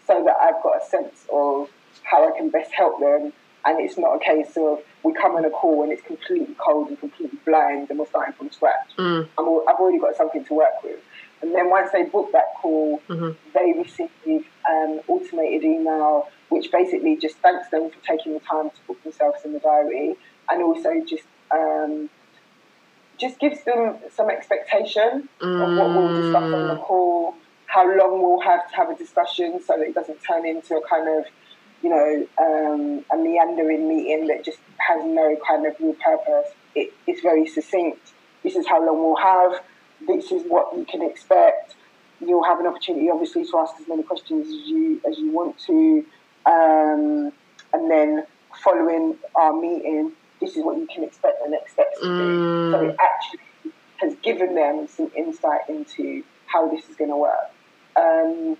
so 0.06 0.22
that 0.24 0.36
I've 0.40 0.62
got 0.62 0.82
a 0.82 0.86
sense 0.86 1.26
of 1.32 1.68
how 2.02 2.26
I 2.28 2.36
can 2.36 2.48
best 2.50 2.72
help 2.72 2.98
them. 3.00 3.32
And 3.64 3.80
it's 3.80 3.96
not 3.98 4.16
a 4.16 4.18
case 4.18 4.56
of 4.56 4.82
we 5.04 5.12
come 5.14 5.34
on 5.34 5.44
a 5.44 5.50
call 5.50 5.82
and 5.82 5.92
it's 5.92 6.02
completely 6.02 6.54
cold 6.58 6.88
and 6.88 6.98
completely 7.00 7.38
blind 7.44 7.90
and 7.90 7.98
we're 7.98 8.06
starting 8.06 8.34
from 8.34 8.50
scratch. 8.50 8.90
Mm. 8.98 9.28
I'm 9.38 9.44
al- 9.44 9.64
I've 9.68 9.76
already 9.76 9.98
got 9.98 10.16
something 10.16 10.44
to 10.44 10.54
work 10.54 10.82
with. 10.84 11.00
And 11.42 11.52
then 11.54 11.70
once 11.70 11.90
they 11.92 12.04
book 12.04 12.30
that 12.32 12.54
call, 12.60 13.00
Mm-hmm. 13.08 13.30
they 13.52 13.74
receive 13.76 14.46
um, 14.70 15.00
automated 15.08 15.64
email, 15.64 16.28
which 16.50 16.70
basically 16.70 17.16
just 17.16 17.36
thanks 17.38 17.68
them 17.70 17.90
for 17.90 17.98
taking 18.06 18.34
the 18.34 18.40
time 18.40 18.70
to 18.70 18.76
book 18.86 19.02
themselves 19.02 19.38
in 19.44 19.52
the 19.52 19.58
diary, 19.58 20.14
and 20.48 20.62
also 20.62 20.90
just 21.04 21.24
um, 21.50 22.08
just 23.18 23.38
gives 23.40 23.62
them 23.64 23.96
some 24.14 24.30
expectation 24.30 25.28
of 25.40 25.76
what 25.78 25.88
we'll 25.90 26.14
discuss 26.22 26.44
on 26.44 26.68
the 26.68 26.76
call, 26.76 27.34
how 27.66 27.84
long 27.96 28.22
we'll 28.22 28.40
have 28.40 28.68
to 28.70 28.76
have 28.76 28.88
a 28.90 28.96
discussion, 28.96 29.60
so 29.66 29.76
that 29.76 29.86
it 29.88 29.94
doesn't 29.94 30.20
turn 30.22 30.46
into 30.46 30.76
a 30.76 30.88
kind 30.88 31.08
of 31.08 31.24
you 31.82 31.90
know, 31.90 32.26
um, 32.38 33.04
a 33.12 33.16
meandering 33.16 33.88
meeting 33.88 34.28
that 34.28 34.44
just 34.44 34.58
has 34.78 35.04
no 35.04 35.36
kind 35.46 35.66
of 35.66 35.74
real 35.80 35.94
purpose. 35.94 36.52
It, 36.74 36.92
it's 37.06 37.20
very 37.20 37.46
succinct. 37.46 38.12
This 38.42 38.56
is 38.56 38.66
how 38.66 38.84
long 38.84 38.98
we'll 38.98 39.16
have. 39.16 39.62
This 40.06 40.32
is 40.32 40.42
what 40.48 40.76
you 40.76 40.84
can 40.84 41.02
expect. 41.02 41.74
You'll 42.20 42.44
have 42.44 42.60
an 42.60 42.66
opportunity, 42.66 43.10
obviously, 43.10 43.44
to 43.44 43.58
ask 43.58 43.74
as 43.80 43.88
many 43.88 44.02
questions 44.04 44.46
as 44.46 44.68
you 44.68 45.00
as 45.08 45.18
you 45.18 45.32
want 45.32 45.58
to, 45.66 46.04
um, 46.46 47.32
and 47.72 47.90
then 47.90 48.26
following 48.62 49.16
our 49.34 49.52
meeting, 49.52 50.12
this 50.40 50.56
is 50.56 50.64
what 50.64 50.78
you 50.78 50.86
can 50.86 51.04
expect 51.04 51.42
the 51.44 51.50
next 51.50 51.72
steps 51.72 51.98
to 52.00 52.06
be. 52.06 52.72
So 52.72 52.88
it 52.88 52.96
actually 53.00 53.72
has 53.98 54.14
given 54.22 54.54
them 54.54 54.86
some 54.88 55.10
insight 55.16 55.62
into 55.68 56.22
how 56.46 56.68
this 56.68 56.88
is 56.88 56.96
going 56.96 57.10
to 57.10 57.16
work. 57.16 57.50
Um, 57.96 58.56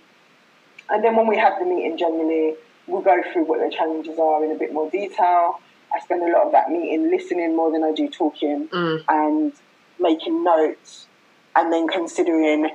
and 0.89 1.03
then 1.03 1.15
when 1.15 1.27
we 1.27 1.37
have 1.37 1.59
the 1.59 1.65
meeting, 1.65 1.97
generally, 1.97 2.55
we'll 2.87 3.01
go 3.01 3.21
through 3.31 3.45
what 3.45 3.59
the 3.59 3.75
challenges 3.75 4.17
are 4.19 4.43
in 4.43 4.51
a 4.51 4.55
bit 4.55 4.73
more 4.73 4.89
detail. 4.89 5.59
I 5.93 5.99
spend 6.03 6.23
a 6.23 6.31
lot 6.31 6.47
of 6.47 6.51
that 6.53 6.69
meeting 6.69 7.11
listening 7.11 7.55
more 7.55 7.71
than 7.71 7.83
I 7.83 7.93
do 7.93 8.09
talking 8.09 8.67
and 9.07 9.53
making 9.99 10.43
notes 10.43 11.07
and 11.55 11.71
then 11.71 11.87
considering 11.87 12.69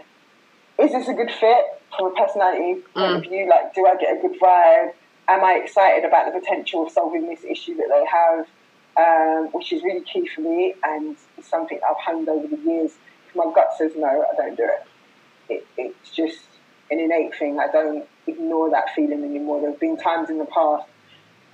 is 0.79 0.93
this 0.93 1.09
a 1.09 1.13
good 1.13 1.31
fit 1.31 1.65
from 1.97 2.13
a 2.13 2.15
personality 2.15 2.81
point 2.95 3.17
of 3.17 3.23
view? 3.23 3.49
Like, 3.49 3.75
do 3.75 3.85
I 3.87 3.97
get 3.97 4.17
a 4.17 4.21
good 4.21 4.39
vibe? 4.41 4.93
Am 5.27 5.45
I 5.45 5.61
excited 5.63 6.05
about 6.05 6.33
the 6.33 6.39
potential 6.39 6.87
of 6.87 6.93
solving 6.93 7.29
this 7.29 7.43
issue 7.45 7.75
that 7.77 7.89
they 7.91 8.05
have? 8.07 8.47
Um, 8.97 9.49
which 9.53 9.73
is 9.73 9.83
really 9.85 10.05
key 10.05 10.27
for 10.27 10.41
me 10.41 10.75
and 10.83 11.17
it's 11.37 11.49
something 11.49 11.79
I've 11.89 11.97
honed 12.05 12.29
over 12.29 12.49
the 12.49 12.57
years. 12.57 12.93
If 13.29 13.37
my 13.37 13.45
gut 13.55 13.69
says 13.77 13.93
no, 13.97 14.25
I 14.33 14.37
don't 14.37 14.57
do 14.57 14.65
it. 14.65 14.87
it 15.49 15.67
it's 15.77 16.11
just 16.11 16.41
an 16.91 16.99
innate 16.99 17.35
thing. 17.37 17.61
I 17.61 17.71
don't 17.71 18.09
ignore 18.29 18.71
that 18.71 18.95
feeling 18.95 19.25
anymore. 19.25 19.61
There 19.61 19.71
have 19.71 19.81
been 19.81 19.97
times 19.97 20.31
in 20.31 20.39
the 20.39 20.47
past, 20.47 20.89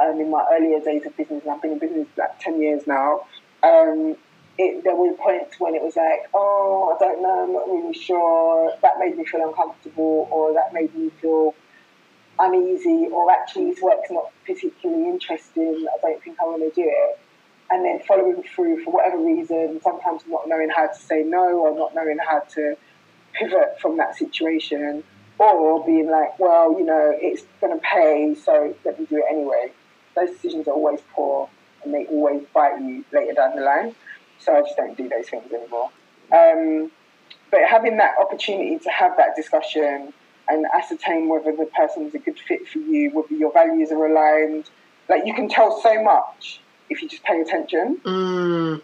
um, 0.01 0.21
in 0.21 0.31
my 0.31 0.45
earlier 0.53 0.81
days 0.81 1.07
of 1.07 1.17
business, 1.17 1.43
and 1.43 1.53
I've 1.53 1.63
been 1.63 1.73
in 1.73 1.79
business 1.79 2.09
like 2.17 2.39
10 2.41 2.61
years 2.61 2.87
now, 2.87 3.27
um, 3.63 4.17
it, 4.59 4.85
there 4.85 4.95
were 4.95 5.13
points 5.15 5.59
when 5.59 5.75
it 5.75 5.83
was 5.83 5.97
like, 5.97 6.29
oh, 6.33 6.95
I 6.95 7.05
don't 7.05 7.23
know, 7.23 7.45
I'm 7.45 7.53
not 7.53 7.67
really 7.67 7.95
sure. 7.95 8.73
That 8.83 8.99
made 8.99 9.17
me 9.17 9.25
feel 9.25 9.47
uncomfortable, 9.47 10.29
or 10.31 10.55
that 10.55 10.73
made 10.73 10.95
me 10.95 11.11
feel 11.21 11.55
uneasy, 12.39 13.09
or 13.11 13.31
actually 13.31 13.71
this 13.71 13.83
work's 13.83 14.11
not 14.11 14.31
particularly 14.47 15.09
interesting. 15.09 15.87
I 15.93 15.99
don't 16.01 16.23
think 16.23 16.37
I 16.41 16.45
want 16.45 16.63
to 16.63 16.71
do 16.81 16.87
it. 16.89 17.19
And 17.71 17.85
then 17.85 18.01
following 18.07 18.45
through 18.55 18.85
for 18.85 18.93
whatever 18.93 19.19
reason, 19.19 19.81
sometimes 19.83 20.23
not 20.29 20.47
knowing 20.47 20.69
how 20.69 20.87
to 20.87 20.95
say 20.95 21.23
no, 21.25 21.59
or 21.59 21.77
not 21.77 21.95
knowing 21.95 22.19
how 22.19 22.41
to 22.55 22.77
pivot 23.33 23.81
from 23.81 23.97
that 23.97 24.17
situation, 24.17 25.03
or 25.53 25.85
being 25.85 26.11
like, 26.11 26.39
well, 26.39 26.79
you 26.79 26.85
know, 26.85 27.13
it's 27.15 27.43
going 27.61 27.73
to 27.73 27.81
pay, 27.85 28.35
so 28.35 28.75
let 28.85 28.99
me 28.99 29.07
do 29.07 29.17
it 29.17 29.25
anyway. 29.31 29.73
Those 30.15 30.31
decisions 30.31 30.69
are 30.69 30.73
always 30.75 31.01
poor 31.13 31.49
and 31.85 31.93
they 31.93 32.07
always 32.07 32.43
bite 32.53 32.81
you 32.81 33.05
later 33.13 33.35
down 33.35 33.57
the 33.57 33.63
line. 33.63 33.95
So 34.39 34.57
I 34.57 34.63
just 34.63 34.77
don't 34.77 34.97
do 34.97 35.09
those 35.09 35.29
things 35.29 35.53
anymore. 35.53 35.91
Um, 36.33 36.91
but 37.51 37.61
having 37.69 37.97
that 37.99 38.15
opportunity 38.21 38.79
to 38.79 38.91
have 38.91 39.17
that 39.17 39.37
discussion 39.37 40.13
and 40.49 40.67
ascertain 40.77 41.29
whether 41.29 41.55
the 41.55 41.67
person 41.67 42.07
is 42.07 42.15
a 42.15 42.19
good 42.19 42.39
fit 42.39 42.67
for 42.69 42.79
you, 42.79 43.11
whether 43.13 43.35
your 43.35 43.53
values 43.53 43.91
are 43.91 44.07
aligned, 44.07 44.69
like 45.09 45.25
you 45.27 45.35
can 45.35 45.49
tell 45.49 45.81
so 45.81 46.03
much 46.03 46.61
if 46.91 47.03
you 47.03 47.09
just 47.09 47.23
pay 47.25 47.41
attention. 47.41 48.01
Mm. 48.05 48.83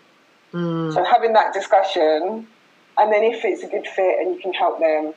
Mm. 0.52 0.94
So 0.94 1.04
having 1.04 1.32
that 1.34 1.52
discussion, 1.52 2.46
and 2.98 3.12
then 3.12 3.22
if 3.24 3.44
it's 3.44 3.62
a 3.62 3.68
good 3.68 3.86
fit 3.86 4.20
and 4.20 4.34
you 4.34 4.40
can 4.40 4.52
help 4.52 4.80
them, 4.80 5.14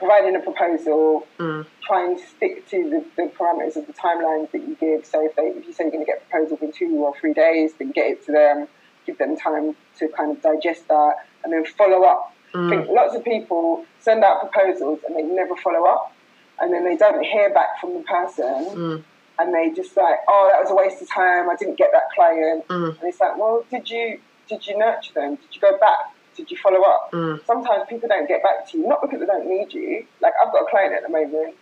providing 0.00 0.34
a 0.34 0.40
proposal, 0.40 1.26
Mm. 1.38 1.64
try 1.86 2.00
and 2.06 2.18
stick 2.18 2.66
to 2.70 2.78
the, 2.90 3.00
the 3.16 3.28
parameters 3.38 3.76
of 3.76 3.86
the 3.86 3.92
timelines 3.92 4.50
that 4.50 4.62
you 4.66 4.74
give. 4.80 5.06
So 5.06 5.24
if, 5.24 5.36
they, 5.36 5.48
if 5.58 5.66
you 5.66 5.72
say 5.72 5.84
you're 5.84 5.92
going 5.92 6.04
to 6.04 6.10
get 6.12 6.22
a 6.22 6.30
proposal 6.30 6.58
in 6.62 6.72
two 6.72 6.90
or 7.04 7.14
three 7.20 7.34
days, 7.34 7.74
then 7.78 7.92
get 7.92 8.06
it 8.12 8.26
to 8.26 8.32
them, 8.32 8.66
give 9.06 9.18
them 9.18 9.36
time 9.36 9.76
to 9.98 10.08
kind 10.08 10.30
of 10.32 10.42
digest 10.42 10.88
that, 10.88 11.14
and 11.44 11.52
then 11.52 11.64
follow 11.78 12.02
up. 12.04 12.34
I 12.52 12.68
think 12.68 12.88
lots 12.88 13.14
of 13.14 13.22
people 13.22 13.84
send 14.00 14.24
out 14.24 14.40
proposals 14.40 14.98
and 15.06 15.14
they 15.16 15.22
never 15.22 15.54
follow 15.54 15.86
up, 15.86 16.12
and 16.60 16.72
then 16.74 16.82
they 16.84 16.96
don't 16.96 17.22
hear 17.24 17.48
back 17.54 17.80
from 17.80 17.94
the 17.94 18.00
person. 18.02 18.66
Mm. 18.82 19.04
And 19.38 19.54
they 19.54 19.70
just 19.70 19.96
like, 19.96 20.18
oh, 20.28 20.50
that 20.52 20.60
was 20.60 20.70
a 20.70 20.74
waste 20.74 21.00
of 21.00 21.08
time. 21.08 21.48
I 21.48 21.54
didn't 21.56 21.78
get 21.78 21.90
that 21.92 22.10
client. 22.14 22.66
Mm. 22.68 22.98
And 22.98 23.08
it's 23.08 23.20
like, 23.20 23.38
well, 23.38 23.64
did 23.70 23.88
you 23.88 24.18
did 24.48 24.66
you 24.66 24.76
nurture 24.76 25.14
them? 25.14 25.36
Did 25.36 25.54
you 25.54 25.60
go 25.60 25.78
back? 25.78 25.98
Did 26.40 26.50
you 26.50 26.56
follow 26.56 26.80
up? 26.80 27.12
Mm. 27.12 27.44
Sometimes 27.44 27.84
people 27.86 28.08
don't 28.08 28.26
get 28.26 28.42
back 28.42 28.66
to 28.70 28.78
you, 28.78 28.88
not 28.88 29.02
because 29.02 29.20
they 29.20 29.26
don't 29.26 29.46
need 29.46 29.74
you. 29.74 30.06
Like 30.22 30.32
I've 30.42 30.50
got 30.50 30.62
a 30.62 30.70
client 30.70 30.94
at 30.94 31.02
the 31.02 31.10
moment. 31.10 31.54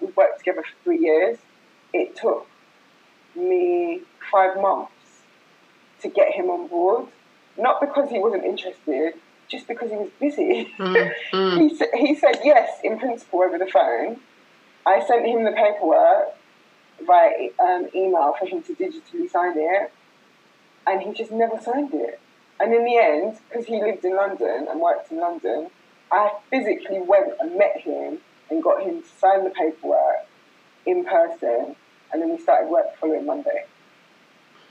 We've 0.00 0.16
worked 0.16 0.38
together 0.38 0.62
for 0.62 0.84
three 0.84 1.00
years. 1.00 1.36
It 1.92 2.14
took 2.14 2.46
me 3.34 4.02
five 4.30 4.54
months 4.60 4.92
to 6.02 6.08
get 6.08 6.32
him 6.32 6.48
on 6.48 6.68
board, 6.68 7.08
not 7.58 7.80
because 7.80 8.08
he 8.08 8.20
wasn't 8.20 8.44
interested, 8.44 9.14
just 9.48 9.66
because 9.66 9.90
he 9.90 9.96
was 9.96 10.10
busy. 10.20 10.72
Mm, 10.78 11.12
mm. 11.32 11.58
he, 11.58 11.76
sa- 11.76 11.96
he 11.96 12.14
said 12.14 12.38
yes 12.44 12.78
in 12.84 13.00
principle 13.00 13.42
over 13.42 13.58
the 13.58 13.66
phone. 13.66 14.20
I 14.86 15.04
sent 15.04 15.26
him 15.26 15.42
the 15.42 15.50
paperwork 15.50 16.36
by 17.04 17.50
um, 17.58 17.88
email 17.96 18.32
for 18.38 18.46
him 18.46 18.62
to 18.62 18.76
digitally 18.76 19.28
sign 19.28 19.54
it, 19.56 19.92
and 20.86 21.02
he 21.02 21.12
just 21.14 21.32
never 21.32 21.60
signed 21.60 21.92
it. 21.94 22.20
And 22.60 22.74
in 22.74 22.84
the 22.84 22.96
end, 22.98 23.38
because 23.48 23.64
he 23.64 23.80
lived 23.80 24.04
in 24.04 24.14
London 24.14 24.66
and 24.68 24.80
worked 24.80 25.10
in 25.10 25.18
London, 25.18 25.70
I 26.12 26.30
physically 26.50 27.00
went 27.00 27.32
and 27.40 27.56
met 27.56 27.80
him 27.80 28.18
and 28.50 28.62
got 28.62 28.82
him 28.82 29.02
to 29.02 29.08
sign 29.18 29.44
the 29.44 29.50
paperwork 29.50 30.26
in 30.84 31.04
person, 31.04 31.74
and 32.12 32.20
then 32.20 32.30
we 32.30 32.38
started 32.38 32.68
work 32.68 32.92
the 32.92 32.98
following 32.98 33.24
Monday. 33.24 33.64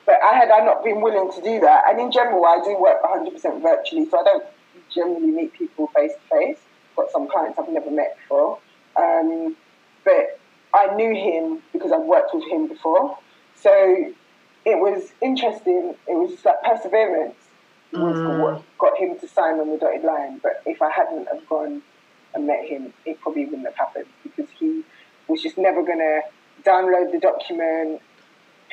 But 0.06 0.18
I 0.24 0.36
had 0.36 0.52
I 0.52 0.64
not 0.66 0.84
been 0.84 1.02
willing 1.02 1.32
to 1.34 1.42
do 1.42 1.60
that, 1.62 1.84
and 1.88 2.00
in 2.00 2.12
general, 2.12 2.46
I 2.46 2.62
do 2.64 2.78
work 2.80 3.02
100% 3.02 3.62
virtually, 3.62 4.08
so 4.10 4.20
I 4.20 4.24
don't 4.24 4.46
generally 4.94 5.32
meet 5.32 5.54
people 5.54 5.88
face 5.96 6.14
to 6.14 6.36
face. 6.38 6.60
Got 6.96 7.12
some 7.12 7.28
clients 7.28 7.58
I've 7.58 7.70
never 7.70 7.90
met 7.90 8.18
before, 8.18 8.60
um, 8.98 9.56
but 10.04 10.40
I 10.74 10.94
knew 10.96 11.16
him 11.16 11.64
because 11.74 11.92
I've 11.92 12.06
worked 12.06 12.36
with 12.36 12.44
him 12.52 12.68
before. 12.68 13.18
So 13.56 14.14
it 14.66 14.78
was 14.80 15.12
interesting. 15.22 15.96
It 16.08 16.14
was 16.14 16.44
like 16.44 16.62
perseverance 16.64 17.49
was 17.94 18.18
hmm. 18.18 18.42
what 18.42 18.64
got 18.78 18.98
him 18.98 19.18
to 19.20 19.28
sign 19.28 19.60
on 19.60 19.70
the 19.70 19.78
dotted 19.78 20.04
line. 20.04 20.40
But 20.42 20.62
if 20.66 20.82
I 20.82 20.90
hadn't 20.92 21.28
have 21.32 21.48
gone 21.48 21.82
and 22.34 22.48
met 22.48 22.66
him, 22.66 22.94
it 23.06 23.20
probably 23.22 23.46
wouldn't 23.46 23.66
have 23.66 23.76
happened 23.76 24.06
because 24.24 24.50
he 24.60 24.84
was 25.28 25.42
just 25.42 25.58
never 25.58 25.84
going 25.84 26.00
to 26.00 26.22
download 26.64 27.12
the 27.12 27.20
document, 27.20 28.02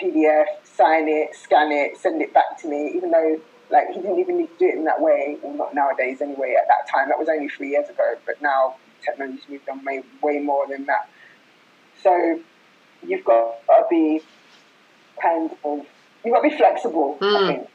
PDF, 0.00 0.46
sign 0.64 1.08
it, 1.08 1.34
scan 1.34 1.72
it, 1.72 1.96
send 1.96 2.20
it 2.20 2.34
back 2.34 2.58
to 2.60 2.68
me, 2.68 2.92
even 2.94 3.10
though 3.10 3.40
like 3.70 3.88
he 3.88 4.00
didn't 4.00 4.18
even 4.18 4.38
need 4.38 4.48
to 4.48 4.58
do 4.58 4.68
it 4.68 4.74
in 4.74 4.84
that 4.84 5.00
way. 5.00 5.38
Well, 5.42 5.54
not 5.54 5.74
nowadays 5.74 6.20
anyway. 6.20 6.54
At 6.60 6.68
that 6.68 6.90
time, 6.90 7.08
that 7.08 7.18
was 7.18 7.28
only 7.28 7.48
three 7.48 7.70
years 7.70 7.88
ago. 7.88 8.14
But 8.24 8.40
now 8.40 8.76
technology's 9.04 9.48
moved 9.48 9.68
on 9.68 9.84
way, 9.84 10.02
way 10.22 10.38
more 10.38 10.66
than 10.68 10.86
that. 10.86 11.08
So 12.02 12.40
you've 13.06 13.24
got 13.24 13.66
to 13.66 13.86
be 13.90 14.20
kind 15.20 15.50
of 15.64 15.86
you've 16.24 16.34
got 16.34 16.42
to 16.42 16.50
be 16.50 16.56
flexible. 16.56 17.18
I 17.20 17.24
hmm. 17.24 17.46
think 17.46 17.68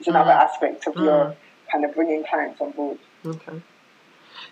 is 0.00 0.08
another 0.08 0.30
mm. 0.30 0.44
aspect 0.44 0.86
of 0.86 0.96
your 0.96 1.26
mm. 1.26 1.36
kind 1.70 1.84
of 1.84 1.94
bringing 1.94 2.24
clients 2.24 2.60
on 2.60 2.70
board. 2.72 2.98
Okay. 3.24 3.60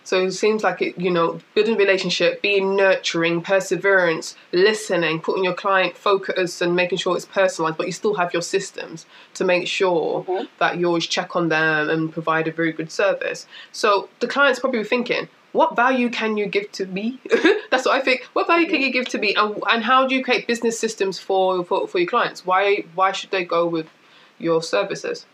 So 0.05 0.25
it 0.25 0.33
seems 0.33 0.63
like 0.63 0.81
it, 0.81 0.99
you 0.99 1.11
know, 1.11 1.41
building 1.55 1.77
relationship, 1.77 2.41
being 2.41 2.77
nurturing, 2.77 3.43
perseverance, 3.43 4.37
listening, 4.53 5.21
putting 5.21 5.45
your 5.45 5.55
client 5.55 5.97
focus 5.97 6.61
and 6.61 6.75
making 6.75 6.99
sure 6.99 7.17
it's 7.17 7.27
personalized, 7.27 7.77
but 7.77 7.87
you 7.87 7.93
still 7.93 8.15
have 8.15 8.33
your 8.33 8.43
systems 8.43 9.07
to 9.35 9.45
make 9.45 9.67
sure 9.67 10.25
mm-hmm. 10.25 10.47
that 10.61 10.79
you 10.79 10.87
always 10.87 11.07
check 11.07 11.37
on 11.37 11.49
them 11.49 11.91
and 11.91 12.13
provide 12.13 12.49
a 12.49 12.53
very 12.53 12.73
good 12.73 12.91
service. 12.91 13.47
So 13.73 14.09
the 14.21 14.27
client's 14.27 14.61
probably 14.61 14.85
thinking, 14.85 15.29
what 15.53 15.77
value 15.77 16.11
can 16.11 16.37
you 16.37 16.47
give 16.47 16.71
to 16.73 16.87
me? 16.87 17.21
That's 17.71 17.87
what 17.87 17.97
I 17.97 18.01
think. 18.01 18.23
What 18.33 18.47
value 18.47 18.67
can 18.67 18.77
mm-hmm. 18.77 18.85
you 18.85 18.93
give 18.93 19.09
to 19.09 19.19
me, 19.19 19.35
and, 19.35 19.63
and 19.71 19.85
how 19.85 20.07
do 20.07 20.15
you 20.15 20.23
create 20.23 20.47
business 20.47 20.79
systems 20.79 21.19
for, 21.19 21.65
for 21.65 21.89
for 21.89 21.99
your 21.99 22.09
clients? 22.09 22.45
Why 22.45 22.85
why 22.95 23.13
should 23.13 23.31
they 23.31 23.45
go 23.45 23.67
with 23.67 23.89
your 24.39 24.63
services? 24.63 25.27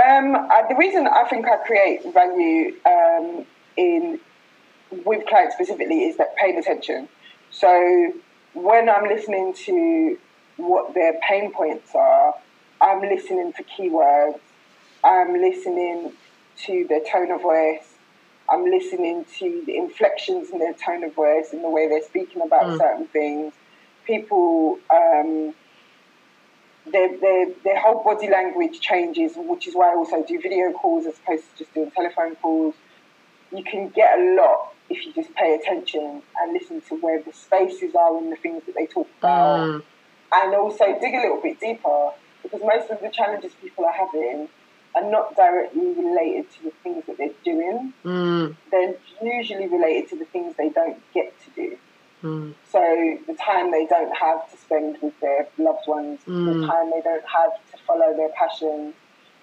Um, 0.00 0.34
I, 0.36 0.64
the 0.68 0.76
reason 0.76 1.06
I 1.06 1.24
think 1.28 1.46
I 1.46 1.56
create 1.58 2.02
value 2.14 2.74
um, 2.86 3.44
in 3.76 4.20
with 4.90 5.26
clients 5.26 5.54
specifically 5.54 6.04
is 6.04 6.16
that 6.16 6.36
paying 6.36 6.58
attention. 6.58 7.08
So 7.50 8.12
when 8.54 8.88
I'm 8.88 9.04
listening 9.08 9.54
to 9.66 10.18
what 10.56 10.94
their 10.94 11.14
pain 11.28 11.52
points 11.52 11.90
are, 11.94 12.34
I'm 12.80 13.02
listening 13.02 13.52
for 13.52 13.62
keywords. 13.64 14.40
I'm 15.04 15.34
listening 15.34 16.12
to 16.66 16.86
their 16.88 17.02
tone 17.10 17.30
of 17.32 17.42
voice. 17.42 17.86
I'm 18.50 18.64
listening 18.64 19.26
to 19.38 19.62
the 19.66 19.76
inflections 19.76 20.50
in 20.50 20.58
their 20.58 20.74
tone 20.74 21.04
of 21.04 21.14
voice 21.14 21.52
and 21.52 21.62
the 21.62 21.70
way 21.70 21.88
they're 21.88 22.02
speaking 22.02 22.42
about 22.42 22.64
Mm. 22.64 22.78
certain 22.78 23.06
things. 23.08 23.54
People, 24.06 24.78
um, 24.90 25.54
their, 26.86 27.16
their, 27.18 27.46
their 27.64 27.78
whole 27.80 28.02
body 28.02 28.28
language 28.28 28.80
changes, 28.80 29.32
which 29.36 29.66
is 29.66 29.74
why 29.74 29.92
I 29.92 29.96
also 29.96 30.24
do 30.24 30.40
video 30.40 30.72
calls 30.72 31.06
as 31.06 31.18
opposed 31.18 31.44
to 31.52 31.58
just 31.64 31.74
doing 31.74 31.90
telephone 31.90 32.36
calls. 32.36 32.74
You 33.54 33.64
can 33.64 33.88
get 33.90 34.18
a 34.18 34.36
lot 34.36 34.74
if 34.88 35.04
you 35.04 35.12
just 35.12 35.34
pay 35.34 35.54
attention 35.54 36.22
and 36.40 36.52
listen 36.52 36.80
to 36.88 36.94
where 36.96 37.22
the 37.22 37.32
spaces 37.32 37.94
are 37.94 38.16
and 38.18 38.32
the 38.32 38.36
things 38.36 38.62
that 38.66 38.74
they 38.74 38.86
talk 38.86 39.08
about 39.18 39.60
Mm. 39.68 39.82
and 40.32 40.54
also 40.54 40.84
dig 41.00 41.14
a 41.14 41.20
little 41.20 41.40
bit 41.40 41.60
deeper 41.60 42.10
because 42.42 42.60
most 42.62 42.90
of 42.90 43.00
the 43.00 43.08
challenges 43.10 43.52
people 43.60 43.84
are 43.84 43.92
having 43.92 44.48
are 44.94 45.08
not 45.08 45.36
directly 45.36 45.92
related 45.92 46.50
to 46.50 46.64
the 46.64 46.72
things 46.82 47.04
that 47.06 47.16
they're 47.18 47.30
doing. 47.44 47.92
Mm. 48.04 48.56
They're 48.72 48.94
usually 49.22 49.68
related 49.68 50.08
to 50.10 50.16
the 50.18 50.24
things 50.24 50.56
they 50.56 50.68
don't 50.70 51.00
get 51.14 51.32
to 51.44 51.50
do. 51.50 51.76
Mm. 52.22 52.54
So 52.70 53.18
the 53.26 53.34
time 53.34 53.70
they 53.70 53.86
don't 53.86 54.14
have 54.16 54.50
to 54.50 54.56
spend 54.56 54.98
with 55.00 55.18
their 55.20 55.48
loved 55.58 55.86
ones, 55.86 56.20
Mm. 56.26 56.60
the 56.60 56.66
time 56.66 56.90
they 56.90 57.00
don't 57.00 57.24
have 57.26 57.52
to 57.72 57.76
follow 57.86 58.14
their 58.14 58.28
passions, 58.30 58.94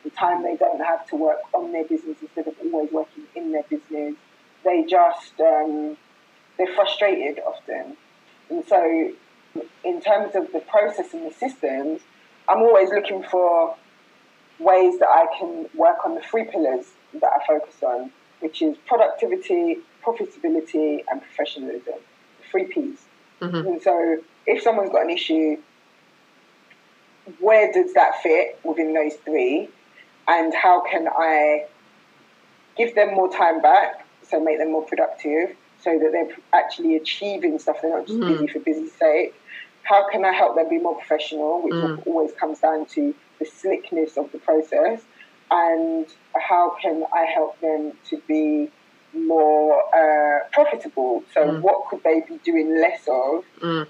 the 0.04 0.10
time 0.12 0.44
they 0.44 0.56
don't 0.56 0.80
have 0.80 1.06
to 1.08 1.16
work 1.16 1.40
on 1.54 1.72
their 1.72 1.84
business 1.84 2.18
instead 2.22 2.48
of 2.48 2.56
always 2.72 2.92
working 2.92 3.24
in 3.36 3.52
their 3.52 3.64
business. 3.64 4.16
They 4.64 4.84
just 4.84 5.40
um, 5.42 5.98
they're 6.58 6.74
frustrated 6.76 7.40
often, 7.40 7.98
and 8.50 8.66
so 8.66 9.12
in 9.84 10.02
terms 10.02 10.36
of 10.36 10.52
the 10.52 10.60
process 10.60 11.14
and 11.14 11.26
the 11.26 11.34
systems, 11.34 12.02
I'm 12.48 12.60
always 12.60 12.90
looking 12.90 13.24
for 13.24 13.76
ways 14.60 15.00
that 15.00 15.10
I 15.10 15.26
can 15.38 15.68
work 15.76 15.98
on 16.06 16.16
the 16.16 16.22
three 16.22 16.44
pillars 16.46 16.86
that 17.14 17.32
I 17.34 17.46
focus 17.46 17.76
on, 17.84 18.12
which 18.40 18.62
is 18.62 18.78
productivity, 18.86 19.80
profitability, 20.04 21.04
and 21.10 21.22
professionalism. 21.22 21.96
Three 22.52 22.66
P's. 22.66 23.06
Mhm. 23.42 23.66
And 23.68 23.82
so, 23.82 24.18
if 24.46 24.62
someone's 24.62 24.90
got 24.92 25.04
an 25.04 25.10
issue, 25.10 25.58
where 27.40 27.72
does 27.72 27.94
that 27.94 28.22
fit 28.22 28.60
within 28.64 28.94
those 28.94 29.16
three? 29.18 29.70
And 30.28 30.54
how 30.54 30.82
can 30.82 31.08
I 31.08 31.66
give 32.78 32.96
them 32.96 33.14
more 33.14 33.30
time 33.32 33.62
back, 33.62 34.06
so 34.24 34.40
make 34.40 34.58
them 34.60 34.72
more 34.72 34.84
productive, 34.84 35.56
so 35.80 35.98
that 36.00 36.12
they're 36.12 36.36
actually 36.54 36.96
achieving 36.96 37.60
stuff, 37.60 37.78
they're 37.82 37.92
not 37.92 38.08
just 38.08 38.20
Mhm. 38.20 38.28
busy 38.28 38.48
for 38.48 38.60
busy's 38.60 38.94
sake? 38.94 39.34
How 39.84 40.08
can 40.10 40.26
I 40.26 40.32
help 40.34 40.56
them 40.56 40.68
be 40.70 40.80
more 40.80 40.96
professional, 40.96 41.62
which 41.62 41.74
Mm. 41.74 42.06
always 42.08 42.34
comes 42.34 42.60
down 42.60 42.86
to 42.88 43.14
the 43.40 43.46
slickness 43.46 44.18
of 44.18 44.32
the 44.32 44.40
process? 44.40 45.06
And 45.50 46.14
how 46.36 46.72
can 46.82 47.06
I 47.14 47.24
help 47.24 47.60
them 47.62 47.98
to 48.10 48.18
be 48.28 48.70
more 49.18 49.82
uh, 49.96 50.40
profitable? 50.52 51.24
So, 51.34 51.42
Mm. 51.42 51.62
what 51.62 51.88
could 51.90 52.04
they 52.04 52.22
be 52.28 52.38
doing 52.44 52.76
less 52.80 53.02
of? 53.08 53.44
Mm. 53.62 53.88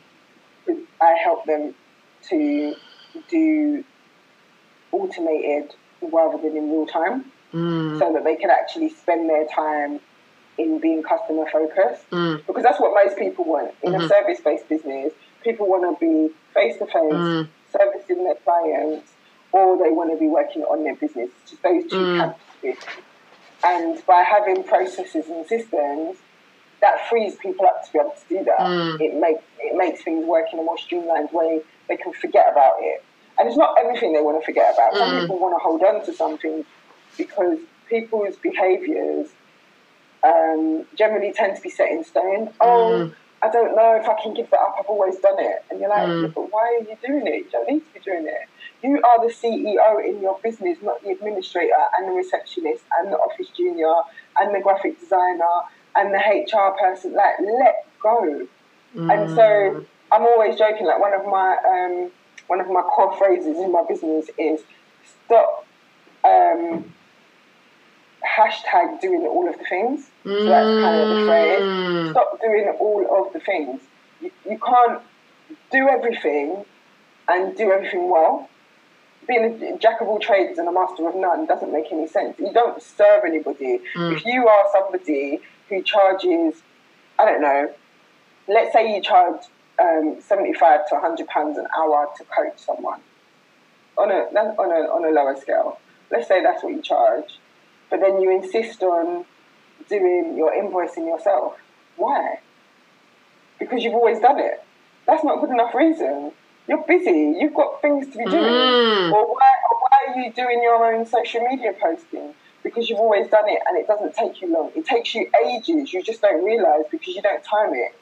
I 1.02 1.14
help 1.24 1.46
them 1.46 1.74
to 2.30 2.76
do 3.30 3.84
automated 4.92 5.72
rather 6.02 6.38
than 6.38 6.56
in 6.58 6.72
real 6.72 6.86
time 6.86 7.32
Mm. 7.54 7.98
so 8.00 8.12
that 8.14 8.24
they 8.24 8.36
can 8.36 8.50
actually 8.50 8.90
spend 8.90 9.30
their 9.30 9.46
time 9.46 10.00
in 10.58 10.80
being 10.80 11.04
customer 11.04 11.46
focused 11.50 12.10
Mm. 12.12 12.46
because 12.48 12.64
that's 12.64 12.80
what 12.80 12.94
most 12.94 13.18
people 13.18 13.46
want 13.46 13.74
in 13.84 13.94
Mhm. 13.94 14.04
a 14.04 14.08
service 14.08 14.42
based 14.42 14.68
business 14.68 15.14
people 15.44 15.68
want 15.68 15.84
to 15.84 15.94
be 16.06 16.34
face 16.54 16.78
to 16.80 16.86
face 16.88 17.46
servicing 17.72 18.24
their 18.24 18.36
clients 18.36 19.14
or 19.52 19.78
they 19.78 19.92
want 19.92 20.10
to 20.12 20.18
be 20.18 20.28
working 20.28 20.64
on 20.64 20.84
their 20.84 20.96
business 20.96 21.30
It's 21.42 21.52
just 21.52 21.64
those 21.64 21.86
two 21.86 21.98
Mm. 22.06 22.18
camps. 22.18 22.44
And 23.64 24.06
by 24.06 24.24
having 24.24 24.64
processes 24.64 25.28
and 25.28 25.46
systems 25.48 26.18
that 26.82 27.08
frees 27.10 27.36
people 27.42 27.66
up 27.66 27.84
to 27.86 27.92
be 27.92 28.00
able 28.00 28.12
to 28.12 28.28
do 28.30 28.44
that 28.44 28.60
Mm. 28.60 29.02
it 29.02 29.14
makes 29.16 29.44
it 29.60 29.76
makes 29.76 30.04
things 30.04 30.26
work 30.26 30.46
in 30.54 30.60
a 30.60 30.64
more 30.64 30.78
streamlined 30.78 31.30
way 31.32 31.62
they 31.90 31.98
can 31.98 32.14
forget 32.14 32.46
about 32.52 32.76
it 32.82 33.04
and 33.40 33.48
it's 33.48 33.58
not 33.58 33.76
everything 33.80 34.14
they 34.14 34.22
want 34.22 34.40
to 34.40 34.46
forget 34.46 34.74
about 34.74 34.98
some 34.98 35.10
Mm. 35.10 35.22
people 35.22 35.40
want 35.40 35.54
to 35.56 35.64
hold 35.64 35.82
on 35.84 36.06
to 36.06 36.14
something 36.14 36.66
because 37.18 37.58
people's 37.90 38.36
behaviors 38.38 39.28
um, 40.24 40.86
generally 40.98 41.32
tend 41.34 41.56
to 41.56 41.62
be 41.62 41.70
set 41.70 41.90
in 41.90 42.04
stone. 42.04 42.50
Oh, 42.60 42.92
Mm. 43.08 43.16
I 43.42 43.50
don't 43.50 43.76
know 43.76 43.96
if 43.96 44.08
I 44.10 44.16
can 44.22 44.34
give 44.34 44.50
that 44.50 44.60
up. 44.60 44.76
I've 44.80 44.86
always 44.88 45.18
done 45.18 45.40
it. 45.40 45.64
And 45.70 45.80
you're 45.80 45.90
like, 45.90 46.08
Mm. 46.08 46.22
"Yeah, 46.24 46.28
but 46.34 46.52
why 46.52 46.64
are 46.80 46.84
you 46.90 46.98
doing 47.06 47.28
it? 47.28 47.36
You 47.36 47.50
don't 47.52 47.70
need 47.70 47.86
to 47.86 47.94
be 47.94 48.00
doing 48.00 48.26
it. 48.28 48.48
You 48.82 49.02
are 49.04 49.20
the 49.26 49.32
CEO 49.34 50.00
in 50.00 50.22
your 50.22 50.40
business, 50.42 50.78
not 50.82 51.02
the 51.04 51.12
administrator 51.12 51.74
and 51.98 52.08
the 52.08 52.14
receptionist 52.14 52.84
and 52.98 53.12
the 53.12 53.18
office 53.18 53.50
junior 53.50 53.94
and 54.40 54.54
the 54.56 54.60
graphic 54.60 55.00
designer 55.00 55.62
and 55.96 56.14
the 56.14 56.18
HR 56.20 56.72
person. 56.80 57.14
Like, 57.14 57.36
let 57.40 57.86
go. 58.02 58.48
And 59.12 59.30
so 59.36 59.86
I'm 60.12 60.22
always 60.24 60.58
joking. 60.58 60.88
Like 60.88 61.00
one 61.00 61.14
of 61.14 61.26
my 61.26 61.58
um, 61.68 62.12
one 62.48 62.60
of 62.60 62.68
my 62.68 62.82
core 62.82 63.16
phrases 63.18 63.58
in 63.58 63.72
my 63.72 63.84
business 63.88 64.30
is 64.38 64.62
stop 65.26 65.66
um, 66.24 66.94
hashtag 68.28 69.00
doing 69.02 69.22
all 69.22 69.48
of 69.50 69.58
the 69.58 69.64
things. 69.66 70.10
So 70.24 70.46
that's 70.46 70.84
kind 70.84 71.02
of 71.02 71.10
the 71.10 71.26
phrase. 71.26 71.62
Mm. 71.62 72.12
Stop 72.12 72.42
doing 72.42 72.76
all 72.80 73.26
of 73.28 73.34
the 73.34 73.40
things. 73.40 73.82
You, 74.22 74.32
you 74.50 74.60
can't 74.60 75.02
do 75.72 75.88
everything 75.88 76.66
and 77.28 77.56
do 77.56 77.72
everything 77.72 78.10
well. 78.10 78.50
Being 79.28 79.62
a 79.64 79.78
jack 79.78 80.00
of 80.02 80.08
all 80.08 80.20
trades 80.20 80.58
and 80.58 80.68
a 80.68 80.72
master 80.72 81.08
of 81.08 81.16
none 81.16 81.46
doesn't 81.46 81.72
make 81.72 81.92
any 81.92 82.08
sense. 82.08 82.40
You 82.40 82.52
don't 82.54 82.82
serve 82.82 83.24
anybody. 83.26 83.80
Mm. 83.96 84.16
If 84.16 84.26
you 84.26 84.48
are 84.48 84.66
somebody 84.72 85.40
who 85.70 85.82
charges, 85.84 86.62
I 87.20 87.26
don't 87.26 87.42
know, 87.42 87.74
let's 88.48 88.72
say 88.74 88.96
you 88.96 89.02
charge 89.02 89.42
um, 89.80 90.18
75 90.22 90.88
to 90.90 90.96
100 90.96 91.28
pounds 91.28 91.58
an 91.58 91.68
hour 91.78 92.10
to 92.18 92.24
coach 92.24 92.58
someone 92.58 93.02
on 93.98 94.12
a, 94.12 94.16
on, 94.16 94.72
a, 94.72 94.90
on 94.90 95.06
a 95.06 95.10
lower 95.10 95.36
scale. 95.36 95.80
Let's 96.12 96.28
say 96.28 96.42
that's 96.42 96.64
what 96.64 96.74
you 96.74 96.82
charge. 96.82 97.38
But 97.90 98.02
then 98.02 98.22
you 98.22 98.32
insist 98.32 98.84
on 98.84 99.26
doing 99.90 100.36
your 100.38 100.52
invoicing 100.52 101.08
yourself. 101.08 101.58
Why? 101.96 102.40
Because 103.60 103.84
you've 103.84 103.94
always 103.94 104.20
done 104.20 104.40
it. 104.40 104.64
That's 105.06 105.24
not 105.24 105.38
a 105.38 105.42
good 105.42 105.52
enough 105.52 105.74
reason. 105.74 106.32
You're 106.68 106.84
busy. 106.86 107.38
You've 107.40 107.54
got 107.54 107.82
things 107.82 108.08
to 108.08 108.18
be 108.18 108.26
doing. 108.26 108.44
Mm. 108.44 109.14
Or 109.14 109.34
why, 109.34 109.52
or 109.72 109.80
why 109.80 110.14
are 110.14 110.20
you 110.20 110.34
doing 110.34 110.62
your 110.62 110.94
own 110.94 111.06
social 111.06 111.42
media 111.48 111.74
posting? 111.82 112.34
Because 112.62 112.90
you've 112.90 113.00
always 113.00 113.30
done 113.30 113.48
it 113.48 113.60
and 113.68 113.78
it 113.78 113.88
doesn't 113.88 114.14
take 114.16 114.42
you 114.42 114.52
long. 114.54 114.72
It 114.76 114.86
takes 114.86 115.16
you 115.16 115.32
ages. 115.46 115.94
You 115.94 116.04
just 116.04 116.22
don't 116.22 116.44
realise 116.44 116.86
because 116.92 117.16
you 117.16 117.22
don't 117.22 117.44
time 117.44 117.74
it. 117.74 117.96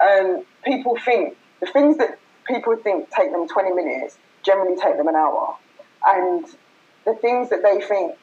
And 0.00 0.44
people 0.64 0.98
think 1.04 1.36
the 1.60 1.66
things 1.66 1.98
that 1.98 2.18
people 2.46 2.76
think 2.76 3.10
take 3.10 3.30
them 3.30 3.46
20 3.46 3.72
minutes 3.72 4.18
generally 4.42 4.76
take 4.76 4.96
them 4.96 5.06
an 5.06 5.14
hour. 5.14 5.56
And 6.06 6.44
the 7.04 7.14
things 7.14 7.50
that 7.50 7.62
they 7.62 7.80
think 7.80 8.16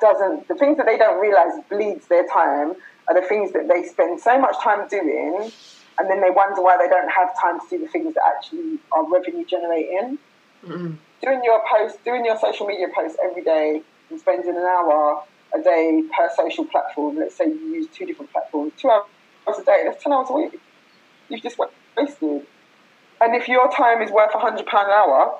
doesn't, 0.00 0.48
the 0.48 0.54
things 0.54 0.76
that 0.76 0.86
they 0.86 0.98
don't 0.98 1.20
realise 1.20 1.52
bleeds 1.68 2.06
their 2.08 2.26
time 2.26 2.74
are 3.08 3.20
the 3.20 3.26
things 3.26 3.52
that 3.52 3.68
they 3.68 3.84
spend 3.84 4.20
so 4.20 4.38
much 4.38 4.56
time 4.62 4.88
doing 4.88 5.50
and 5.98 6.10
then 6.10 6.20
they 6.20 6.30
wonder 6.30 6.62
why 6.62 6.76
they 6.78 6.88
don't 6.88 7.10
have 7.10 7.28
time 7.40 7.58
to 7.60 7.66
do 7.70 7.84
the 7.84 7.88
things 7.90 8.14
that 8.14 8.22
actually 8.26 8.78
are 8.92 9.08
revenue 9.10 9.44
generating. 9.46 10.18
Mm. 10.64 10.98
Doing 11.22 11.40
your 11.44 11.62
post, 11.70 12.04
doing 12.04 12.24
your 12.24 12.38
social 12.38 12.66
media 12.66 12.86
posts 12.94 13.16
every 13.24 13.42
day 13.42 13.82
and 14.10 14.20
spending 14.20 14.50
an 14.50 14.56
hour 14.56 15.22
a 15.54 15.62
day 15.62 16.02
per 16.14 16.28
social 16.36 16.64
platform, 16.66 17.16
let's 17.16 17.36
say 17.36 17.46
you 17.46 17.54
use 17.54 17.86
two 17.92 18.04
different 18.04 18.30
platforms, 18.30 18.72
two 18.76 18.90
hours 18.90 19.58
a 19.58 19.64
day, 19.64 19.82
that's 19.84 20.02
10 20.02 20.12
hours 20.12 20.28
a 20.28 20.32
week. 20.34 20.60
You've 21.28 21.42
just 21.42 21.58
wasted. 21.96 22.46
And 23.20 23.34
if 23.34 23.48
your 23.48 23.70
time 23.72 24.02
is 24.02 24.10
worth 24.10 24.32
£100 24.32 24.60
an 24.60 24.66
hour, 24.74 25.38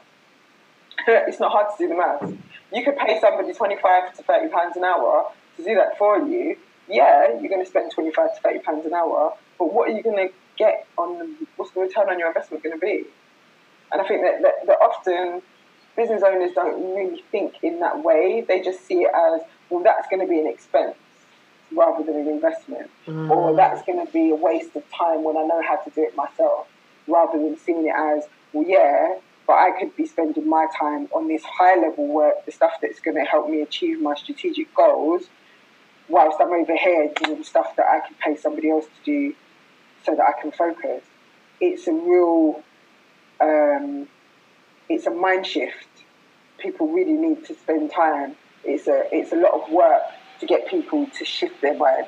it's 1.08 1.38
not 1.38 1.52
hard 1.52 1.66
to 1.76 1.84
do 1.84 1.88
the 1.88 1.96
maths. 1.96 2.32
You 2.76 2.84
could 2.84 2.98
pay 2.98 3.18
somebody 3.20 3.54
25 3.54 4.16
to 4.18 4.22
30 4.22 4.48
pounds 4.50 4.76
an 4.76 4.84
hour 4.84 5.32
to 5.56 5.64
do 5.64 5.74
that 5.76 5.96
for 5.96 6.18
you. 6.18 6.58
Yeah, 6.88 7.28
you're 7.40 7.48
going 7.48 7.64
to 7.64 7.68
spend 7.68 7.90
25 7.90 8.34
to 8.34 8.40
30 8.42 8.58
pounds 8.58 8.84
an 8.84 8.92
hour, 8.92 9.32
but 9.58 9.72
what 9.72 9.88
are 9.88 9.92
you 9.92 10.02
going 10.02 10.28
to 10.28 10.34
get 10.58 10.86
on, 10.98 11.18
the, 11.18 11.46
what's 11.56 11.72
the 11.72 11.80
return 11.80 12.10
on 12.10 12.18
your 12.18 12.28
investment 12.28 12.62
going 12.62 12.78
to 12.78 12.86
be? 12.86 13.04
And 13.90 14.02
I 14.02 14.06
think 14.06 14.20
that, 14.20 14.42
that, 14.42 14.66
that 14.66 14.76
often 14.82 15.40
business 15.96 16.22
owners 16.22 16.52
don't 16.54 16.94
really 16.94 17.24
think 17.32 17.54
in 17.62 17.80
that 17.80 18.04
way. 18.04 18.44
They 18.46 18.60
just 18.60 18.86
see 18.86 19.04
it 19.04 19.10
as, 19.14 19.40
well, 19.70 19.82
that's 19.82 20.06
going 20.08 20.20
to 20.20 20.28
be 20.28 20.38
an 20.38 20.46
expense 20.46 20.96
rather 21.74 22.04
than 22.04 22.16
an 22.16 22.28
investment. 22.28 22.90
Mm. 23.06 23.30
Or 23.30 23.56
that's 23.56 23.86
going 23.86 24.04
to 24.04 24.12
be 24.12 24.28
a 24.28 24.34
waste 24.34 24.76
of 24.76 24.84
time 24.92 25.24
when 25.24 25.38
I 25.38 25.44
know 25.44 25.62
how 25.66 25.76
to 25.76 25.90
do 25.90 26.02
it 26.02 26.14
myself, 26.14 26.66
rather 27.08 27.38
than 27.38 27.56
seeing 27.56 27.86
it 27.86 27.94
as, 27.96 28.24
well, 28.52 28.68
yeah, 28.68 29.16
but 29.46 29.54
I 29.54 29.70
could 29.78 29.94
be 29.96 30.06
spending 30.06 30.48
my 30.48 30.66
time 30.78 31.08
on 31.14 31.28
this 31.28 31.42
high 31.44 31.76
level 31.80 32.08
work, 32.08 32.44
the 32.46 32.52
stuff 32.52 32.72
that's 32.82 33.00
going 33.00 33.16
to 33.16 33.24
help 33.24 33.48
me 33.48 33.62
achieve 33.62 34.00
my 34.00 34.14
strategic 34.14 34.74
goals, 34.74 35.24
whilst 36.08 36.38
I'm 36.40 36.52
over 36.52 36.76
here 36.76 37.12
doing 37.22 37.44
stuff 37.44 37.76
that 37.76 37.86
I 37.86 38.06
can 38.06 38.16
pay 38.22 38.36
somebody 38.40 38.70
else 38.70 38.86
to 38.86 39.04
do 39.04 39.34
so 40.04 40.14
that 40.14 40.22
I 40.22 40.40
can 40.40 40.52
focus. 40.52 41.02
It's 41.60 41.86
a 41.86 41.92
real, 41.92 42.62
um, 43.40 44.08
it's 44.88 45.06
a 45.06 45.10
mind 45.10 45.46
shift. 45.46 45.88
People 46.58 46.88
really 46.88 47.12
need 47.12 47.44
to 47.46 47.54
spend 47.54 47.90
time. 47.92 48.36
It's 48.64 48.88
a, 48.88 49.04
it's 49.12 49.32
a 49.32 49.36
lot 49.36 49.54
of 49.54 49.70
work 49.70 50.02
to 50.40 50.46
get 50.46 50.68
people 50.68 51.06
to 51.18 51.24
shift 51.24 51.60
their 51.62 51.76
mind. 51.76 52.06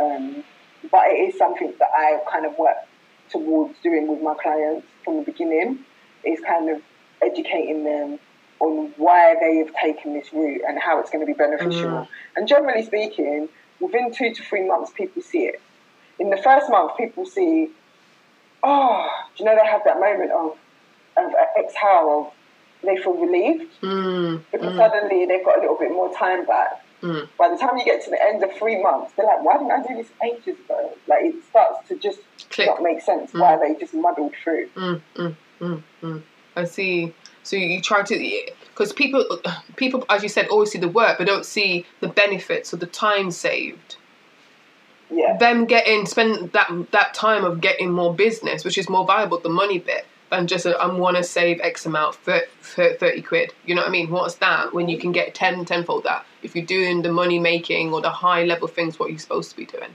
Um, 0.00 0.44
but 0.90 1.06
it 1.06 1.34
is 1.34 1.38
something 1.38 1.72
that 1.78 1.88
I 1.96 2.18
kind 2.30 2.46
of 2.46 2.56
work 2.58 2.76
towards 3.30 3.74
doing 3.82 4.06
with 4.08 4.20
my 4.22 4.34
clients 4.34 4.86
from 5.04 5.16
the 5.16 5.22
beginning. 5.22 5.84
Is 6.26 6.40
kind 6.40 6.70
of 6.70 6.82
educating 7.22 7.84
them 7.84 8.18
on 8.60 8.92
why 8.96 9.34
they 9.40 9.56
have 9.56 9.74
taken 9.74 10.14
this 10.14 10.32
route 10.32 10.62
and 10.66 10.78
how 10.78 11.00
it's 11.00 11.10
going 11.10 11.20
to 11.20 11.26
be 11.26 11.36
beneficial. 11.36 11.90
Mm. 11.90 12.08
And 12.36 12.48
generally 12.48 12.84
speaking, 12.84 13.48
within 13.80 14.12
two 14.12 14.32
to 14.32 14.42
three 14.42 14.66
months, 14.66 14.92
people 14.94 15.22
see 15.22 15.44
it. 15.46 15.60
In 16.18 16.30
the 16.30 16.36
first 16.36 16.70
month, 16.70 16.96
people 16.96 17.26
see, 17.26 17.70
oh, 18.62 19.08
do 19.36 19.42
you 19.44 19.50
know 19.50 19.56
they 19.60 19.68
have 19.68 19.82
that 19.84 19.98
moment 19.98 20.30
of, 20.30 20.56
of 21.16 21.32
exhale, 21.58 22.26
of 22.28 22.32
they 22.86 22.96
feel 23.02 23.14
relieved 23.14 23.70
Mm, 23.82 24.42
because 24.52 24.72
mm, 24.72 24.76
suddenly 24.76 25.26
they've 25.26 25.44
got 25.44 25.58
a 25.58 25.60
little 25.60 25.76
bit 25.78 25.90
more 25.90 26.12
time 26.14 26.44
back. 26.46 26.84
mm. 27.02 27.28
By 27.38 27.48
the 27.48 27.56
time 27.56 27.76
you 27.76 27.84
get 27.84 28.04
to 28.04 28.10
the 28.10 28.22
end 28.22 28.42
of 28.44 28.52
three 28.52 28.80
months, 28.82 29.12
they're 29.16 29.26
like, 29.26 29.42
why 29.42 29.54
didn't 29.58 29.72
I 29.72 29.82
do 29.86 29.96
this 29.96 30.10
ages 30.22 30.58
ago? 30.64 30.92
Like 31.08 31.24
it 31.24 31.34
starts 31.48 31.88
to 31.88 31.96
just 31.96 32.20
Click. 32.50 32.66
not 32.66 32.82
make 32.82 33.00
sense 33.00 33.32
why 33.32 33.56
they 33.56 33.74
just 33.78 33.94
muddled 33.94 34.34
through. 34.42 34.68
Mm, 35.60 35.66
mm, 35.66 35.82
mm, 36.02 36.12
mm. 36.12 36.22
I 36.56 36.64
see. 36.64 37.12
So 37.42 37.56
you 37.56 37.80
try 37.80 38.02
to, 38.02 38.52
because 38.68 38.92
people, 38.92 39.40
people, 39.76 40.04
as 40.08 40.22
you 40.22 40.28
said, 40.28 40.48
always 40.48 40.70
see 40.70 40.78
the 40.78 40.88
work, 40.88 41.18
but 41.18 41.26
don't 41.26 41.44
see 41.44 41.84
the 42.00 42.08
benefits 42.08 42.72
or 42.72 42.78
the 42.78 42.86
time 42.86 43.30
saved. 43.30 43.96
Yeah. 45.10 45.36
Them 45.36 45.66
getting 45.66 46.06
spend 46.06 46.52
that 46.52 46.70
that 46.92 47.14
time 47.14 47.44
of 47.44 47.60
getting 47.60 47.90
more 47.90 48.14
business, 48.14 48.64
which 48.64 48.78
is 48.78 48.88
more 48.88 49.06
valuable, 49.06 49.38
the 49.38 49.50
money 49.50 49.78
bit, 49.78 50.06
than 50.30 50.46
just 50.46 50.66
I 50.66 50.86
want 50.86 51.16
to 51.18 51.22
save 51.22 51.60
X 51.60 51.86
amount, 51.86 52.16
30, 52.16 52.46
30 52.96 53.22
quid. 53.22 53.52
You 53.66 53.74
know 53.74 53.82
what 53.82 53.88
I 53.88 53.92
mean? 53.92 54.10
What's 54.10 54.36
that 54.36 54.72
when 54.72 54.88
you 54.88 54.98
can 54.98 55.12
get 55.12 55.34
10, 55.34 55.66
tenfold 55.66 56.04
that 56.04 56.24
if 56.42 56.56
you're 56.56 56.64
doing 56.64 57.02
the 57.02 57.12
money 57.12 57.38
making 57.38 57.92
or 57.92 58.00
the 58.00 58.10
high 58.10 58.44
level 58.44 58.66
things 58.66 58.98
what 58.98 59.10
you're 59.10 59.18
supposed 59.18 59.50
to 59.50 59.56
be 59.56 59.66
doing? 59.66 59.94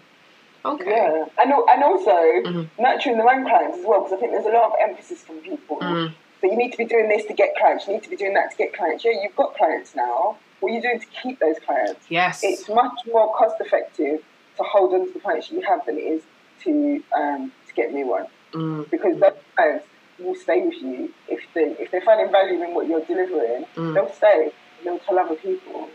Okay. 0.66 0.90
Yeah, 0.90 1.26
and, 1.42 1.52
and 1.54 1.84
also 1.84 2.12
Mhm. 2.12 2.68
nurturing 2.78 3.18
their 3.18 3.30
own 3.30 3.46
clients 3.46 3.78
as 3.80 3.86
well, 3.86 4.02
because 4.02 4.14
I 4.18 4.20
think 4.20 4.32
there's 4.34 4.46
a 4.46 4.50
lot 4.50 4.72
of 4.72 4.76
emphasis 4.82 5.24
from 5.24 5.38
people 5.38 5.78
Mm. 5.78 6.12
that 6.42 6.48
you 6.52 6.58
need 6.58 6.72
to 6.72 6.78
be 6.78 6.86
doing 6.86 7.08
this 7.10 7.26
to 7.26 7.34
get 7.34 7.56
clients, 7.56 7.88
you 7.88 7.94
need 7.94 8.04
to 8.04 8.10
be 8.10 8.16
doing 8.18 8.34
that 8.34 8.52
to 8.52 8.58
get 8.58 8.74
clients. 8.74 9.06
Yeah, 9.06 9.12
you've 9.24 9.36
got 9.36 9.56
clients 9.56 9.96
now. 9.96 10.38
What 10.60 10.72
are 10.72 10.76
you 10.76 10.82
doing 10.82 11.00
to 11.00 11.06
keep 11.08 11.40
those 11.40 11.58
clients? 11.60 12.06
Yes. 12.10 12.44
It's 12.44 12.68
much 12.68 13.00
more 13.12 13.34
cost 13.36 13.56
effective 13.62 14.22
to 14.58 14.64
hold 14.64 14.94
on 14.94 15.08
to 15.08 15.14
the 15.14 15.20
clients 15.20 15.50
you 15.52 15.62
have 15.62 15.86
than 15.86 15.98
it 15.98 16.02
is 16.02 16.24
to 16.64 17.02
um, 17.16 17.52
to 17.68 17.74
get 17.74 17.94
new 17.94 18.08
ones, 18.08 18.28
Mm, 18.54 18.90
because 18.90 19.18
those 19.20 19.34
clients 19.56 19.86
will 20.20 20.36
stay 20.36 20.62
with 20.62 20.82
you 20.82 21.14
if 21.30 21.40
they 21.54 21.68
if 21.80 21.92
they're 21.92 22.02
finding 22.02 22.30
value 22.32 22.62
in 22.62 22.74
what 22.74 22.88
you're 22.88 23.06
delivering. 23.06 23.66
Mm. 23.78 23.94
They'll 23.94 24.12
stay. 24.12 24.52
They'll 24.84 25.00
tell 25.00 25.18
other 25.20 25.36
people. 25.36 25.88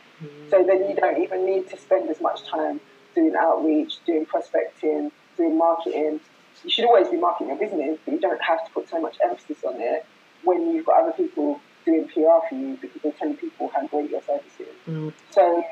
So 0.48 0.62
then 0.64 0.88
you 0.88 0.96
don't 0.96 1.20
even 1.22 1.44
need 1.44 1.68
to 1.68 1.76
spend 1.76 2.08
as 2.08 2.20
much 2.22 2.44
time 2.48 2.80
doing 3.14 3.34
outreach, 3.38 4.04
doing 4.06 4.26
prospecting, 4.26 5.10
doing 5.36 5.58
marketing. 5.58 6.20
You 6.62 6.70
should 6.70 6.84
always 6.84 7.08
be 7.08 7.16
marketing 7.16 7.48
your 7.48 7.58
business, 7.58 7.98
but 8.04 8.14
you 8.14 8.20
don't 8.20 8.42
have 8.42 8.64
to 8.64 8.70
put 8.72 8.88
so 8.88 9.00
much 9.00 9.16
emphasis 9.22 9.64
on 9.64 9.80
it 9.80 10.06
when 10.44 10.70
you've 10.74 10.86
got 10.86 11.02
other 11.02 11.12
people 11.12 11.60
doing 11.84 12.06
PR 12.08 12.46
for 12.48 12.54
you 12.54 12.78
because 12.80 13.02
they're 13.02 13.12
telling 13.12 13.36
people 13.36 13.70
how 13.74 13.86
great 13.86 14.10
your 14.10 14.22
service 14.22 14.52
is. 14.58 14.66
mm, 14.88 15.12
So 15.30 15.64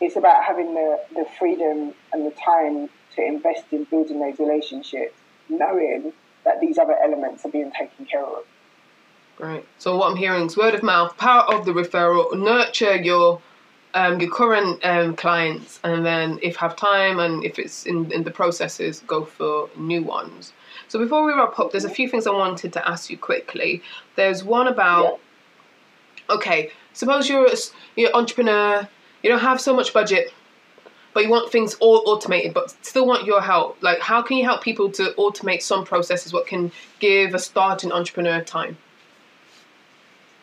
it's 0.00 0.16
about 0.16 0.42
having 0.44 0.74
the, 0.74 1.00
the 1.14 1.24
freedom 1.38 1.94
and 2.12 2.26
the 2.26 2.32
time 2.32 2.88
to 3.16 3.24
invest 3.24 3.64
in 3.70 3.84
building 3.84 4.20
those 4.20 4.38
relationships, 4.38 5.14
knowing 5.48 6.12
that 6.44 6.60
these 6.60 6.78
other 6.78 6.96
elements 7.02 7.44
are 7.44 7.50
being 7.50 7.70
taken 7.70 8.06
care 8.06 8.24
of. 8.24 8.44
Great. 9.36 9.64
So 9.78 9.96
what 9.96 10.10
I'm 10.10 10.16
hearing 10.16 10.46
is 10.46 10.56
word 10.56 10.74
of 10.74 10.82
mouth, 10.82 11.16
power 11.16 11.42
of 11.42 11.64
the 11.64 11.72
referral, 11.72 12.36
nurture 12.36 12.96
your 12.96 13.40
um, 13.94 14.20
your 14.20 14.30
current 14.30 14.80
um, 14.84 15.14
clients, 15.16 15.80
and 15.84 16.04
then 16.04 16.38
if 16.42 16.56
have 16.56 16.76
time 16.76 17.18
and 17.18 17.44
if 17.44 17.58
it's 17.58 17.86
in, 17.86 18.10
in 18.12 18.22
the 18.22 18.30
processes, 18.30 19.02
go 19.06 19.24
for 19.24 19.68
new 19.76 20.02
ones. 20.02 20.52
So 20.88 20.98
before 20.98 21.24
we 21.24 21.32
wrap 21.32 21.58
up, 21.58 21.72
there's 21.72 21.84
a 21.84 21.90
few 21.90 22.08
things 22.08 22.26
I 22.26 22.30
wanted 22.30 22.72
to 22.74 22.88
ask 22.88 23.10
you 23.10 23.18
quickly. 23.18 23.82
There's 24.16 24.44
one 24.44 24.68
about 24.68 25.20
okay, 26.30 26.70
suppose 26.92 27.28
you're 27.28 27.46
a, 27.46 27.56
you're 27.96 28.08
an 28.10 28.16
entrepreneur, 28.16 28.88
you 29.22 29.30
don't 29.30 29.40
have 29.40 29.60
so 29.60 29.74
much 29.74 29.92
budget, 29.92 30.32
but 31.14 31.24
you 31.24 31.30
want 31.30 31.52
things 31.52 31.74
all 31.74 32.02
automated, 32.06 32.54
but 32.54 32.70
still 32.84 33.06
want 33.06 33.26
your 33.26 33.40
help. 33.40 33.82
Like, 33.82 34.00
how 34.00 34.22
can 34.22 34.36
you 34.38 34.44
help 34.44 34.62
people 34.62 34.90
to 34.92 35.12
automate 35.18 35.62
some 35.62 35.84
processes? 35.84 36.32
What 36.32 36.46
can 36.46 36.72
give 37.00 37.34
a 37.34 37.38
starting 37.38 37.92
entrepreneur 37.92 38.40
time? 38.40 38.78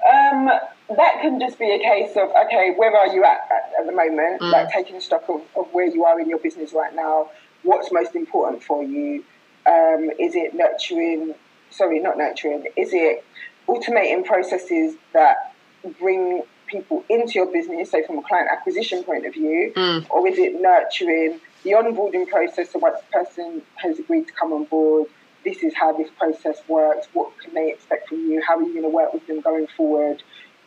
Um, 0.07 0.49
that 0.97 1.19
can 1.21 1.39
just 1.39 1.59
be 1.59 1.69
a 1.71 1.79
case 1.79 2.11
of 2.15 2.29
okay, 2.45 2.73
where 2.75 2.95
are 2.95 3.07
you 3.07 3.23
at 3.23 3.39
at, 3.51 3.73
at 3.79 3.85
the 3.85 3.91
moment? 3.91 4.41
Mm. 4.41 4.51
Like 4.51 4.69
taking 4.71 4.99
stock 4.99 5.23
of, 5.29 5.41
of 5.55 5.67
where 5.71 5.85
you 5.87 6.05
are 6.05 6.19
in 6.19 6.29
your 6.29 6.39
business 6.39 6.73
right 6.73 6.93
now. 6.95 7.29
What's 7.63 7.91
most 7.91 8.15
important 8.15 8.63
for 8.63 8.83
you? 8.83 9.23
Um, 9.65 10.09
is 10.19 10.35
it 10.35 10.53
nurturing? 10.55 11.35
Sorry, 11.69 11.99
not 11.99 12.17
nurturing. 12.17 12.65
Is 12.75 12.89
it 12.93 13.23
automating 13.67 14.25
processes 14.25 14.95
that 15.13 15.53
bring 15.99 16.43
people 16.67 17.03
into 17.09 17.33
your 17.33 17.51
business? 17.51 17.91
So 17.91 18.01
from 18.05 18.17
a 18.17 18.23
client 18.23 18.49
acquisition 18.51 19.03
point 19.03 19.25
of 19.25 19.33
view, 19.33 19.71
Mm. 19.75 20.09
or 20.09 20.27
is 20.27 20.39
it 20.39 20.59
nurturing 20.59 21.39
the 21.63 21.71
onboarding 21.71 22.27
process? 22.27 22.71
So 22.71 22.79
once 22.79 22.99
the 23.01 23.19
person 23.19 23.61
has 23.75 23.99
agreed 23.99 24.27
to 24.27 24.33
come 24.33 24.53
on 24.53 24.63
board, 24.63 25.07
this 25.45 25.63
is 25.63 25.73
how 25.75 25.93
this 25.95 26.09
process 26.17 26.57
works. 26.67 27.07
What 27.13 27.37
can 27.39 27.53
they 27.53 27.69
expect 27.71 28.09
from 28.09 28.19
you? 28.19 28.41
How 28.45 28.57
are 28.57 28.63
you 28.63 28.71
going 28.73 28.83
to 28.83 28.89
work 28.89 29.13
with 29.13 29.25
them 29.27 29.41
going 29.41 29.67
forward? 29.77 30.21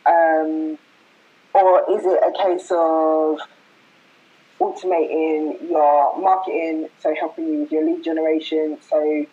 Um, 0.05 0.77
or 1.53 1.83
is 1.91 2.05
it 2.05 2.19
a 2.23 2.43
case 2.43 2.71
of 2.71 3.39
automating 4.59 5.69
your 5.69 6.19
marketing, 6.19 6.89
so 6.99 7.13
helping 7.15 7.47
you 7.47 7.59
with 7.61 7.71
your 7.71 7.85
lead 7.85 8.03
generation, 8.03 8.77
so 8.89 9.25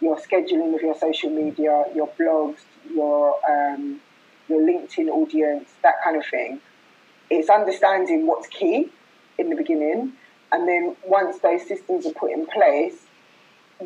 your 0.00 0.16
scheduling 0.16 0.74
of 0.74 0.80
your 0.80 0.96
social 0.96 1.30
media, 1.30 1.84
your 1.94 2.08
blogs, 2.18 2.60
your 2.92 3.36
um, 3.48 4.00
your 4.48 4.60
LinkedIn 4.60 5.08
audience, 5.08 5.70
that 5.82 5.94
kind 6.02 6.16
of 6.16 6.26
thing. 6.26 6.60
It's 7.30 7.48
understanding 7.48 8.26
what's 8.26 8.48
key 8.48 8.90
in 9.38 9.50
the 9.50 9.56
beginning, 9.56 10.12
and 10.50 10.68
then 10.68 10.96
once 11.04 11.38
those 11.38 11.66
systems 11.66 12.06
are 12.06 12.12
put 12.12 12.32
in 12.32 12.46
place, 12.46 12.96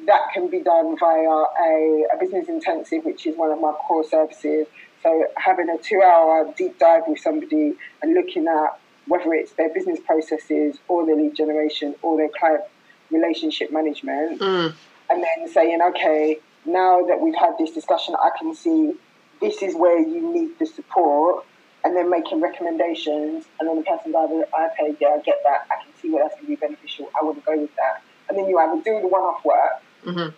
that 0.07 0.23
can 0.33 0.49
be 0.49 0.61
done 0.61 0.97
via 0.99 1.29
a, 1.29 2.05
a 2.13 2.19
business 2.19 2.49
intensive, 2.49 3.05
which 3.05 3.27
is 3.27 3.37
one 3.37 3.51
of 3.51 3.61
my 3.61 3.73
core 3.73 4.05
services. 4.05 4.67
So 5.05 5.27
having 5.37 5.69
a 5.69 5.77
two-hour 5.77 6.55
deep 6.57 6.79
dive 6.79 7.03
with 7.07 7.21
somebody 7.21 7.75
and 8.03 8.15
looking 8.15 8.49
at 8.49 8.81
whether 9.07 9.35
it's 9.35 9.53
their 9.53 9.69
business 9.69 10.01
processes 10.01 10.79
or 10.89 11.05
their 11.05 11.15
lead 11.15 11.37
generation 11.37 11.95
or 12.01 12.17
their 12.17 12.31
client 12.31 12.63
relationship 13.11 13.71
management, 13.71 14.41
Mm. 14.41 14.73
and 15.11 15.23
then 15.23 15.49
saying, 15.49 15.83
okay, 15.91 16.41
now 16.65 17.05
that 17.05 17.21
we've 17.21 17.35
had 17.35 17.53
this 17.59 17.71
discussion, 17.73 18.17
I 18.17 18.31
can 18.39 18.55
see 18.55 18.95
this 19.43 19.63
is 19.63 19.77
where 19.77 19.99
you 19.99 20.23
need 20.33 20.59
the 20.59 20.65
support, 20.65 21.45
and 21.85 21.95
then 21.95 22.09
making 22.09 22.41
recommendations, 22.41 23.45
and 23.61 23.69
then 23.69 23.77
the 23.77 23.83
person's 23.83 24.15
either, 24.15 24.47
okay, 24.71 24.97
yeah, 24.99 25.09
I 25.09 25.19
get 25.19 25.43
that, 25.45 25.67
I 25.71 25.85
can 25.85 25.93
see 26.01 26.09
where 26.11 26.23
that's 26.23 26.35
going 26.37 26.47
to 26.47 26.49
be 26.49 26.57
beneficial, 26.57 27.11
I 27.21 27.23
want 27.23 27.37
to 27.37 27.45
go 27.45 27.59
with 27.61 27.77
that. 27.77 28.03
And 28.31 28.39
then 28.39 28.47
you 28.49 28.59
either 28.59 28.81
do 28.83 29.03
the 29.03 29.09
one 29.09 29.21
off 29.21 29.45
work, 29.45 29.83
hmm 30.03 30.29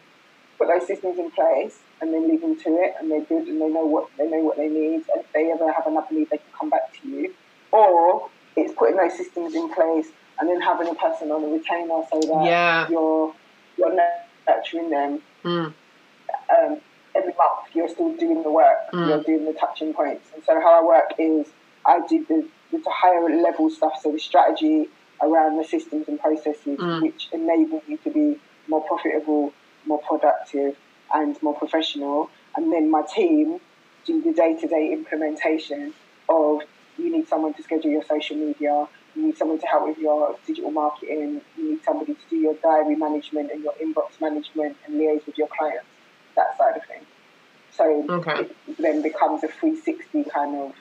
put 0.58 0.68
those 0.68 0.86
systems 0.86 1.18
in 1.18 1.30
place, 1.30 1.78
and 2.01 2.12
then 2.12 2.28
leave 2.28 2.40
them 2.42 2.57
to 2.61 2.70
it, 2.76 2.94
and 3.01 3.11
they're 3.11 3.22
good, 3.24 3.47
and 3.49 3.61
they 3.61 3.68
know 3.68 3.86
what 3.86 4.09
they 4.18 4.28
know 4.28 4.42
what 4.42 4.57
they 4.57 4.68
need, 4.68 5.05
and 5.12 5.20
if 5.24 5.32
they 5.32 5.51
ever 5.51 5.72
have 5.72 5.86
another 5.86 6.07
need, 6.11 6.28
they 6.30 6.38
can 6.38 6.53
come 6.59 6.70
back 6.70 6.92
to 7.01 7.09
you. 7.09 7.34
Or 7.72 8.28
it's 8.57 8.72
putting 8.74 8.97
those 8.97 9.16
systems 9.16 9.55
in 9.55 9.72
place, 9.72 10.09
and 10.38 10.49
then 10.49 10.61
having 10.61 10.88
a 10.88 10.94
person 10.94 11.30
on 11.30 11.42
a 11.44 11.47
retainer 11.49 12.03
so 12.11 12.20
that 12.20 12.44
Yeah. 12.44 12.88
you're 12.88 13.34
you're 13.78 13.94
nurturing 14.47 14.90
them 14.90 15.22
Mm. 15.44 15.74
um, 16.57 16.80
every 17.14 17.32
month 17.34 17.74
you're 17.74 17.88
still 17.88 18.12
doing 18.14 18.42
the 18.42 18.51
work, 18.51 18.78
Mm. 18.92 19.09
you're 19.09 19.22
doing 19.22 19.44
the 19.44 19.53
touching 19.53 19.92
points. 19.92 20.30
And 20.34 20.42
so 20.44 20.61
how 20.61 20.80
I 20.80 20.84
work 20.84 21.12
is 21.18 21.47
I 21.84 22.01
do 22.09 22.24
the, 22.24 22.49
the 22.72 22.82
higher 22.90 23.28
level 23.28 23.70
stuff, 23.70 23.92
so 24.03 24.11
the 24.12 24.18
strategy 24.18 24.88
around 25.22 25.57
the 25.57 25.64
systems 25.64 26.09
and 26.09 26.20
processes 26.20 26.78
Mm. 26.78 27.03
which 27.03 27.28
enable 27.32 27.82
you 27.86 27.97
to 27.99 28.11
be 28.11 28.38
more 28.68 28.82
profitable, 28.82 29.53
more 29.86 30.01
productive 30.09 30.76
and 31.14 31.40
more 31.42 31.54
professional. 31.54 32.30
And 32.57 32.72
then 32.72 32.90
my 32.90 33.02
team 33.14 33.61
do 34.04 34.22
the 34.22 34.32
day-to-day 34.32 34.92
implementation 34.92 35.92
of 36.28 36.61
you 36.98 37.11
need 37.12 37.28
someone 37.28 37.54
to 37.54 37.62
schedule 37.62 37.90
your 37.90 38.04
social 38.04 38.36
media, 38.36 38.88
you 39.14 39.26
need 39.26 39.36
someone 39.36 39.59
to 39.59 39.66
help 39.66 39.86
with 39.88 39.98
your 39.98 40.36
digital 40.46 40.70
marketing, 40.70 41.40
you 41.57 41.70
need 41.70 41.84
somebody 41.84 42.14
to 42.14 42.20
do 42.30 42.36
your 42.36 42.54
diary 42.62 42.96
management 42.96 43.50
and 43.50 43.62
your 43.62 43.74
inbox 43.74 44.20
management 44.20 44.76
and 44.86 45.00
liaise 45.00 45.24
with 45.26 45.36
your 45.36 45.48
clients, 45.48 45.84
that 46.36 46.57
side 46.57 46.76
of 46.76 46.84
things. 46.86 47.07
So 47.72 48.07
Okay. 48.09 48.42
it 48.42 48.57
then 48.78 49.02
becomes 49.02 49.44
a 49.44 49.48
360 49.48 50.24
kind 50.30 50.57
of 50.57 50.72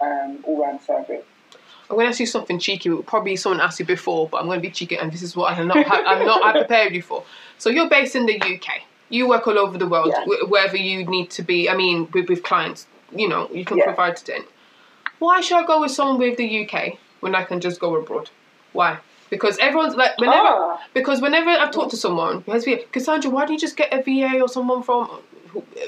um, 0.00 0.44
all-round 0.44 0.82
service. 0.82 1.24
I'm 1.88 1.96
going 1.96 2.06
to 2.06 2.10
ask 2.10 2.20
you 2.20 2.26
something 2.26 2.58
cheeky. 2.58 2.90
Probably 3.02 3.36
someone 3.36 3.60
asked 3.60 3.78
you 3.78 3.86
before, 3.86 4.28
but 4.28 4.38
I'm 4.38 4.46
going 4.46 4.60
to 4.60 4.66
be 4.66 4.72
cheeky, 4.72 4.96
and 4.96 5.12
this 5.12 5.22
is 5.22 5.36
what 5.36 5.56
I'm 5.56 5.66
not. 5.68 5.86
I'm 5.90 6.24
not. 6.24 6.42
I 6.42 6.52
prepared 6.52 6.94
you 6.94 7.02
for. 7.02 7.24
So 7.58 7.68
you're 7.68 7.90
based 7.90 8.16
in 8.16 8.24
the 8.24 8.34
UK. 8.40 8.82
You 9.10 9.28
work 9.28 9.46
all 9.46 9.58
over 9.58 9.76
the 9.78 9.86
world, 9.86 10.12
Yeah. 10.16 10.24
wh- 10.24 10.50
wherever 10.50 10.76
you 10.76 11.04
need 11.04 11.30
to 11.32 11.42
be. 11.42 11.68
I 11.68 11.76
mean, 11.76 12.08
with, 12.12 12.28
with 12.28 12.42
clients, 12.42 12.86
you 13.14 13.28
know, 13.28 13.48
you 13.52 13.64
can 13.64 13.76
Yeah. 13.78 13.84
provide 13.84 14.16
to 14.16 14.26
them. 14.26 14.44
Why 15.18 15.40
should 15.40 15.56
I 15.58 15.64
go 15.64 15.80
with 15.80 15.90
someone 15.90 16.18
with 16.18 16.36
the 16.36 16.48
UK 16.66 16.98
when 17.20 17.34
I 17.34 17.44
can 17.44 17.60
just 17.60 17.80
go 17.80 17.94
abroad? 17.96 18.30
Why? 18.72 18.98
Because 19.30 19.58
everyone's 19.58 19.94
like 19.96 20.16
whenever 20.18 20.48
Ah. 20.48 20.80
because 20.92 21.20
whenever 21.20 21.50
I've 21.50 21.70
talked 21.70 21.90
to 21.90 21.96
someone 21.96 22.42
who 22.46 22.52
has 22.52 22.64
VA, 22.64 22.78
Cassandra, 22.92 23.30
why 23.30 23.42
don't 23.44 23.52
you 23.52 23.58
just 23.58 23.76
get 23.76 23.92
a 23.92 24.02
VA 24.02 24.40
or 24.40 24.48
someone 24.48 24.82
from 24.82 25.08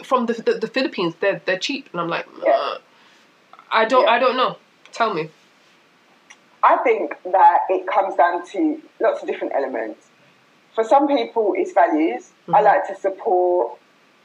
from 0.04 0.26
the 0.26 0.34
the, 0.34 0.54
the 0.54 0.66
Philippines? 0.68 1.14
They're 1.20 1.40
they're 1.44 1.58
cheap, 1.58 1.88
and 1.92 2.00
I'm 2.00 2.08
like, 2.08 2.26
Yeah. 2.44 2.52
uh, 2.52 2.78
I 3.70 3.84
don't. 3.84 4.08
I 4.08 4.18
don't 4.18 4.36
know. 4.36 4.56
Tell 4.92 5.12
me. 5.12 5.30
I 6.62 6.76
think 6.78 7.14
that 7.24 7.58
it 7.68 7.86
comes 7.86 8.14
down 8.16 8.44
to 8.52 8.80
lots 9.00 9.22
of 9.22 9.28
different 9.28 9.52
elements. 9.54 10.08
For 10.76 10.84
some 10.84 11.08
people, 11.08 11.54
it's 11.56 11.72
values. 11.72 12.32
I 12.52 12.60
like 12.60 12.86
to 12.88 12.94
support 12.96 13.78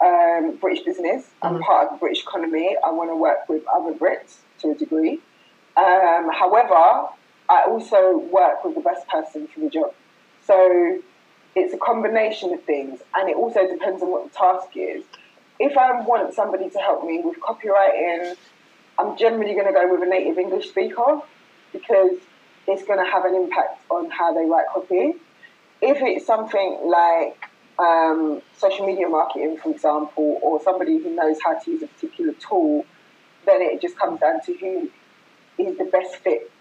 um, 0.03 0.57
British 0.57 0.83
business. 0.83 1.29
I'm 1.41 1.61
part 1.61 1.87
of 1.87 1.93
the 1.93 1.99
British 1.99 2.23
economy. 2.23 2.75
I 2.85 2.91
want 2.91 3.09
to 3.09 3.15
work 3.15 3.47
with 3.47 3.63
other 3.73 3.93
Brits 3.93 4.39
to 4.59 4.71
a 4.71 4.75
degree. 4.75 5.21
Um, 5.77 6.29
however, 6.37 7.07
I 7.49 7.63
also 7.69 8.17
work 8.17 8.65
with 8.65 8.75
the 8.75 8.81
best 8.81 9.07
person 9.07 9.47
for 9.47 9.61
the 9.61 9.69
job. 9.69 9.93
So 10.45 11.01
it's 11.55 11.73
a 11.73 11.77
combination 11.77 12.53
of 12.53 12.61
things, 12.65 12.99
and 13.15 13.29
it 13.29 13.37
also 13.37 13.65
depends 13.65 14.03
on 14.03 14.11
what 14.11 14.29
the 14.29 14.37
task 14.37 14.71
is. 14.75 15.05
If 15.57 15.77
I 15.77 16.01
want 16.01 16.33
somebody 16.33 16.69
to 16.69 16.79
help 16.79 17.05
me 17.05 17.21
with 17.23 17.39
copywriting, 17.39 18.35
I'm 18.99 19.17
generally 19.17 19.53
going 19.53 19.67
to 19.67 19.73
go 19.73 19.89
with 19.89 20.03
a 20.03 20.09
native 20.09 20.37
English 20.37 20.67
speaker 20.67 21.21
because 21.71 22.17
it's 22.67 22.83
going 22.83 22.99
to 22.99 23.09
have 23.09 23.23
an 23.23 23.35
impact 23.35 23.83
on 23.89 24.09
how 24.09 24.33
they 24.33 24.43
write 24.45 24.65
copy. 24.73 25.13
If 25.81 25.97
it's 26.01 26.25
something 26.25 26.79
like 26.85 27.49
um, 27.79 28.41
social 28.57 28.85
media 28.85 29.09
marketing, 29.09 29.57
for 29.57 29.71
example, 29.71 30.39
or 30.41 30.61
somebody 30.61 30.99
who 30.99 31.15
knows 31.15 31.37
how 31.43 31.57
to 31.57 31.71
use 31.71 31.81
a 31.81 31.87
particular 31.87 32.33
tool, 32.33 32.85
then 33.45 33.61
it 33.61 33.81
just 33.81 33.97
comes 33.97 34.19
down 34.19 34.41
to 34.45 34.53
who 34.57 34.89
is 35.57 35.77
the 35.77 35.85
best 35.85 36.17
fit 36.17 36.51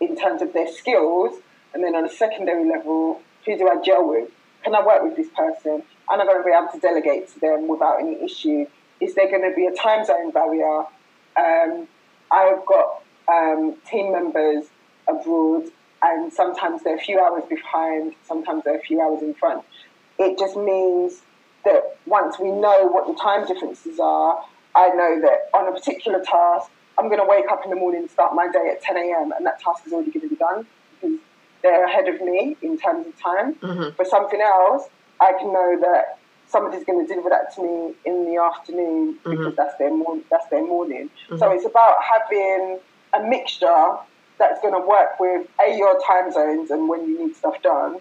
in 0.00 0.16
terms 0.16 0.40
of 0.42 0.52
their 0.52 0.66
skills. 0.72 1.40
And 1.74 1.84
then 1.84 1.94
on 1.94 2.04
a 2.04 2.08
secondary 2.10 2.68
level, 2.68 3.20
who 3.44 3.58
do 3.58 3.68
I 3.68 3.82
gel 3.82 4.08
with? 4.08 4.30
Can 4.62 4.74
I 4.74 4.84
work 4.84 5.02
with 5.02 5.16
this 5.16 5.28
person? 5.36 5.82
Am 6.10 6.20
I 6.20 6.24
going 6.24 6.38
to 6.38 6.44
be 6.44 6.50
able 6.50 6.72
to 6.72 6.80
delegate 6.80 7.28
to 7.34 7.40
them 7.40 7.68
without 7.68 8.00
any 8.00 8.22
issue? 8.22 8.66
Is 9.00 9.14
there 9.14 9.28
going 9.28 9.42
to 9.42 9.54
be 9.54 9.66
a 9.66 9.74
time 9.74 10.04
zone 10.04 10.30
barrier? 10.30 10.84
Um, 11.36 11.88
I've 12.30 12.64
got 12.64 13.02
um, 13.28 13.76
team 13.90 14.12
members 14.12 14.64
abroad, 15.06 15.64
and 16.04 16.32
sometimes 16.32 16.82
they're 16.82 16.96
a 16.96 17.00
few 17.00 17.18
hours 17.18 17.44
behind, 17.48 18.14
sometimes 18.26 18.62
they're 18.64 18.78
a 18.78 18.82
few 18.82 19.00
hours 19.00 19.22
in 19.22 19.34
front. 19.34 19.64
It 20.18 20.38
just 20.38 20.56
means 20.56 21.22
that 21.64 21.96
once 22.06 22.38
we 22.38 22.50
know 22.50 22.86
what 22.86 23.06
the 23.06 23.14
time 23.14 23.46
differences 23.46 23.98
are, 23.98 24.44
I 24.74 24.90
know 24.90 25.20
that 25.22 25.48
on 25.54 25.68
a 25.68 25.72
particular 25.72 26.20
task, 26.20 26.70
I'm 26.98 27.08
going 27.08 27.20
to 27.20 27.26
wake 27.26 27.46
up 27.50 27.64
in 27.64 27.70
the 27.70 27.76
morning 27.76 28.02
and 28.02 28.10
start 28.10 28.34
my 28.34 28.50
day 28.50 28.70
at 28.70 28.82
10 28.82 28.96
a.m., 28.96 29.32
and 29.32 29.46
that 29.46 29.60
task 29.60 29.86
is 29.86 29.92
already 29.92 30.10
going 30.10 30.28
to 30.28 30.28
be 30.28 30.36
done 30.36 30.66
because 31.00 31.18
they're 31.62 31.84
ahead 31.84 32.08
of 32.08 32.20
me 32.20 32.56
in 32.62 32.78
terms 32.78 33.06
of 33.06 33.18
time. 33.20 33.54
Mm-hmm. 33.56 33.96
For 33.96 34.04
something 34.04 34.40
else, 34.40 34.88
I 35.20 35.32
can 35.38 35.52
know 35.52 35.78
that 35.80 36.18
somebody's 36.46 36.84
going 36.84 37.04
to 37.04 37.08
deliver 37.08 37.30
that 37.30 37.54
to 37.54 37.62
me 37.62 37.94
in 38.04 38.26
the 38.26 38.40
afternoon 38.40 39.18
because 39.24 39.38
mm-hmm. 39.38 39.56
that's 39.56 39.76
their 39.78 39.94
mor- 39.94 40.20
that's 40.30 40.46
their 40.48 40.64
morning. 40.64 41.10
So 41.30 41.36
mm-hmm. 41.36 41.56
it's 41.56 41.64
about 41.64 41.96
having 42.02 42.78
a 43.14 43.28
mixture 43.28 43.96
that's 44.38 44.60
going 44.60 44.74
to 44.74 44.86
work 44.86 45.18
with 45.20 45.46
a 45.64 45.76
your 45.76 46.00
time 46.06 46.32
zones 46.32 46.70
and 46.70 46.88
when 46.88 47.08
you 47.08 47.26
need 47.26 47.36
stuff 47.36 47.60
done. 47.62 47.98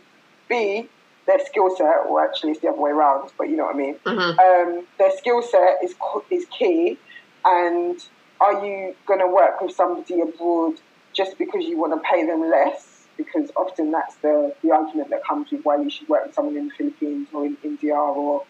B 0.49 0.89
their 1.25 1.39
skill 1.45 1.75
set, 1.75 2.05
or 2.07 2.23
actually 2.23 2.51
it's 2.51 2.61
the 2.61 2.69
other 2.69 2.79
way 2.79 2.91
around, 2.91 3.31
but 3.37 3.49
you 3.49 3.55
know 3.55 3.65
what 3.65 3.75
I 3.75 3.77
mean. 3.77 3.95
Um, 4.39 4.85
their 4.97 5.15
skill 5.17 5.41
set 5.41 5.77
is 5.83 5.95
is 6.29 6.45
key, 6.57 6.97
and 7.45 8.03
are 8.41 8.65
you 8.65 8.95
going 9.05 9.19
to 9.19 9.27
work 9.27 9.61
with 9.61 9.73
somebody 9.73 10.19
abroad 10.21 10.79
just 11.13 11.37
because 11.37 11.63
you 11.65 11.77
want 11.77 11.93
to 11.93 12.09
pay 12.09 12.25
them 12.25 12.49
less? 12.49 13.07
Because 13.15 13.51
often 13.55 13.91
that's 13.91 14.15
the, 14.17 14.53
the 14.63 14.71
argument 14.71 15.11
that 15.11 15.23
comes 15.23 15.51
with 15.51 15.63
why 15.63 15.77
you 15.77 15.89
should 15.89 16.09
work 16.09 16.25
with 16.25 16.35
someone 16.35 16.57
in 16.57 16.67
the 16.67 16.73
Philippines 16.73 17.27
or 17.31 17.45
in 17.45 17.57
India 17.63 17.95
or 17.95 18.43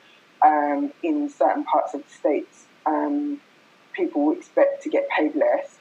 um, 0.44 0.92
in 1.04 1.30
certain 1.30 1.66
parts 1.66 1.94
of 1.94 2.04
the 2.04 2.10
States. 2.10 2.66
Um, 2.86 3.42
people 3.92 4.32
expect 4.32 4.82
to 4.84 4.90
get 4.90 5.08
paid 5.10 5.36
less. 5.36 5.78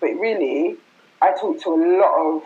But 0.00 0.14
really, 0.14 0.76
I 1.22 1.32
talk 1.32 1.60
to 1.62 1.70
a 1.70 1.80
lot 2.00 2.36
of 2.36 2.42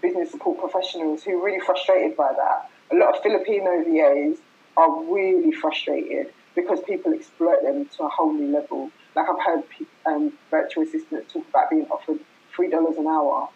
business 0.00 0.30
support 0.30 0.58
professionals 0.58 1.22
who 1.22 1.38
are 1.38 1.44
really 1.44 1.60
frustrated 1.60 2.16
by 2.16 2.32
that. 2.32 2.70
A 2.92 2.96
lot 2.96 3.16
of 3.16 3.22
Filipino 3.22 3.82
VAs 3.84 4.38
are 4.76 5.02
really 5.04 5.52
frustrated 5.52 6.32
because 6.54 6.80
people 6.86 7.12
exploit 7.12 7.62
them 7.62 7.86
to 7.96 8.04
a 8.04 8.08
whole 8.08 8.32
new 8.32 8.52
level. 8.52 8.90
Like 9.14 9.26
I've 9.28 9.44
heard 9.44 9.62
um, 10.06 10.32
virtual 10.50 10.82
assistants 10.82 11.32
talk 11.32 11.48
about 11.48 11.70
being 11.70 11.86
offered 11.90 12.20
three 12.54 12.70
dollars 12.70 12.96
an 12.98 13.06
hour. 13.06 13.48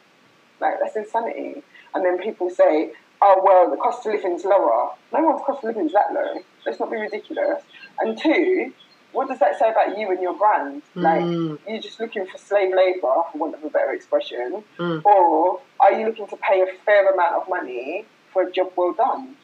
Like 0.61 0.75
that's 0.81 0.97
insanity. 0.97 1.63
And 1.95 2.05
then 2.05 2.19
people 2.19 2.51
say, 2.51 2.93
"Oh 3.21 3.41
well, 3.45 3.71
the 3.71 3.77
cost 3.77 4.07
of 4.07 4.15
living's 4.15 4.45
lower." 4.45 4.91
No 5.13 5.21
one's 5.23 5.43
cost 5.45 5.65
of 5.65 5.75
living's 5.75 5.93
that 5.93 6.13
low. 6.13 6.43
Let's 6.65 6.79
not 6.79 6.91
be 6.91 6.97
ridiculous. 6.97 7.63
And 7.99 8.19
two, 8.19 8.73
what 9.13 9.29
does 9.29 9.39
that 9.41 9.59
say 9.59 9.71
about 9.71 9.99
you 9.99 10.11
and 10.11 10.21
your 10.21 10.35
brand? 10.35 10.83
Like 10.95 11.23
mm. 11.23 11.59
you're 11.69 11.81
just 11.81 12.01
looking 12.01 12.27
for 12.27 12.39
slave 12.39 12.75
labour, 12.75 13.01
for 13.33 13.39
want 13.39 13.55
of 13.55 13.65
a 13.65 13.71
better 13.71 13.93
expression, 13.93 14.63
mm. 14.79 15.05
or 15.05 15.61
are 15.81 15.93
you 15.93 16.07
looking 16.07 16.27
to 16.29 16.37
pay 16.37 16.61
a 16.61 16.67
fair 16.85 17.13
amount 17.13 17.43
of 17.43 17.49
money 17.49 18.05
for 18.33 18.43
a 18.43 18.53
job 18.53 18.73
well 18.77 18.93
done? 18.93 19.37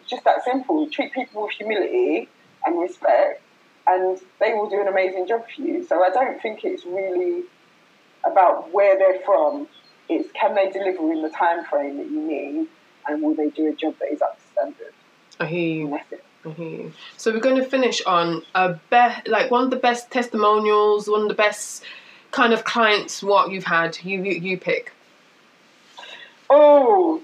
It's 0.00 0.10
just 0.10 0.24
that 0.24 0.44
simple. 0.44 0.88
Treat 0.90 1.12
people 1.12 1.42
with 1.42 1.52
humility 1.52 2.28
and 2.66 2.80
respect, 2.80 3.42
and 3.86 4.20
they 4.38 4.52
will 4.52 4.68
do 4.68 4.80
an 4.80 4.88
amazing 4.88 5.26
job 5.26 5.44
for 5.54 5.62
you. 5.62 5.84
So 5.86 6.02
I 6.04 6.10
don't 6.10 6.40
think 6.42 6.64
it's 6.64 6.84
really 6.84 7.44
about 8.24 8.72
where 8.72 8.98
they're 8.98 9.20
from. 9.24 9.66
It's 10.08 10.30
can 10.32 10.54
they 10.54 10.70
deliver 10.70 11.10
in 11.12 11.22
the 11.22 11.30
time 11.30 11.64
frame 11.64 11.96
that 11.98 12.10
you 12.10 12.20
need, 12.20 12.68
and 13.06 13.22
will 13.22 13.34
they 13.34 13.48
do 13.48 13.66
a 13.68 13.74
job 13.74 13.94
that 14.00 14.12
is 14.12 14.20
up 14.20 14.36
to 14.36 14.44
standard? 14.52 14.92
I 15.38 15.46
hear 15.46 15.74
you. 15.76 15.84
And 15.84 15.94
that's 15.94 16.12
it. 16.12 16.24
You. 16.44 16.92
So 17.18 17.32
we're 17.32 17.40
going 17.40 17.56
to 17.56 17.64
finish 17.64 18.02
on 18.04 18.42
a 18.54 18.74
be- 18.90 19.30
like 19.30 19.50
one 19.50 19.64
of 19.64 19.70
the 19.70 19.76
best 19.76 20.10
testimonials, 20.10 21.08
one 21.08 21.22
of 21.22 21.28
the 21.28 21.34
best 21.34 21.84
kind 22.30 22.52
of 22.52 22.64
clients. 22.64 23.22
What 23.22 23.50
you've 23.50 23.64
had, 23.64 23.98
you 24.02 24.22
you, 24.22 24.32
you 24.32 24.58
pick. 24.58 24.92
Oh, 26.48 27.22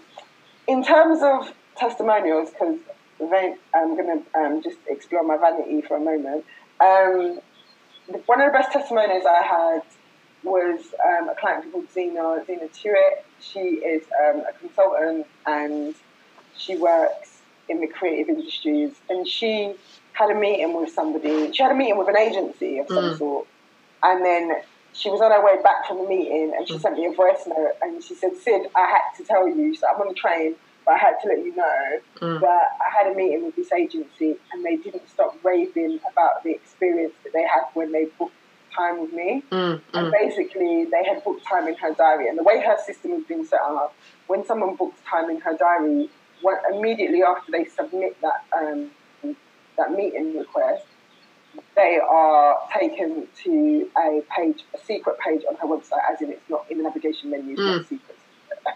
in 0.69 0.85
terms 0.85 1.23
of 1.23 1.53
testimonials, 1.77 2.51
because 2.51 2.79
I'm 3.21 3.97
going 3.97 4.23
to 4.23 4.39
um, 4.39 4.63
just 4.63 4.79
explore 4.87 5.23
my 5.23 5.37
vanity 5.39 5.81
for 5.81 5.97
a 5.97 6.01
moment. 6.01 6.45
Um, 6.81 7.41
one 8.27 8.41
of 8.41 8.53
the 8.53 8.59
best 8.59 8.73
testimonials 8.73 9.25
I 9.27 9.43
had 9.43 9.83
was 10.43 10.81
um, 11.05 11.29
a 11.29 11.35
client 11.35 11.73
called 11.73 11.91
Zena, 11.91 12.45
Zena 12.47 12.69
Tuitt. 12.69 13.25
She 13.41 13.59
is 13.59 14.05
um, 14.25 14.43
a 14.49 14.53
consultant 14.59 15.27
and 15.47 15.95
she 16.57 16.77
works 16.77 17.36
in 17.69 17.81
the 17.81 17.87
creative 17.87 18.29
industries. 18.29 18.93
And 19.09 19.27
she 19.27 19.75
had 20.13 20.31
a 20.31 20.35
meeting 20.35 20.75
with 20.75 20.93
somebody, 20.93 21.53
she 21.53 21.63
had 21.63 21.73
a 21.73 21.75
meeting 21.75 21.99
with 21.99 22.09
an 22.09 22.17
agency 22.17 22.79
of 22.79 22.89
some 22.89 23.05
mm. 23.05 23.19
sort. 23.19 23.47
And 24.03 24.25
then 24.25 24.63
she 24.93 25.11
was 25.11 25.21
on 25.21 25.31
her 25.31 25.45
way 25.45 25.63
back 25.63 25.87
from 25.87 25.99
the 25.99 26.09
meeting 26.09 26.55
and 26.57 26.67
she 26.67 26.75
mm. 26.75 26.81
sent 26.81 26.97
me 26.97 27.07
a 27.07 27.13
voice 27.13 27.47
note 27.47 27.73
and 27.83 28.03
she 28.03 28.15
said, 28.15 28.37
Sid, 28.37 28.69
I 28.75 28.87
had 28.87 29.17
to 29.19 29.25
tell 29.25 29.47
you. 29.47 29.75
So 29.75 29.87
I'm 29.87 30.01
on 30.01 30.09
the 30.09 30.15
train, 30.15 30.55
but 30.85 30.95
I 30.95 30.99
had 30.99 31.17
to 31.23 31.29
let 31.29 31.39
you 31.39 31.55
know 31.55 32.01
mm. 32.21 32.41
that 32.41 32.63
I 32.81 33.05
had 33.05 33.13
a 33.13 33.15
meeting 33.15 33.45
with 33.45 33.57
this 33.57 33.73
agency 33.73 34.37
and 34.53 34.65
they 34.65 34.77
didn't 34.77 35.09
stop 35.11 35.37
raving 35.45 36.01
about 36.11 36.43
the 36.45 36.53
experience 36.53 37.15
that 37.25 37.33
they 37.33 37.43
had 37.43 37.65
when 37.75 37.93
they 37.93 38.07
booked 38.19 38.33
time 38.77 39.01
with 39.01 39.13
me. 39.13 39.43
Mm, 39.51 39.81
And 39.95 40.13
basically, 40.13 40.85
they 40.85 41.05
had 41.05 41.25
booked 41.25 41.45
time 41.47 41.67
in 41.67 41.75
her 41.77 41.93
diary. 41.95 42.29
And 42.29 42.39
the 42.39 42.43
way 42.43 42.61
her 42.61 42.77
system 42.85 43.13
has 43.13 43.25
been 43.25 43.45
set 43.47 43.61
up, 43.61 43.95
when 44.27 44.45
someone 44.45 44.77
books 44.77 45.01
time 45.09 45.31
in 45.31 45.41
her 45.41 45.57
diary, 45.57 46.11
when, 46.43 46.57
immediately 46.73 47.23
after 47.23 47.51
they 47.53 47.65
submit 47.65 48.17
that 48.23 48.45
um, 48.57 48.91
that 49.77 49.93
meeting 49.93 50.37
request, 50.39 50.87
they 51.75 51.99
are 51.99 52.59
taken 52.79 53.27
to 53.45 53.91
a 53.99 54.23
page, 54.37 54.65
a 54.75 54.79
secret 54.85 55.19
page 55.19 55.43
on 55.49 55.57
her 55.57 55.67
website, 55.67 56.01
as 56.11 56.21
in 56.23 56.31
it's 56.31 56.49
not 56.49 56.65
in 56.71 56.79
the 56.79 56.85
navigation 56.85 57.31
menu, 57.31 57.53
it's 57.53 57.61
not 57.61 57.89
secret. 57.89 58.17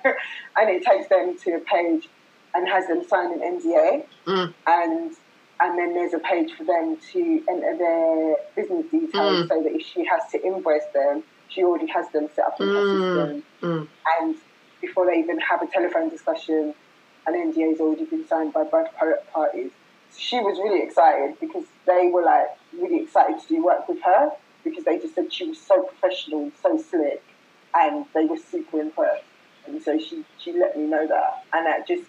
and 0.56 0.70
it 0.70 0.84
takes 0.84 1.08
them 1.08 1.36
to 1.38 1.52
a 1.56 1.60
page 1.60 2.08
and 2.54 2.68
has 2.68 2.86
them 2.88 3.02
sign 3.08 3.32
an 3.32 3.40
NDA, 3.40 4.04
Mm. 4.26 4.54
and 4.66 5.12
and 5.62 5.78
then 5.78 5.92
there's 5.92 6.14
a 6.14 6.18
page 6.20 6.52
for 6.56 6.64
them 6.64 6.96
to 7.12 7.44
enter 7.50 7.76
their 7.76 8.36
business 8.56 8.86
details, 8.90 9.46
so 9.48 9.62
that 9.62 9.72
if 9.74 9.82
she 9.86 10.04
has 10.06 10.22
to 10.32 10.42
invoice 10.42 10.86
them, 10.94 11.22
she 11.48 11.62
already 11.62 11.86
has 11.86 12.08
them 12.12 12.28
set 12.34 12.46
up 12.46 12.60
in 12.60 12.68
her 12.68 12.74
system, 13.24 13.42
Mm. 13.62 13.88
and 14.20 14.36
before 14.80 15.04
they 15.06 15.18
even 15.18 15.38
have 15.40 15.60
a 15.62 15.66
telephone 15.66 16.08
discussion, 16.08 16.74
an 17.26 17.34
NDA 17.34 17.70
has 17.70 17.80
already 17.80 18.04
been 18.04 18.26
signed 18.26 18.52
by 18.52 18.64
both 18.64 18.92
par- 18.96 19.20
parties. 19.32 19.70
She 20.16 20.38
was 20.40 20.58
really 20.58 20.82
excited 20.82 21.38
because 21.40 21.64
they 21.86 22.10
were 22.12 22.22
like 22.22 22.48
really 22.72 23.02
excited 23.02 23.40
to 23.40 23.48
do 23.48 23.64
work 23.64 23.88
with 23.88 24.00
her 24.02 24.30
because 24.64 24.84
they 24.84 24.98
just 24.98 25.14
said 25.14 25.32
she 25.32 25.48
was 25.48 25.58
so 25.58 25.82
professional 25.82 26.44
and 26.44 26.52
so 26.62 26.76
slick, 26.76 27.22
and 27.74 28.04
they 28.14 28.24
were 28.24 28.36
super 28.36 28.80
impressed. 28.80 29.24
And 29.66 29.82
so 29.82 29.98
she 29.98 30.24
she 30.38 30.52
let 30.52 30.76
me 30.76 30.84
know 30.86 31.06
that, 31.06 31.44
and 31.52 31.66
that 31.66 31.86
just 31.86 32.04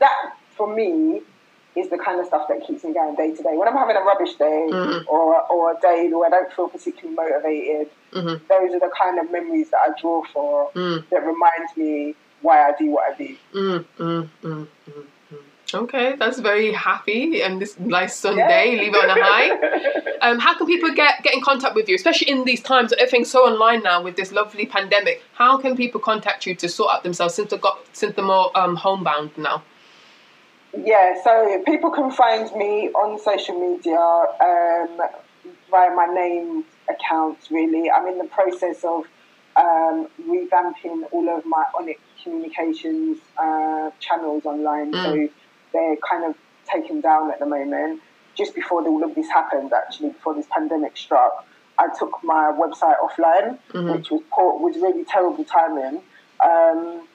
that 0.00 0.36
for 0.56 0.72
me 0.72 1.22
is 1.76 1.90
the 1.90 1.98
kind 1.98 2.20
of 2.20 2.26
stuff 2.26 2.46
that 2.48 2.64
keeps 2.66 2.84
me 2.84 2.92
going 2.92 3.14
day 3.16 3.34
to 3.34 3.42
day. 3.42 3.56
When 3.56 3.66
I'm 3.66 3.74
having 3.74 3.96
a 3.96 4.00
rubbish 4.00 4.34
day 4.34 4.66
mm-hmm. 4.70 5.08
or 5.08 5.40
or 5.50 5.72
a 5.72 5.80
day 5.80 6.08
where 6.12 6.26
I 6.26 6.30
don't 6.30 6.52
feel 6.52 6.68
particularly 6.68 7.14
motivated, 7.16 7.90
mm-hmm. 8.12 8.44
those 8.48 8.74
are 8.74 8.80
the 8.80 8.90
kind 9.00 9.18
of 9.18 9.30
memories 9.30 9.70
that 9.70 9.78
I 9.78 10.00
draw 10.00 10.22
for 10.32 10.70
mm. 10.72 11.08
that 11.10 11.24
reminds 11.24 11.76
me 11.76 12.14
why 12.44 12.68
I 12.68 12.72
do 12.78 12.90
what 12.90 13.12
I 13.12 13.16
do. 13.16 13.36
Mm, 13.54 13.84
mm, 13.98 14.28
mm, 14.42 14.68
mm, 14.88 15.06
mm. 15.32 15.74
Okay, 15.74 16.14
that's 16.16 16.38
very 16.38 16.72
happy 16.72 17.42
and 17.42 17.60
this 17.60 17.78
nice 17.80 18.14
Sunday. 18.14 18.74
Yeah. 18.74 18.82
Leave 18.82 18.94
it 18.94 19.10
on 19.10 19.18
a 19.18 19.24
high. 19.24 20.00
Um, 20.24 20.38
how 20.38 20.56
can 20.56 20.66
people 20.66 20.90
get 20.94 21.22
get 21.22 21.34
in 21.34 21.42
contact 21.42 21.74
with 21.74 21.86
you, 21.86 21.94
especially 21.96 22.30
in 22.30 22.44
these 22.44 22.62
times? 22.62 22.94
Everything's 22.94 23.30
so 23.30 23.40
online 23.40 23.82
now 23.82 24.02
with 24.02 24.16
this 24.16 24.32
lovely 24.32 24.64
pandemic. 24.64 25.20
How 25.34 25.58
can 25.58 25.76
people 25.76 26.00
contact 26.00 26.46
you 26.46 26.54
to 26.54 26.66
sort 26.66 26.94
out 26.94 27.02
themselves 27.02 27.34
since 27.34 27.50
they 27.50 27.58
got 27.58 27.78
since 27.92 28.14
they're 28.16 28.24
more 28.24 28.50
um, 28.56 28.74
homebound 28.74 29.32
now? 29.36 29.62
Yeah, 30.72 31.22
so 31.22 31.62
people 31.66 31.90
can 31.90 32.10
find 32.10 32.50
me 32.56 32.88
on 32.92 33.18
social 33.18 33.60
media 33.60 33.98
um, 33.98 34.98
via 35.70 35.94
my 35.94 36.06
name 36.06 36.64
accounts, 36.88 37.50
really. 37.50 37.90
I'm 37.90 38.06
in 38.06 38.16
the 38.16 38.24
process 38.24 38.82
of 38.82 39.04
um, 39.56 40.08
revamping 40.26 41.02
all 41.12 41.28
of 41.36 41.44
my 41.44 41.64
Onyx 41.78 42.00
communications 42.24 43.18
uh, 43.38 43.90
channels 44.00 44.44
online. 44.44 44.92
Mm. 44.92 45.04
So 45.04 45.32
they're 45.72 45.96
kind 45.96 46.24
of 46.24 46.34
taken 46.70 47.00
down 47.00 47.30
at 47.30 47.38
the 47.38 47.46
moment. 47.46 48.00
Just 48.36 48.54
before 48.54 48.82
all 48.86 49.04
of 49.04 49.14
this 49.14 49.28
happened, 49.28 49.72
actually, 49.72 50.08
before 50.10 50.34
this 50.34 50.46
pandemic 50.50 50.96
struck, 50.96 51.46
I 51.78 51.86
took 51.98 52.18
my 52.24 52.52
website 52.58 52.96
offline, 53.04 53.58
Mhm. 53.72 53.96
which 53.96 54.10
was 54.10 54.22
poor, 54.32 54.58
was 54.58 54.76
really 54.76 55.04
terrible 55.04 55.44
timing. 55.44 56.02
Um, 56.44 57.06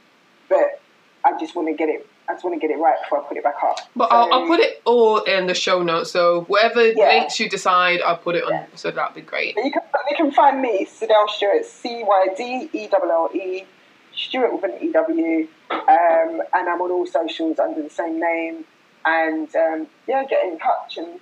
but 0.47 0.79
I 1.25 1.37
just 1.37 1.55
want 1.55 1.67
to 1.67 1.73
get 1.73 1.89
it. 1.89 2.07
I 2.29 2.33
just 2.33 2.43
want 2.45 2.53
to 2.55 2.59
get 2.65 2.69
it 2.73 2.79
right 2.79 2.95
before 3.01 3.19
I 3.21 3.27
put 3.27 3.37
it 3.37 3.43
back 3.43 3.55
up. 3.63 3.79
But 3.95 4.09
So- 4.09 4.15
I'll, 4.15 4.33
I'll 4.33 4.47
put 4.47 4.59
it 4.59 4.81
all 4.85 5.17
in 5.23 5.47
the 5.47 5.55
show 5.55 5.81
notes. 5.81 6.11
So 6.11 6.41
whatever 6.41 6.85
Yeah. 6.87 7.07
links 7.07 7.39
you 7.39 7.49
decide, 7.49 8.01
I'll 8.01 8.17
put 8.17 8.35
it 8.35 8.43
on. 8.43 8.51
Yeah. 8.53 8.65
So 8.75 8.91
that'd 8.91 9.15
be 9.15 9.21
great. 9.21 9.55
But 9.55 9.65
you 9.65 9.71
can, 9.71 9.81
you 10.11 10.15
can 10.15 10.31
find 10.31 10.61
me, 10.61 10.85
Cydelle 10.85 11.27
Stewart, 11.29 11.65
C 11.65 12.03
Y 12.05 12.27
D 12.37 12.69
E 12.71 12.87
L 12.93 13.11
L 13.11 13.29
E, 13.35 13.65
Stewart 14.19 14.53
with 14.53 14.63
an 14.63 14.77
E 14.81 14.91
W, 14.91 15.47
um, 15.71 16.41
and 16.53 16.69
I'm 16.69 16.81
on 16.81 16.91
all 16.91 17.05
socials 17.05 17.59
under 17.59 17.81
the 17.81 17.89
same 17.89 18.19
name. 18.19 18.65
And 19.05 19.53
um, 19.55 19.87
yeah, 20.07 20.25
get 20.25 20.43
in 20.45 20.59
touch 20.59 20.97
and 20.97 21.19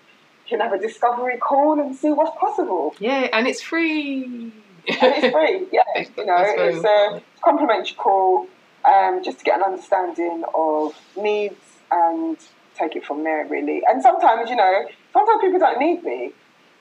can 0.48 0.60
have 0.62 0.74
a 0.74 0.80
discovery 0.80 1.38
call 1.38 1.80
and 1.80 1.96
see 1.96 2.10
what's 2.10 2.38
possible. 2.40 2.96
Yeah, 3.00 3.30
and 3.34 3.48
it's 3.48 3.62
free. 3.62 4.24
And 4.24 4.54
it's 4.88 5.34
free, 5.34 5.68
yeah. 5.72 6.08
You 6.18 6.26
know, 6.26 6.38
it's 6.40 6.86
a 6.86 7.22
complimentary 7.44 7.96
call 7.96 8.48
um, 8.86 9.22
just 9.24 9.40
to 9.40 9.44
get 9.44 9.58
an 9.58 9.64
understanding 9.64 10.44
of 10.56 10.94
needs 11.16 11.56
and 11.92 12.38
take 12.76 12.96
it 12.96 13.06
from 13.06 13.24
there, 13.24 13.46
really. 13.46 13.82
And 13.88 14.02
sometimes, 14.02 14.50
you 14.50 14.56
know, 14.56 14.86
sometimes 15.14 15.42
people 15.42 15.60
don't 15.60 15.80
need 15.80 16.04
me 16.04 16.32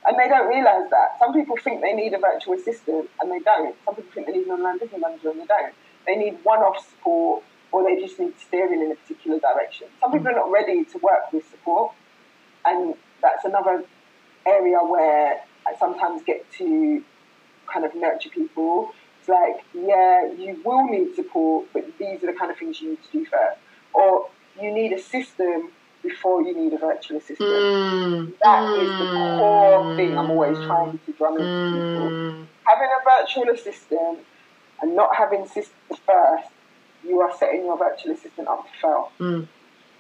and 0.07 0.19
they 0.19 0.29
don't 0.29 0.49
realise 0.49 0.89
that. 0.91 1.19
Some 1.19 1.35
people 1.35 1.57
think 1.57 1.81
they 1.83 1.93
need 1.93 2.15
a 2.15 2.19
virtual 2.19 2.55
assistant 2.55 3.11
and 3.21 3.31
they 3.31 3.41
don't. 3.41 3.75
Some 3.85 3.97
people 3.97 4.11
think 4.13 4.27
they 4.27 4.33
need 4.35 4.47
an 4.47 4.53
online 4.53 4.79
business 4.79 5.01
manager 5.01 5.31
and 5.31 5.41
they 5.41 5.47
don't. 5.47 5.75
They 6.07 6.17
need 6.17 6.39
one 6.45 6.61
off 6.61 6.89
support 6.89 7.43
or 7.73 7.85
they 7.85 8.01
just 8.01 8.19
need 8.19 8.33
steering 8.39 8.81
in 8.81 8.93
a 8.93 8.95
particular 8.95 9.39
direction. 9.41 9.89
Some 10.01 10.13
people 10.13 10.29
are 10.29 10.33
not 10.33 10.51
ready 10.51 10.85
to 10.85 10.99
work 10.99 11.33
with 11.33 11.49
support, 11.51 11.93
and 12.65 12.95
that's 13.21 13.45
another 13.45 13.85
area 14.47 14.79
where 14.79 15.41
I 15.67 15.75
sometimes 15.79 16.23
get 16.23 16.51
to 16.53 17.03
kind 17.73 17.85
of 17.85 17.95
nurture 17.95 18.31
people. 18.31 18.93
It's 19.19 19.29
like, 19.29 19.65
yeah, 19.75 20.33
you 20.33 20.61
will 20.65 20.87
need 20.87 21.17
support, 21.17 21.67
but 21.73 21.85
these 21.99 22.23
are 22.23 22.33
the 22.33 22.39
kind 22.39 22.51
of 22.51 22.57
things 22.57 22.81
you 22.81 22.91
need 22.91 23.03
to 23.11 23.19
do 23.19 23.25
first. 23.27 23.59
Or 23.93 24.29
you 24.61 24.73
need 24.73 24.93
a 24.93 25.01
system 25.01 25.71
before 26.03 26.43
you 26.43 26.55
need 26.55 26.73
a 26.73 26.79
virtual 26.79 27.17
assistant. 27.19 27.51
Mm, 27.51 28.33
That 28.43 28.63
is 28.79 28.89
the 29.01 29.07
core 29.13 29.97
thing 29.97 30.17
I'm 30.17 30.31
always 30.31 30.57
trying 30.67 30.99
to 31.05 31.13
drum 31.13 31.39
into 31.41 31.53
people. 31.73 32.11
Mm, 32.11 32.47
Having 32.65 32.89
a 32.89 33.01
virtual 33.25 33.55
assistant 33.55 34.19
and 34.81 34.95
not 34.95 35.15
having 35.17 35.47
systems 35.47 36.01
first, 36.07 36.49
you 37.05 37.21
are 37.21 37.35
setting 37.39 37.65
your 37.65 37.79
virtual 37.79 38.13
assistant 38.13 38.49
up 38.49 38.65
to 38.67 38.79
fail. 38.81 39.13
mm, 39.21 39.49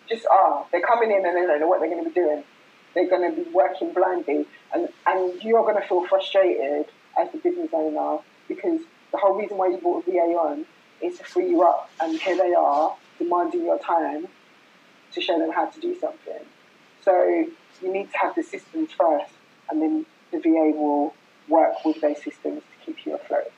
Just 0.08 0.26
are. 0.26 0.66
They're 0.72 0.80
coming 0.82 1.10
in 1.10 1.24
and 1.24 1.36
they 1.36 1.42
don't 1.46 1.60
know 1.60 1.68
what 1.68 1.80
they're 1.80 1.90
going 1.90 2.04
to 2.04 2.10
be 2.10 2.14
doing. 2.14 2.42
They're 2.94 3.08
going 3.08 3.34
to 3.34 3.42
be 3.44 3.50
working 3.50 3.92
blindly, 3.92 4.46
and, 4.72 4.88
and 5.06 5.42
you're 5.42 5.62
going 5.62 5.80
to 5.80 5.86
feel 5.86 6.06
frustrated 6.06 6.86
as 7.18 7.30
the 7.32 7.38
business 7.38 7.68
owner 7.72 8.22
because 8.48 8.80
the 9.12 9.18
whole 9.18 9.34
reason 9.34 9.58
why 9.58 9.68
you 9.68 9.76
bought 9.78 10.06
a 10.06 10.10
VA 10.10 10.18
on 10.18 10.64
is 11.02 11.18
to 11.18 11.24
free 11.24 11.50
you 11.50 11.62
up, 11.62 11.90
and 12.00 12.18
here 12.18 12.36
they 12.36 12.54
are 12.54 12.94
demanding 13.18 13.64
your 13.64 13.78
time 13.78 14.26
to 15.12 15.20
show 15.20 15.38
them 15.38 15.50
how 15.52 15.66
to 15.66 15.80
do 15.80 15.94
something. 16.00 16.40
So 17.04 17.46
you 17.82 17.92
need 17.92 18.10
to 18.12 18.18
have 18.18 18.34
the 18.34 18.42
systems 18.42 18.90
first, 18.92 19.30
and 19.70 19.82
then 19.82 20.06
the 20.32 20.38
VA 20.38 20.72
will 20.76 21.14
work 21.48 21.84
with 21.84 22.00
those 22.00 22.16
systems 22.22 22.62
to 22.62 22.86
keep 22.86 23.04
you 23.04 23.14
afloat. 23.14 23.52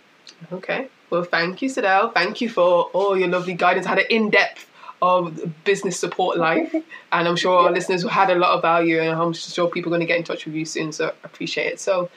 Okay. 0.53 0.89
Well, 1.11 1.25
thank 1.25 1.63
you, 1.63 1.69
Sadell. 1.69 2.13
Thank 2.15 2.41
you 2.41 2.49
for 2.49 2.85
all 2.93 3.17
your 3.19 3.29
lovely 3.29 3.55
guidance. 3.55 3.87
I 3.87 3.91
had 3.91 3.99
an 4.01 4.07
in 4.11 4.31
depth 4.31 4.67
of 5.01 5.27
um, 5.39 5.55
business 5.65 5.99
support 5.99 6.37
life, 6.39 6.73
and 7.13 7.29
I'm 7.29 7.37
sure 7.37 7.57
our 7.59 7.65
Yeah. 7.67 7.71
listeners 7.71 8.03
had 8.09 8.31
a 8.31 8.35
lot 8.35 8.51
of 8.57 8.63
value, 8.63 9.01
and 9.01 9.11
I'm 9.21 9.33
sure 9.33 9.69
people 9.69 9.91
are 9.91 9.97
going 9.97 10.01
to 10.01 10.07
get 10.07 10.19
in 10.19 10.25
touch 10.25 10.45
with 10.45 10.55
you 10.55 10.65
soon. 10.65 10.93
So 10.93 11.07
I 11.09 11.13
appreciate 11.25 11.73
it. 11.75 11.81
So 11.81 12.11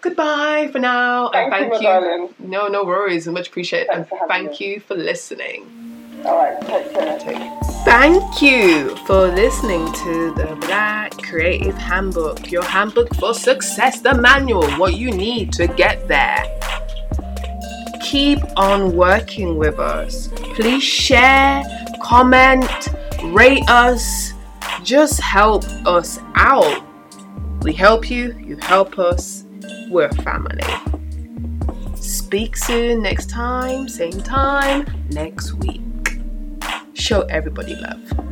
goodbye 0.00 0.68
for 0.72 0.78
now, 0.78 1.30
Thank, 1.30 1.52
and 1.52 1.64
you, 1.64 1.70
thank 1.70 1.82
my 1.82 2.00
you. 2.00 2.34
No, 2.38 2.68
no 2.68 2.84
worries. 2.84 3.26
Much 3.26 3.48
appreciated, 3.48 3.88
and 3.92 4.06
Thanks 4.06 4.22
for 4.22 4.28
thank 4.28 4.60
me. 4.60 4.66
you 4.74 4.80
for 4.80 4.94
listening. 4.94 5.66
All 6.24 6.36
right, 6.36 6.60
take 6.62 6.92
care. 6.92 7.60
Thank 7.84 8.42
you 8.42 8.96
for 9.06 9.28
listening 9.28 9.86
to 9.92 10.32
the 10.34 10.56
Black 10.66 11.12
Creative 11.22 11.76
Handbook, 11.76 12.50
your 12.50 12.64
handbook 12.64 13.14
for 13.16 13.34
success, 13.34 14.00
the 14.00 14.14
manual, 14.14 14.68
what 14.72 14.94
you 14.94 15.10
need 15.10 15.52
to 15.54 15.66
get 15.68 16.06
there. 16.08 16.44
Keep 18.02 18.38
on 18.56 18.96
working 18.96 19.56
with 19.56 19.78
us. 19.78 20.28
Please 20.54 20.82
share, 20.82 21.64
comment, 22.02 22.88
rate 23.24 23.68
us. 23.68 24.32
Just 24.82 25.20
help 25.20 25.64
us 25.86 26.18
out. 26.34 26.84
We 27.62 27.72
help 27.72 28.10
you, 28.10 28.36
you 28.38 28.56
help 28.56 28.98
us. 28.98 29.44
We're 29.90 30.10
family. 30.10 30.62
Speak 31.96 32.56
soon, 32.56 33.02
next 33.02 33.28
time, 33.28 33.88
same 33.88 34.20
time, 34.22 34.86
next 35.10 35.54
week 35.54 35.82
show 37.08 37.22
everybody 37.22 37.74
love. 37.76 38.27